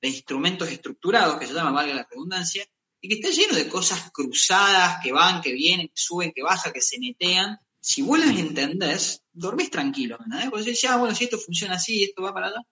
de 0.00 0.08
instrumentos 0.08 0.70
estructurados, 0.70 1.38
que 1.38 1.46
se 1.46 1.54
llama, 1.54 1.72
valga 1.72 1.94
la 1.94 2.08
redundancia, 2.08 2.64
y 3.00 3.08
que 3.08 3.14
está 3.16 3.30
lleno 3.30 3.54
de 3.54 3.68
cosas 3.68 4.10
cruzadas, 4.12 4.98
que 5.02 5.12
van, 5.12 5.40
que 5.40 5.52
vienen, 5.52 5.88
que 5.88 5.94
suben, 5.94 6.32
que 6.32 6.42
bajan, 6.42 6.72
que 6.72 6.80
se 6.80 6.98
netean. 6.98 7.58
Si 7.80 8.02
vos 8.02 8.18
las 8.18 8.36
entendés, 8.36 9.22
dormís 9.32 9.70
tranquilo, 9.70 10.18
¿no? 10.26 10.50
Porque 10.50 10.74
ah, 10.88 10.96
bueno, 10.96 11.14
si 11.14 11.24
esto 11.24 11.38
funciona 11.38 11.76
así, 11.76 12.02
esto 12.02 12.22
va 12.22 12.34
para 12.34 12.48
allá. 12.48 12.62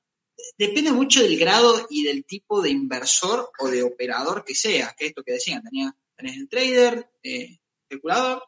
Depende 0.59 0.93
mucho 0.93 1.23
del 1.23 1.39
grado 1.39 1.87
y 1.89 2.03
del 2.03 2.25
tipo 2.25 2.61
de 2.61 2.71
inversor 2.71 3.51
o 3.59 3.69
de 3.69 3.83
operador 3.83 4.45
que 4.45 4.55
seas, 4.55 4.95
que 4.97 5.07
esto 5.07 5.23
que 5.23 5.33
decían, 5.33 5.63
tenés 6.17 6.37
el 6.37 6.49
trader, 6.49 7.11
eh, 7.23 7.59
especulador, 7.89 8.43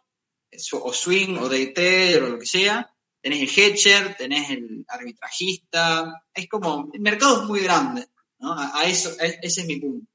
o 0.72 0.92
swing, 0.92 1.36
o 1.38 1.48
day 1.48 1.72
trader, 1.72 2.22
o 2.22 2.28
lo 2.30 2.38
que 2.38 2.46
sea, 2.46 2.90
tenés 3.20 3.42
el 3.42 3.48
hedger, 3.48 4.16
tenés 4.16 4.50
el 4.50 4.84
arbitrajista, 4.88 6.24
es 6.34 6.48
como, 6.48 6.90
el 6.92 7.00
mercado 7.00 7.42
es 7.42 7.48
muy 7.48 7.60
grande. 7.60 8.06
A, 8.40 8.84
eso, 8.84 9.10
ese 9.20 9.60
es 9.62 9.66
mi 9.66 9.80
punto. 9.80 10.06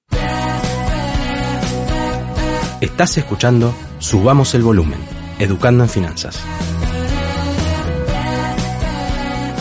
Estás 2.79 3.17
escuchando 3.17 3.75
Subamos 3.99 4.55
el 4.55 4.63
Volumen, 4.63 4.99
Educando 5.39 5.83
en 5.83 5.89
Finanzas. 5.89 6.39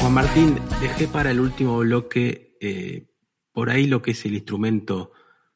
Juan 0.01 0.13
Martín, 0.13 0.61
dejé 0.81 1.09
para 1.09 1.31
el 1.31 1.41
último 1.41 1.79
bloque 1.79 2.57
eh, 2.61 3.09
por 3.53 3.71
ahí 3.71 3.87
lo 3.87 4.01
que 4.01 4.13
es 4.13 4.25
el 4.25 4.35
instrumento, 4.35 5.13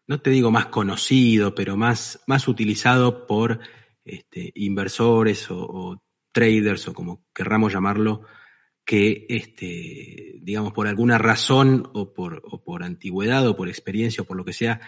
no 0.07 0.21
te 0.21 0.31
digo 0.31 0.51
más 0.51 0.67
conocido, 0.67 1.55
pero 1.55 1.77
más, 1.77 2.23
más 2.27 2.49
utilizado 2.49 3.27
por 3.27 3.61
este, 4.05 4.53
inversores 4.55 5.47
o 5.51 6.03
traders 6.33 6.87
o 6.89 6.95
como 6.95 7.25
querramos 7.35 7.73
llamarlo, 7.73 8.23
que, 8.87 9.27
este, 9.29 10.39
digamos, 10.43 10.73
por 10.73 10.87
alguna 10.87 11.19
razón 11.19 11.91
o 11.93 12.15
por, 12.15 12.43
por 12.63 12.85
antigüedad 12.85 13.47
o 13.49 13.57
por 13.57 13.69
experiencia 13.69 14.23
o 14.23 14.27
por 14.27 14.37
lo 14.37 14.45
que 14.45 14.53
sea, 14.53 14.81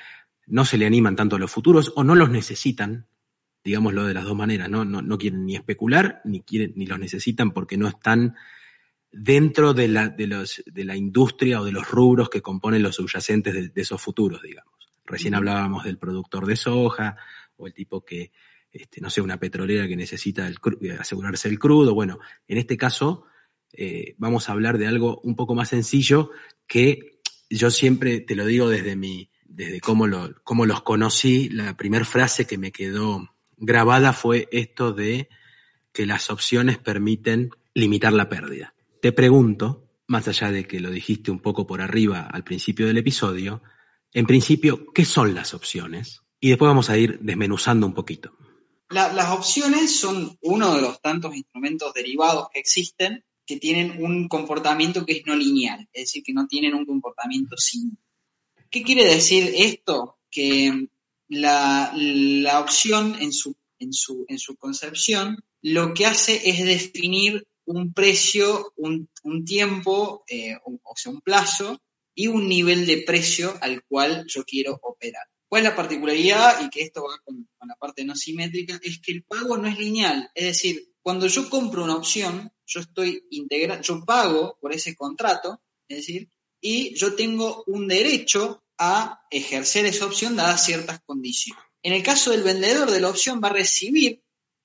no 0.47 0.65
se 0.65 0.79
le 0.79 0.87
animan 0.87 1.17
tanto 1.17 1.37
a 1.37 1.39
los 1.39 1.51
futuros 1.51 1.93
o 1.97 2.05
no 2.05 2.15
los 2.15 2.31
necesitan, 2.31 3.09
digámoslo 3.65 4.07
de 4.07 4.15
las 4.15 4.25
dos 4.25 4.37
maneras, 4.37 4.71
¿no? 4.71 4.85
No, 4.85 5.03
no 5.03 5.19
quieren 5.19 5.45
ni 5.45 5.57
especular 5.57 6.21
ni, 6.25 6.43
quieren, 6.43 6.75
ni 6.77 6.87
los 6.87 6.99
necesitan 6.99 7.51
porque 7.51 7.77
no 7.77 7.89
están 7.89 8.37
dentro 9.11 9.75
de 9.75 9.89
la, 9.89 10.09
de, 10.09 10.29
los, 10.29 10.63
de 10.65 10.85
la 10.85 10.97
industria 10.97 11.61
o 11.61 11.65
de 11.65 11.73
los 11.73 11.91
rubros 11.91 12.31
que 12.31 12.41
componen 12.41 12.83
los 12.83 12.95
subyacentes 12.95 13.75
de, 13.75 13.83
esos 13.83 14.01
futuros, 14.01 14.43
digamos. 14.43 14.78
Recién 15.09 15.35
hablábamos 15.35 15.85
del 15.85 15.99
productor 15.99 16.47
de 16.47 16.57
soja 16.57 17.17
o 17.57 17.67
el 17.67 17.75
tipo 17.75 18.05
que, 18.05 18.31
este, 18.71 19.01
no 19.01 19.11
sé, 19.11 19.21
una 19.21 19.39
petrolera 19.39 19.89
que 19.89 19.97
necesita 19.97 20.47
el, 20.47 20.59
asegurarse 20.99 21.49
el 21.49 21.59
crudo. 21.59 21.95
Bueno, 21.95 22.19
en 22.47 22.59
este 22.59 22.77
caso, 22.77 23.25
eh, 23.73 24.15
vamos 24.19 24.49
a 24.49 24.53
hablar 24.53 24.79
de 24.79 24.87
algo 24.87 25.21
un 25.25 25.35
poco 25.35 25.55
más 25.55 25.71
sencillo 25.71 26.31
que 26.67 27.21
yo 27.51 27.71
siempre 27.71 28.21
te 28.21 28.37
lo 28.37 28.45
digo 28.45 28.69
desde 28.69 28.95
mi, 28.95 29.31
desde 29.45 29.81
cómo, 29.81 30.07
lo, 30.07 30.35
cómo 30.45 30.67
los 30.67 30.83
conocí, 30.83 31.49
la 31.49 31.77
primera 31.77 32.05
frase 32.05 32.47
que 32.47 32.59
me 32.59 32.71
quedó 32.71 33.35
grabada 33.57 34.13
fue 34.13 34.49
esto 34.53 34.93
de 34.93 35.29
que 35.93 36.07
las 36.07 36.31
opciones 36.31 36.79
permiten 36.79 37.51
limitar 37.75 38.13
la 38.13 38.29
pérdida. 38.29 38.75
Te 39.01 39.13
pregunto, 39.13 39.89
más 40.07 40.29
allá 40.29 40.51
de 40.51 40.65
que 40.67 40.81
lo 40.81 40.91
dijiste 40.91 41.31
un 41.31 41.41
poco 41.41 41.67
por 41.67 41.81
arriba 41.81 42.21
al 42.21 42.45
principio 42.45 42.87
del 42.87 42.99
episodio, 42.99 43.63
en 44.13 44.27
principio, 44.27 44.87
¿qué 44.93 45.05
son 45.05 45.35
las 45.35 45.55
opciones? 45.55 46.23
Y 46.41 46.51
después 46.51 46.69
vamos 46.69 46.91
a 46.91 46.99
ir 46.99 47.19
desmenuzando 47.21 47.87
un 47.87 47.95
poquito. 47.95 48.33
las 48.91 49.31
opciones 49.31 49.95
son 49.97 50.39
uno 50.43 50.75
de 50.75 50.83
los 50.83 51.01
tantos 51.01 51.35
instrumentos 51.35 51.93
derivados 51.93 52.49
que 52.53 52.61
existen 52.61 53.25
que 53.45 53.57
tienen 53.57 54.05
un 54.05 54.29
comportamiento 54.29 55.07
que 55.07 55.13
es 55.13 55.23
no 55.27 55.35
lineal, 55.35 55.89
es 55.93 56.03
decir, 56.03 56.23
que 56.23 56.35
no 56.35 56.47
tienen 56.47 56.75
un 56.75 56.85
comportamiento 56.85 57.57
sin. 57.57 57.99
¿Qué 58.71 58.83
quiere 58.83 59.07
decir 59.07 59.55
esto? 59.57 60.19
Que 60.31 60.89
la, 61.29 62.61
opción 62.63 63.17
en 63.21 63.33
su, 63.33 63.57
en, 63.79 63.95
su, 63.95 64.27
en 64.29 64.39
su 64.39 64.57
concepción 64.57 65.39
lo 65.63 65.95
que 65.95 66.05
hace 66.05 66.49
es 66.49 66.65
definir 66.65 67.47
un 67.65 67.93
precio, 67.93 68.73
un, 68.77 69.09
tiempo, 69.45 70.25
eh, 70.29 70.57
o 70.65 70.95
sea, 70.97 71.13
un 71.13 71.21
plazo 71.21 71.81
y 72.19 72.27
un 72.27 72.49
nivel 72.49 72.85
de 72.85 73.03
precio 73.03 73.57
al 73.61 73.85
cual 73.85 74.25
yo 74.27 74.43
quiero 74.45 74.77
operar. 74.83 75.23
¿Cuál 75.49 75.63
es 75.63 75.69
la 75.71 75.77
particularidad? 75.77 76.65
Y 76.65 76.69
que 76.69 76.83
esto 76.83 77.05
va 77.05 77.17
con, 77.25 77.49
con 77.57 77.69
la 77.69 77.77
parte 77.77 78.05
no 78.05 78.17
simétrica, 78.17 78.77
es 78.83 79.01
que 79.01 79.13
el 79.13 79.23
pago 79.23 79.57
no 79.57 79.69
es 79.69 79.79
lineal. 79.79 80.29
Es 80.35 80.47
decir, 80.47 80.95
cuando 81.01 81.29
yo 81.29 81.49
compro 81.49 81.85
una 81.85 81.95
opción, 81.95 82.53
yo 82.67 82.81
estoy 82.81 83.25
integrando, 83.31 83.85
yo 83.85 84.05
pago 84.05 84.59
por 84.61 84.73
ese 84.75 84.97
contrato, 84.97 85.63
es 85.87 85.99
decir, 85.99 86.29
y 86.61 86.93
yo 86.97 87.15
tengo 87.15 87.63
un 87.69 87.87
derecho 87.87 88.65
a 88.79 89.21
ejercer 89.31 89.87
esa 89.87 90.07
opción 90.07 90.35
dadas 90.35 90.65
ciertas 90.65 90.99
condiciones. 91.07 91.63
En 91.85 91.93
el 91.93 92.03
caso 92.03 92.33
del 92.33 92.43
vendedor 92.43 92.91
de 92.91 93.01
la 93.01 93.11
opción 93.11 93.41
va 93.43 93.47
a 93.47 93.53
recibir 93.53 94.25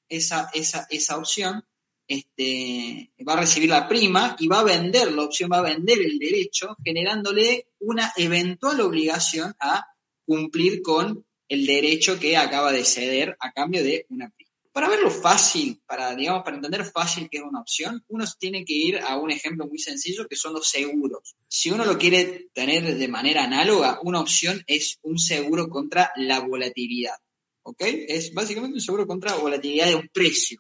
esa, 0.09 0.49
esa, 0.55 0.87
esa 0.89 1.17
opción, 1.17 1.63
este, 2.07 3.11
va 3.27 3.33
a 3.33 3.41
recibir 3.41 3.69
la 3.69 3.87
prima 3.87 4.35
y 4.39 4.47
va 4.47 4.59
a 4.59 4.63
vender 4.63 5.11
la 5.11 5.23
opción, 5.23 5.49
va 5.51 5.59
a 5.59 5.73
vender 5.73 5.99
el 6.01 6.19
derecho, 6.19 6.75
generándole 6.83 7.67
una 7.79 8.11
eventual 8.17 8.81
obligación 8.81 9.53
a 9.59 9.85
cumplir 10.25 10.81
con 10.81 11.25
el 11.47 11.65
derecho 11.65 12.19
que 12.19 12.37
acaba 12.37 12.71
de 12.71 12.83
ceder 12.83 13.35
a 13.39 13.51
cambio 13.51 13.83
de 13.83 14.05
una 14.09 14.29
prima. 14.29 14.51
Para 14.71 14.89
verlo 14.89 15.11
fácil, 15.11 15.79
para, 15.85 16.15
digamos, 16.15 16.43
para 16.43 16.55
entender 16.55 16.83
fácil 16.83 17.29
que 17.29 17.37
es 17.37 17.43
una 17.43 17.61
opción, 17.61 18.03
uno 18.07 18.25
tiene 18.39 18.65
que 18.65 18.73
ir 18.73 18.97
a 18.97 19.17
un 19.17 19.29
ejemplo 19.29 19.67
muy 19.67 19.77
sencillo 19.77 20.27
que 20.27 20.35
son 20.35 20.53
los 20.53 20.67
seguros. 20.67 21.35
Si 21.47 21.69
uno 21.69 21.85
lo 21.85 21.95
quiere 21.95 22.47
tener 22.53 22.97
de 22.97 23.07
manera 23.07 23.43
análoga, 23.43 23.99
una 24.01 24.19
opción 24.19 24.63
es 24.65 24.97
un 25.03 25.19
seguro 25.19 25.69
contra 25.69 26.11
la 26.15 26.39
volatilidad. 26.39 27.15
¿Ok? 27.61 27.81
Es 27.81 28.33
básicamente 28.33 28.75
un 28.75 28.81
seguro 28.81 29.05
contra 29.05 29.31
la 29.31 29.37
volatilidad 29.37 29.87
de 29.87 29.95
un 29.95 30.09
precio. 30.11 30.59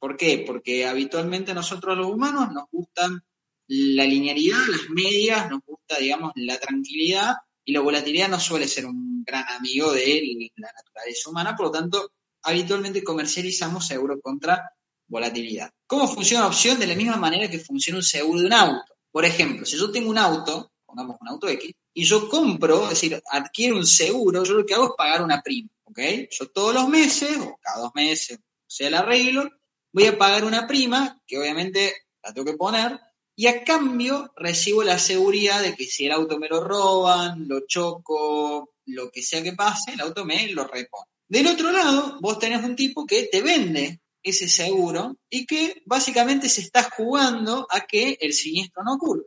¿Por 0.00 0.16
qué? 0.16 0.44
Porque 0.46 0.86
habitualmente 0.86 1.52
nosotros 1.52 1.96
los 1.96 2.06
humanos 2.06 2.50
nos 2.52 2.64
gustan 2.72 3.22
la 3.68 4.04
linealidad, 4.04 4.58
las 4.68 4.88
medias, 4.88 5.50
nos 5.50 5.60
gusta, 5.64 5.98
digamos, 5.98 6.32
la 6.36 6.58
tranquilidad 6.58 7.34
y 7.64 7.72
la 7.72 7.80
volatilidad 7.80 8.28
no 8.28 8.40
suele 8.40 8.66
ser 8.66 8.86
un 8.86 9.22
gran 9.22 9.46
amigo 9.48 9.92
de 9.92 10.50
la 10.56 10.72
naturaleza 10.74 11.28
humana, 11.28 11.54
por 11.54 11.66
lo 11.66 11.72
tanto, 11.72 12.12
habitualmente 12.42 13.04
comercializamos 13.04 13.86
seguro 13.86 14.18
contra 14.20 14.72
volatilidad. 15.06 15.70
¿Cómo 15.86 16.08
funciona 16.08 16.44
la 16.44 16.48
opción? 16.48 16.78
De 16.78 16.86
la 16.86 16.94
misma 16.94 17.16
manera 17.16 17.50
que 17.50 17.58
funciona 17.58 17.98
un 17.98 18.02
seguro 18.02 18.40
de 18.40 18.46
un 18.46 18.52
auto. 18.54 18.94
Por 19.12 19.26
ejemplo, 19.26 19.66
si 19.66 19.76
yo 19.76 19.90
tengo 19.90 20.08
un 20.08 20.18
auto, 20.18 20.72
pongamos 20.86 21.18
un 21.20 21.28
auto 21.28 21.46
X, 21.46 21.70
y 21.92 22.04
yo 22.04 22.28
compro, 22.28 22.84
es 22.84 22.90
decir, 22.90 23.22
adquiero 23.30 23.76
un 23.76 23.86
seguro, 23.86 24.44
yo 24.44 24.54
lo 24.54 24.64
que 24.64 24.74
hago 24.74 24.86
es 24.86 24.92
pagar 24.96 25.22
una 25.22 25.42
prima, 25.42 25.68
¿ok? 25.84 25.98
Yo 26.30 26.46
todos 26.48 26.72
los 26.72 26.88
meses, 26.88 27.36
o 27.38 27.58
cada 27.60 27.82
dos 27.82 27.90
meses, 27.94 28.38
sea, 28.66 28.88
el 28.88 28.94
arreglo, 28.94 29.50
voy 29.92 30.06
a 30.06 30.18
pagar 30.18 30.44
una 30.44 30.66
prima, 30.66 31.20
que 31.26 31.38
obviamente 31.38 31.94
la 32.22 32.32
tengo 32.32 32.50
que 32.50 32.56
poner, 32.56 32.98
y 33.36 33.46
a 33.46 33.64
cambio 33.64 34.32
recibo 34.36 34.82
la 34.82 34.98
seguridad 34.98 35.62
de 35.62 35.74
que 35.74 35.86
si 35.86 36.06
el 36.06 36.12
auto 36.12 36.38
me 36.38 36.48
lo 36.48 36.62
roban, 36.62 37.48
lo 37.48 37.66
choco, 37.66 38.74
lo 38.86 39.10
que 39.10 39.22
sea 39.22 39.42
que 39.42 39.54
pase, 39.54 39.92
el 39.92 40.00
auto 40.00 40.24
me 40.24 40.48
lo 40.48 40.64
repone. 40.64 41.06
Del 41.28 41.46
otro 41.46 41.70
lado, 41.70 42.18
vos 42.20 42.38
tenés 42.38 42.62
un 42.62 42.76
tipo 42.76 43.06
que 43.06 43.24
te 43.24 43.40
vende 43.40 44.00
ese 44.22 44.48
seguro 44.48 45.16
y 45.30 45.46
que 45.46 45.82
básicamente 45.86 46.48
se 46.48 46.60
está 46.60 46.90
jugando 46.90 47.66
a 47.70 47.82
que 47.86 48.18
el 48.20 48.32
siniestro 48.32 48.82
no 48.84 48.94
ocurra. 48.94 49.22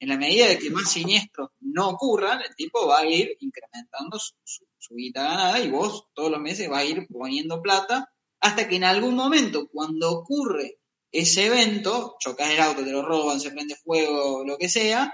En 0.00 0.08
la 0.08 0.18
medida 0.18 0.48
de 0.48 0.58
que 0.58 0.70
más 0.70 0.90
siniestros 0.90 1.50
no 1.60 1.88
ocurran, 1.88 2.42
el 2.42 2.54
tipo 2.54 2.86
va 2.86 2.98
a 2.98 3.06
ir 3.06 3.36
incrementando 3.40 4.18
su, 4.18 4.34
su, 4.44 4.94
guita 4.94 5.22
ganada 5.22 5.60
y 5.60 5.70
vos 5.70 6.08
todos 6.12 6.30
los 6.30 6.40
meses 6.40 6.70
va 6.70 6.78
a 6.78 6.84
ir 6.84 7.06
poniendo 7.06 7.62
plata 7.62 8.12
hasta 8.44 8.68
que 8.68 8.76
en 8.76 8.84
algún 8.84 9.14
momento, 9.14 9.68
cuando 9.72 10.12
ocurre 10.12 10.78
ese 11.10 11.46
evento, 11.46 12.16
chocas 12.20 12.50
el 12.50 12.60
auto, 12.60 12.84
te 12.84 12.90
lo 12.90 13.00
roban, 13.00 13.40
se 13.40 13.50
prende 13.50 13.74
fuego, 13.74 14.44
lo 14.44 14.58
que 14.58 14.68
sea, 14.68 15.10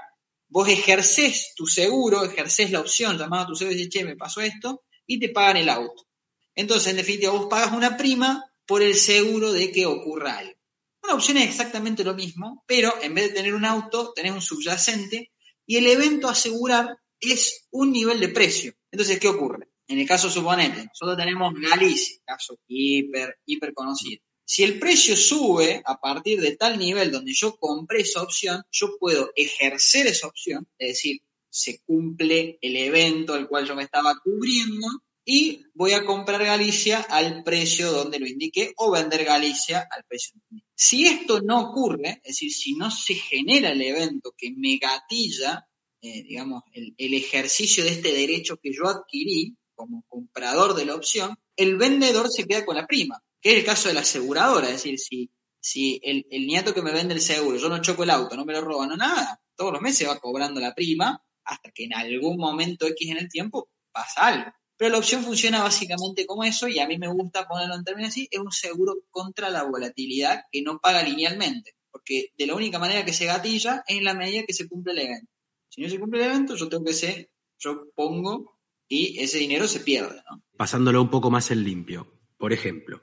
vos 0.49 0.69
ejercés 0.69 1.53
tu 1.55 1.65
seguro, 1.69 2.25
ejercés 2.25 2.73
la 2.73 2.81
opción, 2.81 3.17
llamás 3.17 3.45
a 3.45 3.47
tu 3.47 3.55
seguro 3.55 3.77
y 3.77 3.79
dices, 3.79 3.93
che, 3.93 4.05
me 4.05 4.17
pasó 4.17 4.41
esto, 4.41 4.83
y 5.07 5.21
te 5.21 5.29
pagan 5.29 5.59
el 5.59 5.69
auto. 5.69 6.09
Entonces, 6.57 6.89
en 6.89 6.97
definitiva, 6.97 7.31
vos 7.31 7.47
pagas 7.49 7.73
una 7.73 7.97
prima 7.97 8.53
por 8.67 8.83
el 8.83 8.97
seguro 8.97 9.53
de 9.53 9.71
que 9.71 9.87
ocurra 9.87 10.39
algo. 10.39 10.59
Una 11.05 11.15
opción 11.15 11.37
es 11.37 11.49
exactamente 11.49 12.03
lo 12.03 12.15
mismo, 12.15 12.65
pero 12.67 12.93
en 13.01 13.15
vez 13.15 13.29
de 13.29 13.35
tener 13.35 13.55
un 13.55 13.65
auto, 13.65 14.13
tenés 14.13 14.33
un 14.33 14.43
subyacente 14.43 15.31
y 15.67 15.77
el 15.77 15.87
evento 15.87 16.29
asegurar 16.29 16.97
es 17.21 17.69
un 17.71 17.93
nivel 17.93 18.19
de 18.19 18.31
precio. 18.31 18.75
Entonces, 18.91 19.21
¿qué 19.21 19.29
ocurre? 19.29 19.70
En 19.91 19.99
el 19.99 20.07
caso 20.07 20.31
suponente, 20.31 20.85
nosotros 20.85 21.17
tenemos 21.17 21.53
Galicia, 21.53 22.17
caso 22.25 22.61
hiper, 22.69 23.41
hiper 23.45 23.75
conocido. 23.75 24.23
Si 24.45 24.63
el 24.63 24.79
precio 24.79 25.17
sube 25.17 25.83
a 25.85 25.99
partir 25.99 26.41
de 26.41 26.55
tal 26.55 26.79
nivel 26.79 27.11
donde 27.11 27.33
yo 27.33 27.57
compré 27.57 28.03
esa 28.03 28.23
opción, 28.23 28.63
yo 28.71 28.97
puedo 29.01 29.33
ejercer 29.35 30.07
esa 30.07 30.29
opción, 30.29 30.69
es 30.79 30.91
decir, 30.91 31.21
se 31.49 31.81
cumple 31.81 32.57
el 32.61 32.77
evento 32.77 33.35
al 33.35 33.49
cual 33.49 33.67
yo 33.67 33.75
me 33.75 33.83
estaba 33.83 34.15
cubriendo 34.23 34.87
y 35.25 35.65
voy 35.75 35.93
a 35.93 36.05
comprar 36.05 36.45
Galicia 36.45 37.01
al 37.01 37.43
precio 37.43 37.91
donde 37.91 38.21
lo 38.21 38.29
indiqué 38.29 38.73
o 38.77 38.93
vender 38.93 39.25
Galicia 39.25 39.89
al 39.91 40.05
precio 40.05 40.41
Si 40.73 41.05
esto 41.05 41.41
no 41.41 41.71
ocurre, 41.71 42.21
es 42.23 42.35
decir, 42.37 42.53
si 42.53 42.75
no 42.75 42.93
se 42.93 43.15
genera 43.15 43.71
el 43.71 43.83
evento 43.83 44.35
que 44.39 44.53
me 44.53 44.77
gatilla, 44.77 45.67
eh, 46.01 46.23
digamos, 46.23 46.63
el, 46.73 47.15
ejercicio 47.15 47.83
de 47.83 47.91
este 47.91 48.13
derecho 48.13 48.57
que 48.57 48.73
yo 48.73 48.87
adquirí 48.87 49.57
como 49.81 50.05
comprador 50.09 50.75
de 50.75 50.85
la 50.85 50.95
opción, 50.95 51.39
el 51.57 51.79
vendedor 51.79 52.29
se 52.29 52.47
queda 52.47 52.67
con 52.67 52.77
la 52.77 52.87
prima, 52.87 53.23
que 53.41 53.53
es 53.53 53.59
el 53.61 53.65
caso 53.65 53.89
de 53.89 53.95
la 53.95 54.01
aseguradora, 54.01 54.67
es 54.67 54.75
decir, 54.75 54.99
si, 54.99 55.31
si 55.59 55.99
el, 56.03 56.27
nieto 56.47 56.75
que 56.75 56.83
me 56.83 56.93
vende 56.93 57.15
el 57.15 57.23
seguro, 57.23 57.57
yo 57.57 57.71
no 57.71 57.81
choco 57.81 58.03
el 58.03 58.11
auto, 58.11 58.37
no 58.37 58.45
me 58.45 58.53
lo 58.53 58.61
roban, 58.61 58.91
no 58.91 58.97
nada, 58.99 59.41
todos 59.57 59.73
los 59.73 59.81
meses 59.81 60.07
va 60.07 60.21
cobrando 60.21 60.61
la 60.61 60.75
prima 60.75 61.25
hasta 61.45 61.71
que 61.71 61.85
en 61.85 61.95
algún 61.95 62.37
momento 62.37 62.87
X 62.87 63.11
en 63.11 63.17
el 63.17 63.31
tiempo 63.31 63.71
pasa 63.91 64.27
algo. 64.27 64.53
Pero 64.77 64.93
la 64.93 64.99
opción 64.99 65.25
funciona 65.25 65.63
básicamente 65.63 66.27
como 66.27 66.45
eso 66.45 66.69
y 66.69 66.79
a 66.79 66.87
mí 66.87 66.99
me 66.99 67.09
gusta 67.09 67.49
ponerlo 67.49 67.75
en 67.75 67.85
términos 67.85 68.11
así, 68.11 68.29
es 68.31 68.39
un 68.39 68.53
seguro 68.53 68.97
contra 69.11 69.49
la 69.49 69.63
volatilidad 69.63 70.43
que 70.53 70.61
no 70.61 70.79
paga 70.79 71.03
linealmente, 71.03 71.75
porque 71.91 72.33
de 72.37 72.47
la 72.47 72.55
única 72.55 72.79
manera 72.79 73.03
que 73.07 73.15
se 73.15 73.25
gatilla 73.25 73.83
es 73.87 73.97
en 73.97 74.05
la 74.05 74.13
medida 74.13 74.45
que 74.47 74.53
se 74.53 74.69
cumple 74.69 74.93
el 74.93 74.99
evento. 74.99 75.33
Si 75.71 75.81
no 75.81 75.89
se 75.89 75.99
cumple 75.99 76.21
el 76.21 76.31
evento, 76.31 76.55
yo 76.55 76.69
tengo 76.69 76.85
que 76.85 76.93
ser, 76.93 77.31
yo 77.59 77.87
pongo 77.95 78.60
y 78.91 79.21
ese 79.21 79.39
dinero 79.39 79.69
se 79.69 79.81
pierde. 79.81 80.21
Pasándolo 80.57 81.01
un 81.01 81.09
poco 81.09 81.31
más 81.31 81.51
en 81.53 81.65
limpio. 81.65 82.13
Por 82.37 82.53
ejemplo, 82.53 83.03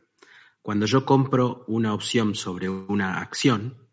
cuando 0.62 0.86
yo 0.86 1.06
compro 1.06 1.64
una 1.68 1.94
opción 1.94 2.36
sobre 2.36 2.70
una 2.70 3.20
acción, 3.20 3.88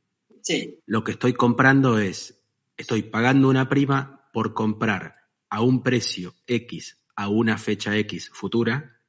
lo 0.86 1.04
que 1.04 1.12
estoy 1.12 1.32
comprando 1.34 1.98
es, 1.98 2.42
estoy 2.76 3.04
pagando 3.04 3.48
una 3.48 3.68
prima 3.68 4.28
por 4.32 4.52
comprar 4.52 5.14
a 5.48 5.62
un 5.62 5.82
precio 5.82 6.34
X 6.46 6.98
a 7.16 7.28
una 7.28 7.56
fecha 7.58 7.96
X 7.96 8.28
futura 8.34 9.00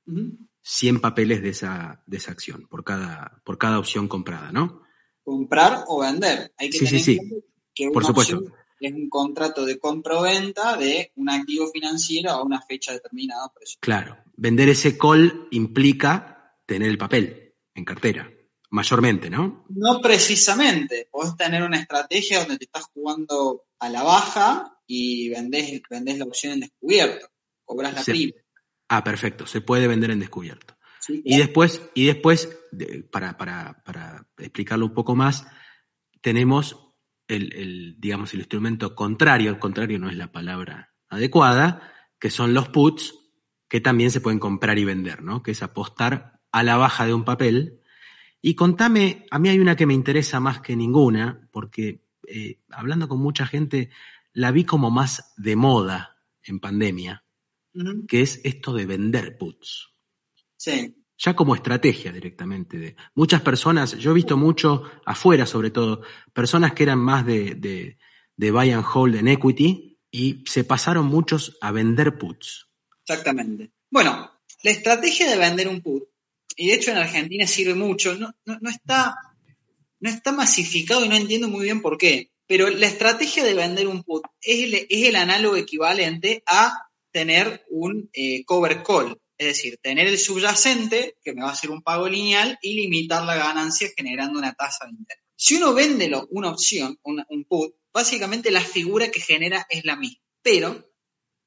100 0.61 1.01
papeles 1.01 1.41
de 1.41 1.49
esa, 1.49 2.03
de 2.05 2.17
esa 2.17 2.31
acción 2.31 2.67
por 2.67 2.83
cada, 2.83 3.41
por 3.43 3.57
cada 3.57 3.79
opción 3.79 4.07
comprada, 4.07 4.51
¿no? 4.51 4.83
Comprar 5.23 5.85
o 5.87 6.01
vender. 6.01 6.53
Hay 6.59 6.69
que 6.69 6.85
sí, 6.85 6.99
sí, 6.99 7.19
que 7.73 7.89
por 7.89 8.05
supuesto. 8.05 8.43
Es 8.79 8.93
un 8.93 9.09
contrato 9.09 9.65
de 9.65 9.79
compra 9.79 10.19
o 10.19 10.23
venta 10.23 10.75
de 10.77 11.11
un 11.15 11.29
activo 11.29 11.67
financiero 11.71 12.31
a 12.31 12.43
una 12.43 12.61
fecha 12.61 12.93
determinada. 12.93 13.51
Claro. 13.79 14.17
Vender 14.35 14.69
ese 14.69 14.97
call 14.97 15.47
implica 15.51 16.57
tener 16.65 16.89
el 16.89 16.97
papel 16.97 17.53
en 17.73 17.85
cartera, 17.85 18.29
mayormente, 18.69 19.29
¿no? 19.29 19.65
No 19.69 20.01
precisamente. 20.01 21.07
Podés 21.09 21.37
tener 21.37 21.63
una 21.63 21.79
estrategia 21.79 22.39
donde 22.39 22.57
te 22.57 22.65
estás 22.65 22.85
jugando 22.93 23.65
a 23.79 23.89
la 23.89 24.03
baja 24.03 24.79
y 24.85 25.29
vendés, 25.29 25.81
vendés 25.89 26.17
la 26.17 26.25
opción 26.25 26.53
en 26.53 26.59
descubierto 26.61 27.27
cobras 27.65 27.93
la 27.93 28.03
prima. 28.03 28.33
Ah, 28.87 29.03
perfecto, 29.03 29.47
se 29.47 29.61
puede 29.61 29.87
vender 29.87 30.11
en 30.11 30.19
descubierto. 30.19 30.77
Y 31.07 31.37
después, 31.37 31.81
y 31.93 32.05
después 32.05 32.49
para, 33.11 33.37
para, 33.37 34.27
explicarlo 34.37 34.85
un 34.85 34.93
poco 34.93 35.15
más, 35.15 35.45
tenemos 36.21 36.84
el, 37.27 37.95
digamos, 37.99 38.33
el 38.33 38.39
instrumento 38.39 38.95
contrario, 38.95 39.49
el 39.51 39.59
contrario 39.59 39.99
no 39.99 40.09
es 40.09 40.15
la 40.15 40.31
palabra 40.31 40.93
adecuada, 41.09 41.91
que 42.19 42.29
son 42.29 42.53
los 42.53 42.69
puts, 42.69 43.15
que 43.67 43.81
también 43.81 44.11
se 44.11 44.21
pueden 44.21 44.39
comprar 44.39 44.77
y 44.77 44.85
vender, 44.85 45.23
¿no? 45.23 45.43
Que 45.43 45.51
es 45.51 45.63
apostar 45.63 46.39
a 46.51 46.63
la 46.63 46.77
baja 46.77 47.05
de 47.05 47.13
un 47.13 47.25
papel. 47.25 47.81
Y 48.41 48.55
contame, 48.55 49.25
a 49.31 49.39
mí 49.39 49.49
hay 49.49 49.59
una 49.59 49.75
que 49.75 49.85
me 49.85 49.93
interesa 49.93 50.39
más 50.39 50.61
que 50.61 50.75
ninguna, 50.75 51.49
porque 51.51 52.05
eh, 52.27 52.59
hablando 52.69 53.07
con 53.07 53.19
mucha 53.19 53.45
gente, 53.45 53.89
la 54.33 54.51
vi 54.51 54.63
como 54.63 54.91
más 54.91 55.33
de 55.37 55.55
moda 55.55 56.17
en 56.43 56.59
pandemia, 56.59 57.23
que 58.07 58.21
es 58.21 58.39
esto 58.43 58.73
de 58.73 58.85
vender 58.85 59.37
puts. 59.37 59.89
Sí. 60.57 60.95
Ya 61.17 61.35
como 61.35 61.55
estrategia 61.55 62.11
directamente. 62.11 62.77
De, 62.77 62.95
muchas 63.13 63.41
personas, 63.41 63.97
yo 63.97 64.11
he 64.11 64.15
visto 64.15 64.37
mucho 64.37 64.83
afuera 65.05 65.45
sobre 65.45 65.71
todo, 65.71 66.01
personas 66.33 66.73
que 66.73 66.83
eran 66.83 66.99
más 66.99 67.25
de, 67.25 67.97
buy 68.37 68.71
and 68.71 68.85
hold 68.93 69.15
en 69.15 69.27
equity 69.27 69.99
y 70.11 70.43
se 70.45 70.63
pasaron 70.63 71.05
muchos 71.05 71.57
a 71.61 71.71
vender 71.71 72.17
puts. 72.17 72.67
Exactamente. 73.07 73.71
Bueno, 73.89 74.31
la 74.63 74.71
estrategia 74.71 75.29
de 75.29 75.37
vender 75.37 75.67
un 75.67 75.81
put, 75.81 76.05
y 76.55 76.67
de 76.67 76.73
hecho 76.73 76.91
en 76.91 76.97
Argentina 76.97 77.45
sirve 77.45 77.75
mucho, 77.75 78.15
no, 78.15 78.33
está, 78.69 79.15
no 79.99 80.09
está 80.09 80.31
masificado 80.31 81.05
y 81.05 81.09
no 81.09 81.15
entiendo 81.15 81.47
muy 81.47 81.63
bien 81.63 81.81
por 81.81 81.97
qué, 81.97 82.31
pero 82.47 82.69
la 82.69 82.87
estrategia 82.87 83.43
de 83.43 83.53
vender 83.53 83.87
un 83.87 84.03
put 84.03 84.23
es 84.41 84.87
es 84.89 85.07
el 85.07 85.15
análogo 85.15 85.55
equivalente 85.55 86.43
a 86.47 86.89
tener 87.11 87.63
un 87.69 88.09
eh, 88.13 88.43
cover 88.45 88.83
call, 88.83 89.17
es 89.37 89.47
decir, 89.47 89.77
tener 89.81 90.07
el 90.07 90.17
subyacente, 90.17 91.17
que 91.23 91.33
me 91.33 91.41
va 91.41 91.49
a 91.49 91.53
hacer 91.53 91.69
un 91.69 91.81
pago 91.81 92.07
lineal, 92.07 92.57
y 92.61 92.75
limitar 92.75 93.23
la 93.25 93.35
ganancia 93.35 93.89
generando 93.95 94.39
una 94.39 94.53
tasa 94.53 94.85
de 94.85 94.91
interés. 94.91 95.23
Si 95.35 95.55
uno 95.55 95.73
vende 95.73 96.11
una 96.29 96.49
opción, 96.49 96.97
un, 97.03 97.45
put, 97.45 97.75
básicamente 97.93 98.51
la 98.51 98.61
figura 98.61 99.11
que 99.11 99.19
genera 99.19 99.65
es 99.69 99.83
la 99.83 99.95
misma, 99.95 100.21
pero 100.41 100.91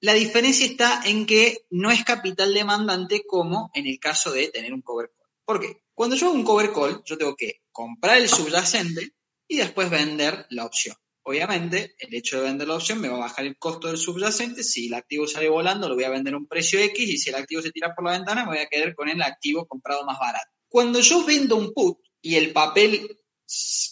la 0.01 0.12
diferencia 0.12 0.66
está 0.66 1.03
en 1.05 1.26
que 1.26 1.66
no 1.70 1.91
es 1.91 2.05
capital 2.05 2.53
demandante 2.53 3.22
como 3.26 3.70
en 3.74 3.86
el 3.86 3.99
caso 3.99 4.30
de 4.30 4.49
tener 4.49 4.72
un 4.72 4.82
cover 4.82 5.11
call. 5.16 5.30
¿Por 5.45 5.61
qué? 5.61 5.82
Cuando 5.95 6.14
yo 6.16 6.26
hago 6.26 6.36
un 6.36 6.45
cover 6.45 6.72
call, 6.72 7.03
yo 7.05 7.16
tengo 7.16 7.34
que 7.34 7.62
comprar 7.72 8.18
el 8.18 8.28
subyacente 8.28 9.14
y 9.49 9.57
después 9.57 9.91
vender 9.91 10.47
la 10.51 10.66
opción. 10.66 10.97
Obviamente, 11.29 11.95
el 11.99 12.14
hecho 12.14 12.39
de 12.39 12.45
vender 12.45 12.66
la 12.66 12.76
opción 12.76 13.03
me 13.03 13.09
va 13.09 13.16
a 13.16 13.20
bajar 13.20 13.45
el 13.45 13.59
costo 13.59 13.89
del 13.89 13.99
subyacente. 13.99 14.64
Si 14.64 14.87
el 14.87 14.95
activo 14.95 15.26
sale 15.26 15.47
volando, 15.51 15.87
lo 15.87 15.95
voy 15.95 16.05
a 16.05 16.09
vender 16.09 16.33
a 16.33 16.39
un 16.39 16.47
precio 16.47 16.81
X 16.81 17.07
y 17.07 17.18
si 17.18 17.29
el 17.29 17.35
activo 17.35 17.61
se 17.61 17.70
tira 17.70 17.95
por 17.95 18.07
la 18.07 18.12
ventana, 18.12 18.47
me 18.47 18.53
voy 18.53 18.59
a 18.61 18.66
quedar 18.66 18.95
con 18.95 19.11
el 19.11 19.20
activo 19.20 19.66
comprado 19.66 20.07
más 20.07 20.18
barato. 20.18 20.49
Cuando 20.70 21.01
yo 21.01 21.26
vendo 21.26 21.57
un 21.57 21.74
put 21.74 21.99
y 22.22 22.37
el 22.37 22.51
papel 22.55 23.20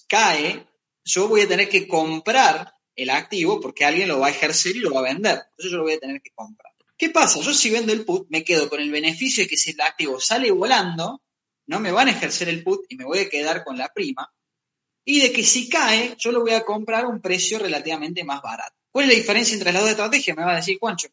cae, 0.09 0.67
yo 1.05 1.29
voy 1.29 1.43
a 1.43 1.49
tener 1.49 1.69
que 1.69 1.87
comprar 1.87 2.73
el 2.95 3.11
activo 3.11 3.61
porque 3.61 3.85
alguien 3.85 4.09
lo 4.09 4.19
va 4.19 4.29
a 4.29 4.31
ejercer 4.31 4.75
y 4.75 4.79
lo 4.79 4.95
va 4.95 5.01
a 5.01 5.13
vender. 5.13 5.39
Entonces 5.51 5.73
yo 5.73 5.77
lo 5.77 5.83
voy 5.83 5.93
a 5.93 6.01
tener 6.01 6.23
que 6.23 6.31
comprar. 6.35 6.73
¿Qué 6.97 7.11
pasa? 7.11 7.39
Yo 7.41 7.53
si 7.53 7.69
vendo 7.69 7.93
el 7.93 8.07
put 8.07 8.29
me 8.31 8.45
quedo 8.45 8.71
con 8.71 8.81
el 8.81 8.91
beneficio 8.91 9.45
de 9.45 9.49
que 9.49 9.59
si 9.59 9.73
el 9.73 9.81
activo 9.83 10.19
sale 10.21 10.51
volando, 10.53 11.23
no 11.67 11.81
me 11.81 11.93
van 11.93 12.09
a 12.09 12.13
ejercer 12.13 12.49
el 12.49 12.65
put 12.65 12.87
y 12.89 12.97
me 12.97 13.05
voy 13.05 13.19
a 13.19 13.29
quedar 13.29 13.63
con 13.63 13.77
la 13.77 13.93
prima 13.93 14.33
y 15.09 15.21
de 15.21 15.33
que 15.33 15.45
si 15.45 15.69
cae, 15.69 16.17
yo 16.19 16.33
lo 16.33 16.41
voy 16.41 16.51
a 16.51 16.65
comprar 16.65 17.05
a 17.05 17.09
un 17.09 17.21
precio 17.21 17.61
relativamente 17.61 18.25
más 18.25 18.43
barato. 18.43 18.75
¿Cuál 18.91 19.05
es 19.05 19.13
la 19.13 19.19
diferencia 19.21 19.55
entre 19.55 19.73
las 19.73 19.83
dos 19.83 19.91
estrategias? 19.91 20.37
Me 20.37 20.45
va 20.45 20.53
a 20.53 20.57
decir, 20.57 20.79
Juancho, 20.81 21.09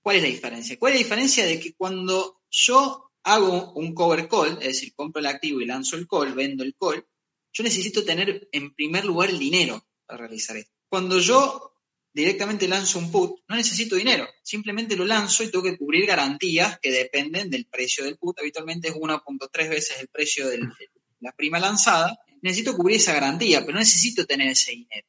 cuál 0.00 0.16
es 0.16 0.22
la 0.22 0.28
diferencia? 0.28 0.78
¿Cuál 0.78 0.92
es 0.92 0.98
la 0.98 1.04
diferencia 1.04 1.44
de 1.44 1.60
que 1.60 1.74
cuando 1.74 2.40
yo 2.50 3.12
hago 3.24 3.72
un 3.74 3.94
cover 3.94 4.26
call, 4.28 4.52
es 4.60 4.68
decir, 4.68 4.94
compro 4.94 5.20
el 5.20 5.26
activo 5.26 5.60
y 5.60 5.66
lanzo 5.66 5.96
el 5.96 6.08
call, 6.08 6.32
vendo 6.32 6.64
el 6.64 6.74
call, 6.74 7.06
yo 7.52 7.62
necesito 7.62 8.02
tener 8.02 8.48
en 8.50 8.74
primer 8.74 9.04
lugar 9.04 9.28
el 9.28 9.38
dinero 9.38 9.86
para 10.06 10.20
realizar 10.20 10.56
esto. 10.56 10.72
Cuando 10.88 11.18
yo 11.18 11.74
directamente 12.14 12.66
lanzo 12.66 12.98
un 12.98 13.12
put, 13.12 13.40
no 13.46 13.56
necesito 13.56 13.94
dinero, 13.94 14.26
simplemente 14.42 14.96
lo 14.96 15.04
lanzo 15.04 15.44
y 15.44 15.50
tengo 15.50 15.64
que 15.64 15.76
cubrir 15.76 16.06
garantías 16.06 16.78
que 16.80 16.90
dependen 16.90 17.50
del 17.50 17.66
precio 17.66 18.04
del 18.04 18.16
put, 18.16 18.38
habitualmente 18.38 18.88
es 18.88 18.94
1.3 18.94 19.68
veces 19.68 20.00
el 20.00 20.08
precio 20.08 20.48
de 20.48 20.60
la 21.20 21.32
prima 21.32 21.58
lanzada, 21.58 22.18
necesito 22.42 22.76
cubrir 22.76 22.96
esa 22.98 23.14
garantía, 23.14 23.60
pero 23.60 23.74
no 23.74 23.80
necesito 23.80 24.26
tener 24.26 24.48
ese 24.48 24.72
dinero. 24.72 25.06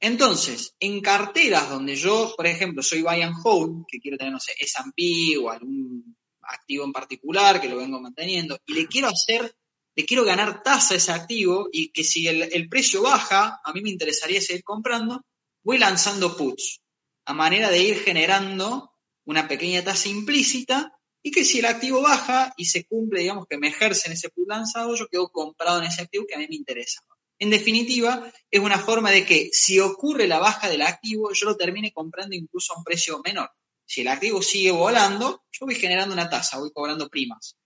Entonces, 0.00 0.74
en 0.80 1.00
carteras 1.00 1.70
donde 1.70 1.94
yo, 1.94 2.34
por 2.36 2.46
ejemplo, 2.46 2.82
soy 2.82 3.02
buy 3.02 3.22
and 3.22 3.36
hold, 3.44 3.84
que 3.86 4.00
quiero 4.00 4.18
tener, 4.18 4.32
no 4.32 4.40
sé, 4.40 4.52
S&P 4.58 5.38
o 5.38 5.48
algún 5.48 6.16
activo 6.42 6.84
en 6.84 6.92
particular 6.92 7.60
que 7.60 7.68
lo 7.68 7.76
vengo 7.76 8.00
manteniendo, 8.00 8.58
y 8.66 8.74
le 8.74 8.88
quiero 8.88 9.08
hacer, 9.08 9.54
le 9.94 10.04
quiero 10.04 10.24
ganar 10.24 10.62
tasa 10.62 10.94
a 10.94 10.96
ese 10.96 11.12
activo 11.12 11.68
y 11.70 11.92
que 11.92 12.02
si 12.02 12.26
el, 12.26 12.68
precio 12.68 13.02
baja, 13.02 13.60
a 13.64 13.72
mí 13.72 13.80
me 13.80 13.90
interesaría 13.90 14.40
seguir 14.40 14.64
comprando, 14.64 15.24
voy 15.62 15.78
lanzando 15.78 16.36
puts, 16.36 16.80
a 17.24 17.32
manera 17.32 17.70
de 17.70 17.82
ir 17.82 18.00
generando 18.00 18.92
una 19.24 19.46
pequeña 19.46 19.84
tasa 19.84 20.08
implícita 20.08 20.98
y 21.22 21.30
que 21.30 21.44
si 21.44 21.60
el 21.60 21.66
activo 21.66 22.02
baja 22.02 22.52
y 22.56 22.64
se 22.64 22.84
cumple, 22.84 23.20
digamos, 23.20 23.46
que 23.48 23.58
me 23.58 23.68
ejercen 23.68 24.12
ese 24.12 24.30
put 24.30 24.48
lanzado, 24.48 24.94
yo 24.96 25.06
quedo 25.08 25.28
comprado 25.30 25.80
en 25.80 25.86
ese 25.86 26.02
activo 26.02 26.26
que 26.26 26.34
a 26.34 26.38
mí 26.38 26.46
me 26.48 26.56
interesa. 26.56 27.00
En 27.38 27.50
definitiva, 27.50 28.32
es 28.50 28.60
una 28.60 28.78
forma 28.78 29.10
de 29.10 29.24
que 29.24 29.50
si 29.52 29.80
ocurre 29.80 30.26
la 30.26 30.38
baja 30.38 30.68
del 30.68 30.82
activo, 30.82 31.32
yo 31.32 31.46
lo 31.46 31.56
termine 31.56 31.92
comprando 31.92 32.36
incluso 32.36 32.72
a 32.72 32.78
un 32.78 32.84
precio 32.84 33.20
menor. 33.24 33.50
Si 33.84 34.02
el 34.02 34.08
activo 34.08 34.42
sigue 34.42 34.70
volando, 34.70 35.44
yo 35.50 35.66
voy 35.66 35.74
generando 35.74 36.14
una 36.14 36.30
tasa, 36.30 36.58
voy 36.58 36.70
cobrando 36.72 37.08
primas. 37.08 37.56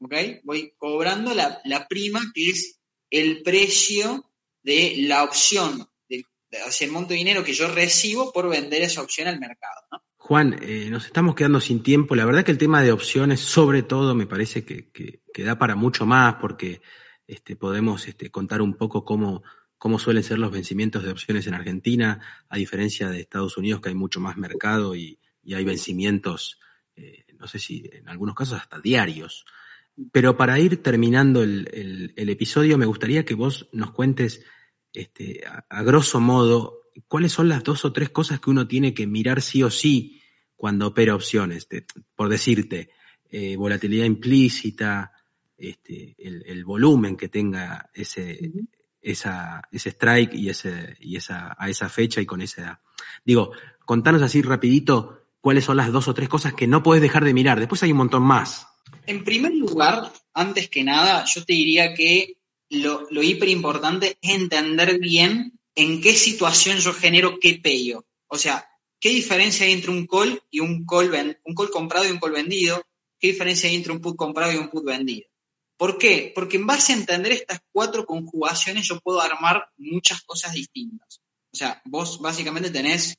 ¿Ok? 0.00 0.14
Voy 0.44 0.74
cobrando 0.76 1.34
la, 1.34 1.86
prima 1.88 2.20
que 2.34 2.50
es 2.50 2.78
el 3.10 3.42
precio 3.42 4.30
de 4.62 4.94
la 4.98 5.24
opción, 5.24 5.88
hacia 6.66 6.86
el 6.86 6.92
monto 6.92 7.10
de 7.10 7.16
dinero 7.16 7.44
que 7.44 7.52
yo 7.52 7.68
recibo 7.68 8.32
por 8.32 8.48
vender 8.48 8.82
esa 8.82 9.02
opción 9.02 9.28
al 9.28 9.40
mercado. 9.40 9.80
Juan, 10.16 10.58
eh, 10.62 10.88
nos 10.90 11.06
estamos 11.06 11.34
quedando 11.34 11.60
sin 11.60 11.82
tiempo. 11.82 12.14
La 12.14 12.24
verdad 12.24 12.44
que 12.44 12.52
el 12.52 12.58
tema 12.58 12.82
de 12.82 12.92
opciones, 12.92 13.40
sobre 13.40 13.82
todo, 13.82 14.14
me 14.14 14.26
parece 14.26 14.64
que, 14.64 15.22
da 15.44 15.58
para 15.58 15.74
mucho 15.74 16.06
más 16.06 16.36
porque 16.36 16.80
este, 17.26 17.56
podemos 17.56 18.06
este, 18.08 18.30
contar 18.30 18.62
un 18.62 18.74
poco 18.74 19.04
cómo, 19.04 19.42
cómo 19.76 19.98
suelen 19.98 20.22
ser 20.22 20.38
los 20.38 20.50
vencimientos 20.50 21.04
de 21.04 21.10
opciones 21.10 21.46
en 21.46 21.54
Argentina, 21.54 22.20
a 22.48 22.56
diferencia 22.56 23.08
de 23.10 23.20
Estados 23.20 23.56
Unidos, 23.58 23.80
que 23.80 23.90
hay 23.90 23.94
mucho 23.94 24.20
más 24.20 24.36
mercado 24.36 24.96
y, 24.96 25.18
y 25.44 25.54
hay 25.54 25.64
vencimientos, 25.64 26.58
eh, 26.96 27.26
no 27.38 27.46
sé 27.46 27.58
si 27.58 27.88
en 27.92 28.08
algunos 28.08 28.34
casos 28.34 28.60
hasta 28.60 28.80
diarios. 28.80 29.44
Pero 30.10 30.36
para 30.36 30.58
ir 30.58 30.82
terminando 30.82 31.42
el, 31.42 32.12
episodio, 32.16 32.78
me 32.78 32.86
gustaría 32.86 33.24
que 33.24 33.34
vos 33.34 33.68
nos 33.72 33.92
cuentes, 33.92 34.44
este, 34.94 35.42
a, 35.68 35.82
grosso 35.82 36.20
modo, 36.20 36.82
cuáles 37.08 37.32
son 37.32 37.48
las 37.48 37.64
dos 37.64 37.84
o 37.84 37.92
tres 37.92 38.10
cosas 38.10 38.40
que 38.40 38.50
uno 38.50 38.66
tiene 38.66 38.94
que 38.94 39.06
mirar 39.06 39.42
sí 39.42 39.62
o 39.62 39.70
sí 39.70 40.22
cuando 40.56 40.86
opera 40.86 41.14
opciones. 41.14 41.68
por 42.14 42.28
decirte, 42.28 42.90
eh, 43.30 43.56
volatilidad 43.56 44.06
implícita, 44.06 45.12
este, 45.58 46.14
el, 46.18 46.64
volumen 46.64 47.16
que 47.16 47.28
tenga 47.28 47.90
ese, 47.92 48.52
esa, 49.00 49.62
ese 49.70 49.90
strike 49.90 50.34
y, 50.34 50.48
ese, 50.48 50.96
y 51.00 51.16
esa, 51.16 51.54
a 51.58 51.68
esa 51.68 51.88
fecha 51.88 52.20
y 52.20 52.26
con 52.26 52.40
esa 52.40 52.62
edad. 52.62 52.80
Digo, 53.24 53.52
contanos 53.84 54.22
así 54.22 54.42
rapidito 54.42 55.26
cuáles 55.40 55.64
son 55.64 55.76
las 55.76 55.92
dos 55.92 56.08
o 56.08 56.14
tres 56.14 56.28
cosas 56.28 56.54
que 56.54 56.66
no 56.66 56.82
puedes 56.82 57.02
dejar 57.02 57.24
de 57.24 57.34
mirar. 57.34 57.58
Después 57.58 57.82
hay 57.82 57.92
un 57.92 57.98
montón 57.98 58.22
más. 58.22 58.66
En 59.06 59.24
primer 59.24 59.54
lugar, 59.54 60.10
antes 60.32 60.68
que 60.68 60.84
nada, 60.84 61.24
yo 61.26 61.44
te 61.44 61.52
diría 61.52 61.94
que 61.94 62.38
lo, 62.70 63.06
lo 63.10 63.22
hiper 63.22 63.48
importante 63.48 64.18
es 64.20 64.34
entender 64.34 64.98
bien 64.98 65.58
en 65.74 66.00
qué 66.00 66.14
situación 66.14 66.78
yo 66.78 66.92
genero 66.92 67.38
qué 67.40 67.60
payo. 67.62 68.04
O 68.28 68.38
sea, 68.38 68.68
qué 69.00 69.10
diferencia 69.10 69.66
hay 69.66 69.72
entre 69.72 69.90
un 69.90 70.06
call 70.06 70.42
y 70.50 70.60
un 70.60 70.86
call, 70.86 71.38
un 71.44 71.54
call 71.54 71.70
comprado 71.70 72.06
y 72.06 72.10
un 72.10 72.18
call 72.18 72.32
vendido, 72.32 72.82
qué 73.18 73.28
diferencia 73.28 73.68
hay 73.68 73.76
entre 73.76 73.92
un 73.92 74.00
put 74.00 74.16
comprado 74.16 74.52
y 74.52 74.56
un 74.56 74.70
put 74.70 74.84
vendido. 74.84 75.28
¿Por 75.76 75.98
qué? 75.98 76.32
Porque 76.34 76.56
en 76.56 76.66
base 76.66 76.92
a 76.92 76.96
entender 76.96 77.32
estas 77.32 77.60
cuatro 77.72 78.06
conjugaciones 78.06 78.86
yo 78.86 79.00
puedo 79.00 79.20
armar 79.20 79.68
muchas 79.76 80.22
cosas 80.22 80.52
distintas. 80.52 81.20
O 81.52 81.56
sea, 81.56 81.82
vos 81.84 82.20
básicamente 82.20 82.70
tenés 82.70 83.16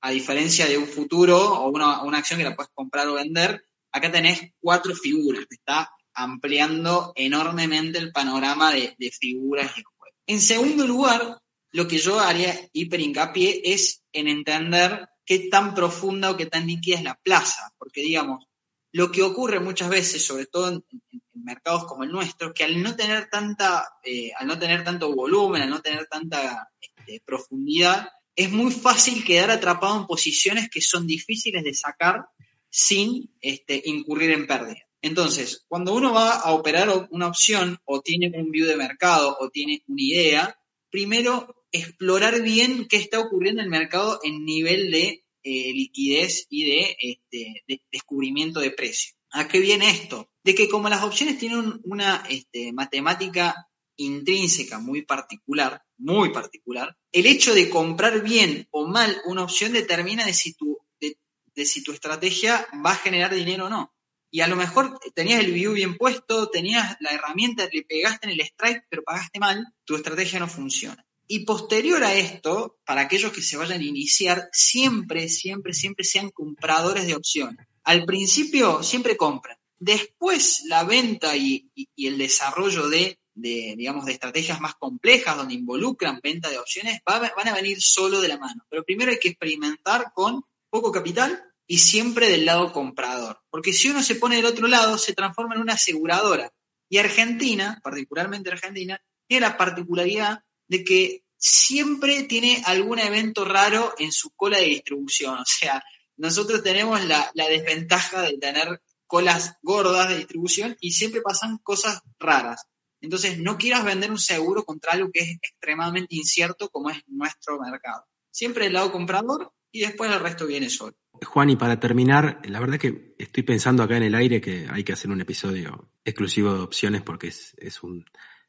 a 0.00 0.10
diferencia 0.10 0.66
de 0.66 0.76
un 0.76 0.86
futuro 0.86 1.36
o 1.38 1.68
una, 1.70 2.18
acción 2.18 2.38
que 2.38 2.44
la 2.44 2.54
puedes 2.54 2.70
comprar 2.74 3.08
o 3.08 3.14
vender, 3.14 3.64
acá 3.90 4.12
tenés 4.12 4.52
cuatro 4.60 4.94
figuras, 4.94 5.46
está 5.48 5.90
ampliando 6.14 7.12
enormemente 7.16 7.98
el 7.98 8.12
panorama 8.12 8.72
de, 8.72 8.94
figuras 9.18 9.70
y 9.76 9.82
juego. 9.82 10.16
En 10.26 10.40
segundo 10.40 10.86
lugar, 10.86 11.38
lo 11.72 11.88
que 11.88 11.98
yo 11.98 12.20
haría 12.20 12.54
hiper 12.72 13.00
hincapié 13.00 13.62
es 13.64 14.02
en 14.12 14.28
entender 14.28 15.08
qué 15.26 15.48
tan 15.50 15.74
profunda 15.74 16.30
o 16.30 16.36
qué 16.36 16.46
tan 16.46 16.66
líquida 16.66 16.96
es 16.96 17.02
la 17.02 17.14
plaza, 17.16 17.72
porque 17.78 18.02
digamos, 18.02 18.46
lo 18.92 19.10
que 19.10 19.22
ocurre 19.22 19.58
muchas 19.58 19.88
veces, 19.88 20.24
sobre 20.24 20.46
todo 20.46 20.68
en, 20.68 20.84
mercados 21.32 21.84
como 21.84 22.04
el 22.04 22.12
nuestro, 22.12 22.54
que 22.54 22.64
al 22.64 22.80
no 22.82 22.94
tener 22.94 23.28
tanta, 23.28 23.86
eh, 24.02 24.30
al 24.38 24.46
no 24.46 24.58
tener 24.58 24.84
tanto 24.84 25.12
volumen, 25.14 25.62
al 25.62 25.68
no 25.70 25.82
tener 25.82 26.06
tanta 26.06 26.70
este, 26.80 27.20
profundidad, 27.24 28.08
es 28.36 28.50
muy 28.50 28.72
fácil 28.72 29.24
quedar 29.24 29.50
atrapado 29.50 30.00
en 30.00 30.06
posiciones 30.06 30.70
que 30.70 30.80
son 30.80 31.06
difíciles 31.06 31.62
de 31.64 31.74
sacar 31.74 32.26
sin 32.70 33.30
este, 33.40 33.82
incurrir 33.84 34.30
en 34.30 34.46
pérdida. 34.46 34.83
Entonces, 35.04 35.66
cuando 35.68 35.92
uno 35.92 36.14
va 36.14 36.30
a 36.30 36.54
operar 36.54 37.08
una 37.10 37.26
opción 37.26 37.78
o 37.84 38.00
tiene 38.00 38.32
un 38.40 38.50
view 38.50 38.66
de 38.66 38.74
mercado 38.74 39.36
o 39.38 39.50
tiene 39.50 39.84
una 39.86 40.02
idea, 40.02 40.58
primero 40.88 41.66
explorar 41.70 42.40
bien 42.40 42.86
qué 42.88 42.96
está 42.96 43.20
ocurriendo 43.20 43.60
en 43.60 43.66
el 43.66 43.70
mercado 43.70 44.18
en 44.22 44.46
nivel 44.46 44.90
de 44.90 45.26
eh, 45.42 45.72
liquidez 45.74 46.46
y 46.48 46.64
de, 46.64 46.96
este, 46.98 47.82
descubrimiento 47.92 48.60
de 48.60 48.70
precio. 48.70 49.12
¿A 49.32 49.46
qué 49.46 49.60
viene 49.60 49.90
esto? 49.90 50.30
De 50.42 50.54
que 50.54 50.70
como 50.70 50.88
las 50.88 51.04
opciones 51.04 51.38
tienen 51.38 51.82
una 51.84 52.24
este, 52.30 52.72
matemática 52.72 53.68
intrínseca 53.96 54.78
muy 54.78 55.02
particular, 55.02 55.82
muy 55.98 56.30
particular, 56.30 56.96
el 57.12 57.26
hecho 57.26 57.52
de 57.52 57.68
comprar 57.68 58.22
bien 58.22 58.68
o 58.70 58.86
mal 58.86 59.14
una 59.26 59.42
opción 59.42 59.74
determina 59.74 60.24
de 60.24 60.32
si 60.32 60.54
tu, 60.54 60.78
de, 60.98 61.66
si 61.66 61.84
tu 61.84 61.92
estrategia 61.92 62.66
va 62.84 62.92
a 62.92 62.96
generar 62.96 63.34
dinero 63.34 63.66
o 63.66 63.68
no. 63.68 63.93
Y 64.34 64.40
a 64.40 64.48
lo 64.48 64.56
mejor 64.56 64.98
tenías 65.14 65.44
el 65.44 65.52
view 65.52 65.74
bien 65.74 65.96
puesto, 65.96 66.50
tenías 66.50 66.96
la 66.98 67.10
herramienta, 67.10 67.68
le 67.72 67.84
pegaste 67.84 68.26
en 68.26 68.32
el 68.32 68.40
strike, 68.40 68.82
pero 68.90 69.04
pagaste 69.04 69.38
mal, 69.38 69.64
tu 69.84 69.94
estrategia 69.94 70.40
no 70.40 70.48
funciona. 70.48 71.06
Y 71.28 71.44
posterior 71.44 72.02
a 72.02 72.14
esto, 72.14 72.80
para 72.84 73.02
aquellos 73.02 73.30
que 73.30 73.42
se 73.42 73.56
vayan 73.56 73.80
a 73.80 73.84
iniciar, 73.84 74.48
siempre, 74.50 75.28
siempre, 75.28 75.72
siempre 75.72 76.04
sean 76.04 76.30
compradores 76.30 77.06
de 77.06 77.14
opciones. 77.14 77.64
Al 77.84 78.06
principio 78.06 78.82
siempre 78.82 79.16
compran. 79.16 79.56
Después 79.78 80.64
la 80.66 80.82
venta 80.82 81.36
y 81.36 81.70
el 81.96 82.18
desarrollo 82.18 82.88
de 82.88 83.20
digamos, 83.36 84.04
de 84.04 84.12
estrategias 84.12 84.60
más 84.60 84.74
complejas 84.74 85.36
donde 85.36 85.54
involucran 85.54 86.18
venta 86.20 86.50
de 86.50 86.58
opciones, 86.58 87.00
van 87.06 87.48
a 87.48 87.54
venir 87.54 87.80
solo 87.80 88.20
de 88.20 88.28
la 88.28 88.38
mano. 88.38 88.64
Pero 88.68 88.82
primero 88.82 89.12
hay 89.12 89.18
que 89.20 89.28
experimentar 89.28 90.12
con 90.12 90.44
poco 90.70 90.90
capital 90.90 91.40
y 91.66 91.78
siempre 91.78 92.28
del 92.28 92.44
lado 92.44 92.72
comprador. 92.72 93.40
Porque 93.50 93.72
si 93.72 93.88
uno 93.88 94.02
se 94.02 94.16
pone 94.16 94.36
del 94.36 94.46
otro 94.46 94.68
lado, 94.68 94.98
se 94.98 95.14
transforma 95.14 95.54
en 95.54 95.62
una 95.62 95.74
aseguradora. 95.74 96.52
Y 96.88 96.98
Argentina, 96.98 97.80
particularmente 97.82 98.50
Argentina, 98.50 99.00
tiene 99.26 99.46
la 99.46 99.56
particularidad 99.56 100.40
de 100.68 100.84
que 100.84 101.24
siempre 101.36 102.24
tiene 102.24 102.62
algún 102.66 102.98
evento 102.98 103.44
raro 103.44 103.94
en 103.98 104.12
su 104.12 104.30
cola 104.30 104.58
de 104.58 104.66
distribución. 104.66 105.38
O 105.38 105.44
sea, 105.46 105.82
nosotros 106.16 106.62
tenemos 106.62 107.04
la, 107.04 107.30
la 107.34 107.48
desventaja 107.48 108.22
de 108.22 108.38
tener 108.38 108.82
colas 109.06 109.56
gordas 109.62 110.08
de 110.08 110.18
distribución 110.18 110.76
y 110.80 110.92
siempre 110.92 111.22
pasan 111.22 111.58
cosas 111.58 112.00
raras. 112.18 112.66
Entonces, 113.00 113.38
no 113.38 113.58
quieras 113.58 113.84
vender 113.84 114.10
un 114.10 114.18
seguro 114.18 114.64
contra 114.64 114.92
algo 114.92 115.10
que 115.12 115.20
es 115.20 115.36
extremadamente 115.42 116.14
incierto 116.14 116.70
como 116.70 116.88
es 116.88 117.02
nuestro 117.06 117.60
mercado. 117.60 118.06
Siempre 118.30 118.66
el 118.66 118.72
lado 118.72 118.90
comprador 118.90 119.52
y 119.74 119.80
después 119.80 120.10
el 120.10 120.20
resto 120.20 120.46
viene 120.46 120.70
solo. 120.70 120.96
Juan, 121.24 121.50
y 121.50 121.56
para 121.56 121.80
terminar, 121.80 122.40
la 122.44 122.60
verdad 122.60 122.78
que 122.78 123.16
estoy 123.18 123.42
pensando 123.42 123.82
acá 123.82 123.96
en 123.96 124.04
el 124.04 124.14
aire 124.14 124.40
que 124.40 124.68
hay 124.70 124.84
que 124.84 124.92
hacer 124.92 125.10
un 125.10 125.20
episodio 125.20 125.90
exclusivo 126.04 126.54
de 126.54 126.60
opciones 126.60 127.02
porque 127.02 127.26
es, 127.26 127.82
un, 127.82 128.04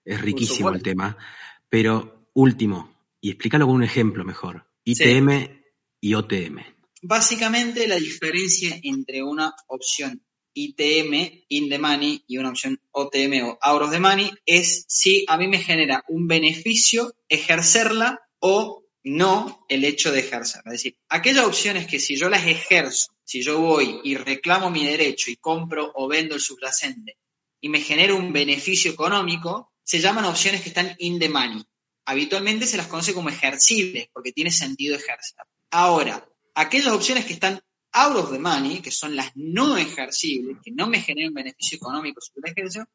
es 0.06 0.22
riquísimo 0.22 0.70
el 0.70 0.84
tema. 0.84 1.18
Pero 1.68 2.30
último, 2.34 2.96
y 3.20 3.32
explícalo 3.32 3.66
con 3.66 3.76
un 3.76 3.84
ejemplo 3.84 4.24
mejor. 4.24 4.68
ITM 4.84 5.64
y 6.00 6.14
OTM. 6.14 6.60
Básicamente 7.02 7.88
la 7.88 7.96
diferencia 7.96 8.80
entre 8.84 9.24
una 9.24 9.56
opción 9.66 10.22
ITM, 10.54 11.44
in 11.50 11.70
the 11.70 11.80
money, 11.80 12.24
y 12.28 12.38
una 12.38 12.50
opción 12.50 12.80
OTM 12.92 13.46
o 13.46 13.58
out 13.62 13.82
of 13.82 13.92
the 13.92 14.00
money, 14.00 14.32
es 14.46 14.86
si 14.88 15.26
a 15.28 15.38
mí 15.38 15.48
me 15.48 15.58
genera 15.58 16.04
un 16.08 16.28
beneficio 16.28 17.16
ejercerla 17.30 18.22
o 18.40 18.85
no 19.06 19.66
el 19.70 19.86
hecho 19.86 20.12
de 20.12 20.20
ejercerla. 20.22 20.74
Es 20.74 20.82
decir, 20.82 20.98
aquellas 21.10 21.46
opciones 21.46 21.88
que 21.88 22.00
si 22.00 22.18
yo 22.18 22.28
las 22.28 22.46
ejerzo, 22.46 23.16
si 23.24 23.42
yo 23.42 23.60
voy 23.60 24.02
y 24.04 24.16
reclamo 24.16 24.72
mi 24.72 24.86
derecho 24.86 25.30
y 25.30 25.38
compro 25.38 25.92
o 25.96 26.08
vendo 26.08 26.36
el 26.36 26.42
subyacente 26.42 27.18
y 27.62 27.70
me 27.70 27.82
genera 27.82 28.16
un 28.16 28.34
beneficio 28.34 28.92
económico, 28.92 29.72
se 29.84 30.00
llaman 30.00 30.26
opciones 30.26 30.62
que 30.62 30.70
están 30.70 30.96
in 30.98 31.20
the 31.20 31.30
money. 31.30 31.64
Habitualmente 32.06 32.66
se 32.66 32.78
las 32.78 32.88
conoce 32.88 33.14
como 33.14 33.30
ejercibles 33.30 34.10
porque 34.12 34.32
tiene 34.32 34.52
sentido 34.52 34.96
ejercer. 34.96 35.46
Ahora, 35.70 36.28
aquellas 36.56 36.94
opciones 36.94 37.26
que 37.26 37.34
están 37.34 37.62
out 37.92 38.16
of 38.18 38.32
the 38.32 38.40
money, 38.40 38.82
que 38.82 38.92
son 38.92 39.16
las 39.16 39.32
no 39.36 39.78
ejercibles, 39.78 40.58
que 40.64 40.72
no 40.72 40.88
me 40.88 41.00
generan 41.00 41.34
beneficio 41.34 41.78
económico 41.78 42.22
sobre 42.22 42.50
el 42.50 42.52
ejercicio, 42.54 42.88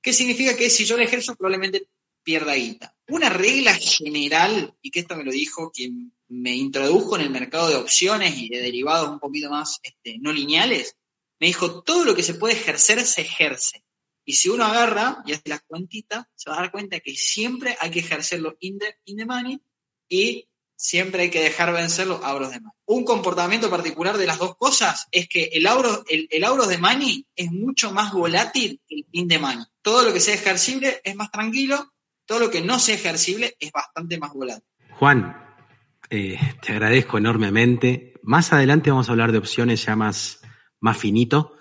¿qué 0.00 0.12
significa 0.12 0.56
que 0.56 0.70
si 0.70 0.84
yo 0.84 0.96
la 0.96 1.04
ejerzo 1.04 1.36
probablemente 1.36 1.88
pierda 2.28 2.52
guita. 2.52 2.94
Una 3.08 3.30
regla 3.30 3.72
general, 3.72 4.74
y 4.82 4.90
que 4.90 5.00
esto 5.00 5.16
me 5.16 5.24
lo 5.24 5.32
dijo 5.32 5.70
quien 5.70 6.12
me 6.28 6.54
introdujo 6.54 7.16
en 7.16 7.22
el 7.22 7.30
mercado 7.30 7.70
de 7.70 7.76
opciones 7.76 8.36
y 8.36 8.50
de 8.50 8.60
derivados 8.60 9.08
un 9.08 9.18
poquito 9.18 9.48
más 9.48 9.80
este, 9.82 10.18
no 10.18 10.30
lineales, 10.30 10.94
me 11.40 11.46
dijo, 11.46 11.82
todo 11.82 12.04
lo 12.04 12.14
que 12.14 12.22
se 12.22 12.34
puede 12.34 12.52
ejercer 12.52 13.02
se 13.06 13.22
ejerce. 13.22 13.82
Y 14.26 14.34
si 14.34 14.50
uno 14.50 14.66
agarra 14.66 15.22
y 15.24 15.32
hace 15.32 15.48
la 15.48 15.58
cuentita, 15.60 16.28
se 16.34 16.50
va 16.50 16.58
a 16.58 16.60
dar 16.60 16.70
cuenta 16.70 17.00
que 17.00 17.16
siempre 17.16 17.78
hay 17.80 17.90
que 17.90 18.00
ejercerlo 18.00 18.58
in 18.60 18.78
the, 18.78 18.96
in 19.06 19.16
the 19.16 19.24
money 19.24 19.58
y 20.06 20.50
siempre 20.76 21.22
hay 21.22 21.30
que 21.30 21.40
dejar 21.40 21.72
vencerlo 21.72 22.20
auros 22.22 22.50
de 22.50 22.60
money. 22.60 22.76
Un 22.84 23.06
comportamiento 23.06 23.70
particular 23.70 24.18
de 24.18 24.26
las 24.26 24.36
dos 24.36 24.54
cosas 24.58 25.06
es 25.12 25.30
que 25.30 25.44
el 25.44 25.66
auro, 25.66 26.04
el, 26.10 26.28
el 26.30 26.68
de 26.68 26.76
money 26.76 27.26
es 27.34 27.50
mucho 27.50 27.90
más 27.90 28.12
volátil 28.12 28.82
que 28.86 28.96
el 28.96 29.06
in 29.12 29.28
the 29.28 29.38
money. 29.38 29.64
Todo 29.80 30.02
lo 30.02 30.12
que 30.12 30.20
sea 30.20 30.34
ejercible 30.34 31.00
es 31.02 31.16
más 31.16 31.30
tranquilo, 31.30 31.90
todo 32.28 32.40
lo 32.40 32.50
que 32.50 32.60
no 32.60 32.78
sea 32.78 32.94
ejercible 32.94 33.56
es 33.58 33.72
bastante 33.72 34.18
más 34.18 34.34
volátil. 34.34 34.68
Juan, 34.90 35.56
eh, 36.10 36.38
te 36.60 36.72
agradezco 36.72 37.16
enormemente. 37.16 38.12
Más 38.22 38.52
adelante 38.52 38.90
vamos 38.90 39.08
a 39.08 39.12
hablar 39.12 39.32
de 39.32 39.38
opciones 39.38 39.84
ya 39.84 39.96
más, 39.96 40.42
más 40.78 40.98
finito. 40.98 41.56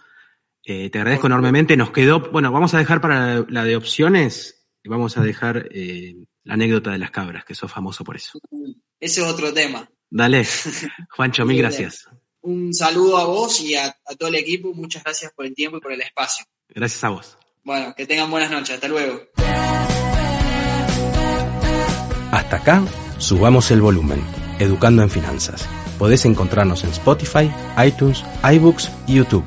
Eh, 0.63 0.89
te 0.89 0.99
agradezco 0.99 1.27
enormemente. 1.27 1.77
Nos 1.77 1.91
quedó, 1.91 2.19
bueno, 2.31 2.51
vamos 2.51 2.73
a 2.73 2.79
dejar 2.79 2.99
para 2.99 3.45
la 3.47 3.63
de 3.63 3.77
opciones, 3.77 4.67
vamos 4.83 5.17
a 5.17 5.23
dejar 5.23 5.69
eh, 5.71 6.15
la 6.43 6.55
anécdota 6.55 6.91
de 6.91 6.97
las 6.97 7.11
cabras, 7.11 7.45
que 7.45 7.55
sos 7.55 7.71
famoso 7.71 8.03
por 8.03 8.17
eso. 8.17 8.37
Ese 8.99 9.21
es 9.21 9.27
otro 9.27 9.53
tema. 9.53 9.89
Dale, 10.09 10.45
Juancho, 11.11 11.45
mil 11.45 11.59
gracias. 11.59 12.09
Un 12.41 12.73
saludo 12.73 13.17
a 13.17 13.25
vos 13.25 13.61
y 13.61 13.75
a, 13.75 13.95
todo 14.19 14.27
el 14.27 14.35
equipo. 14.35 14.73
Muchas 14.73 15.03
gracias 15.03 15.31
por 15.33 15.45
el 15.45 15.55
tiempo 15.55 15.77
y 15.77 15.81
por 15.81 15.93
el 15.93 16.01
espacio. 16.01 16.45
Gracias 16.67 17.03
a 17.05 17.09
vos. 17.09 17.37
Bueno, 17.63 17.93
que 17.95 18.05
tengan 18.05 18.29
buenas 18.29 18.51
noches. 18.51 18.75
Hasta 18.75 18.89
luego. 18.89 19.21
Hasta 22.31 22.57
acá, 22.57 22.83
subamos 23.17 23.71
el 23.71 23.81
volumen. 23.81 24.21
Educando 24.59 25.03
en 25.03 25.09
Finanzas. 25.09 25.67
Podés 25.97 26.25
encontrarnos 26.25 26.83
en 26.83 26.91
Spotify, 26.91 27.51
iTunes, 27.85 28.23
iBooks 28.43 28.91
y 29.07 29.15
YouTube. 29.15 29.45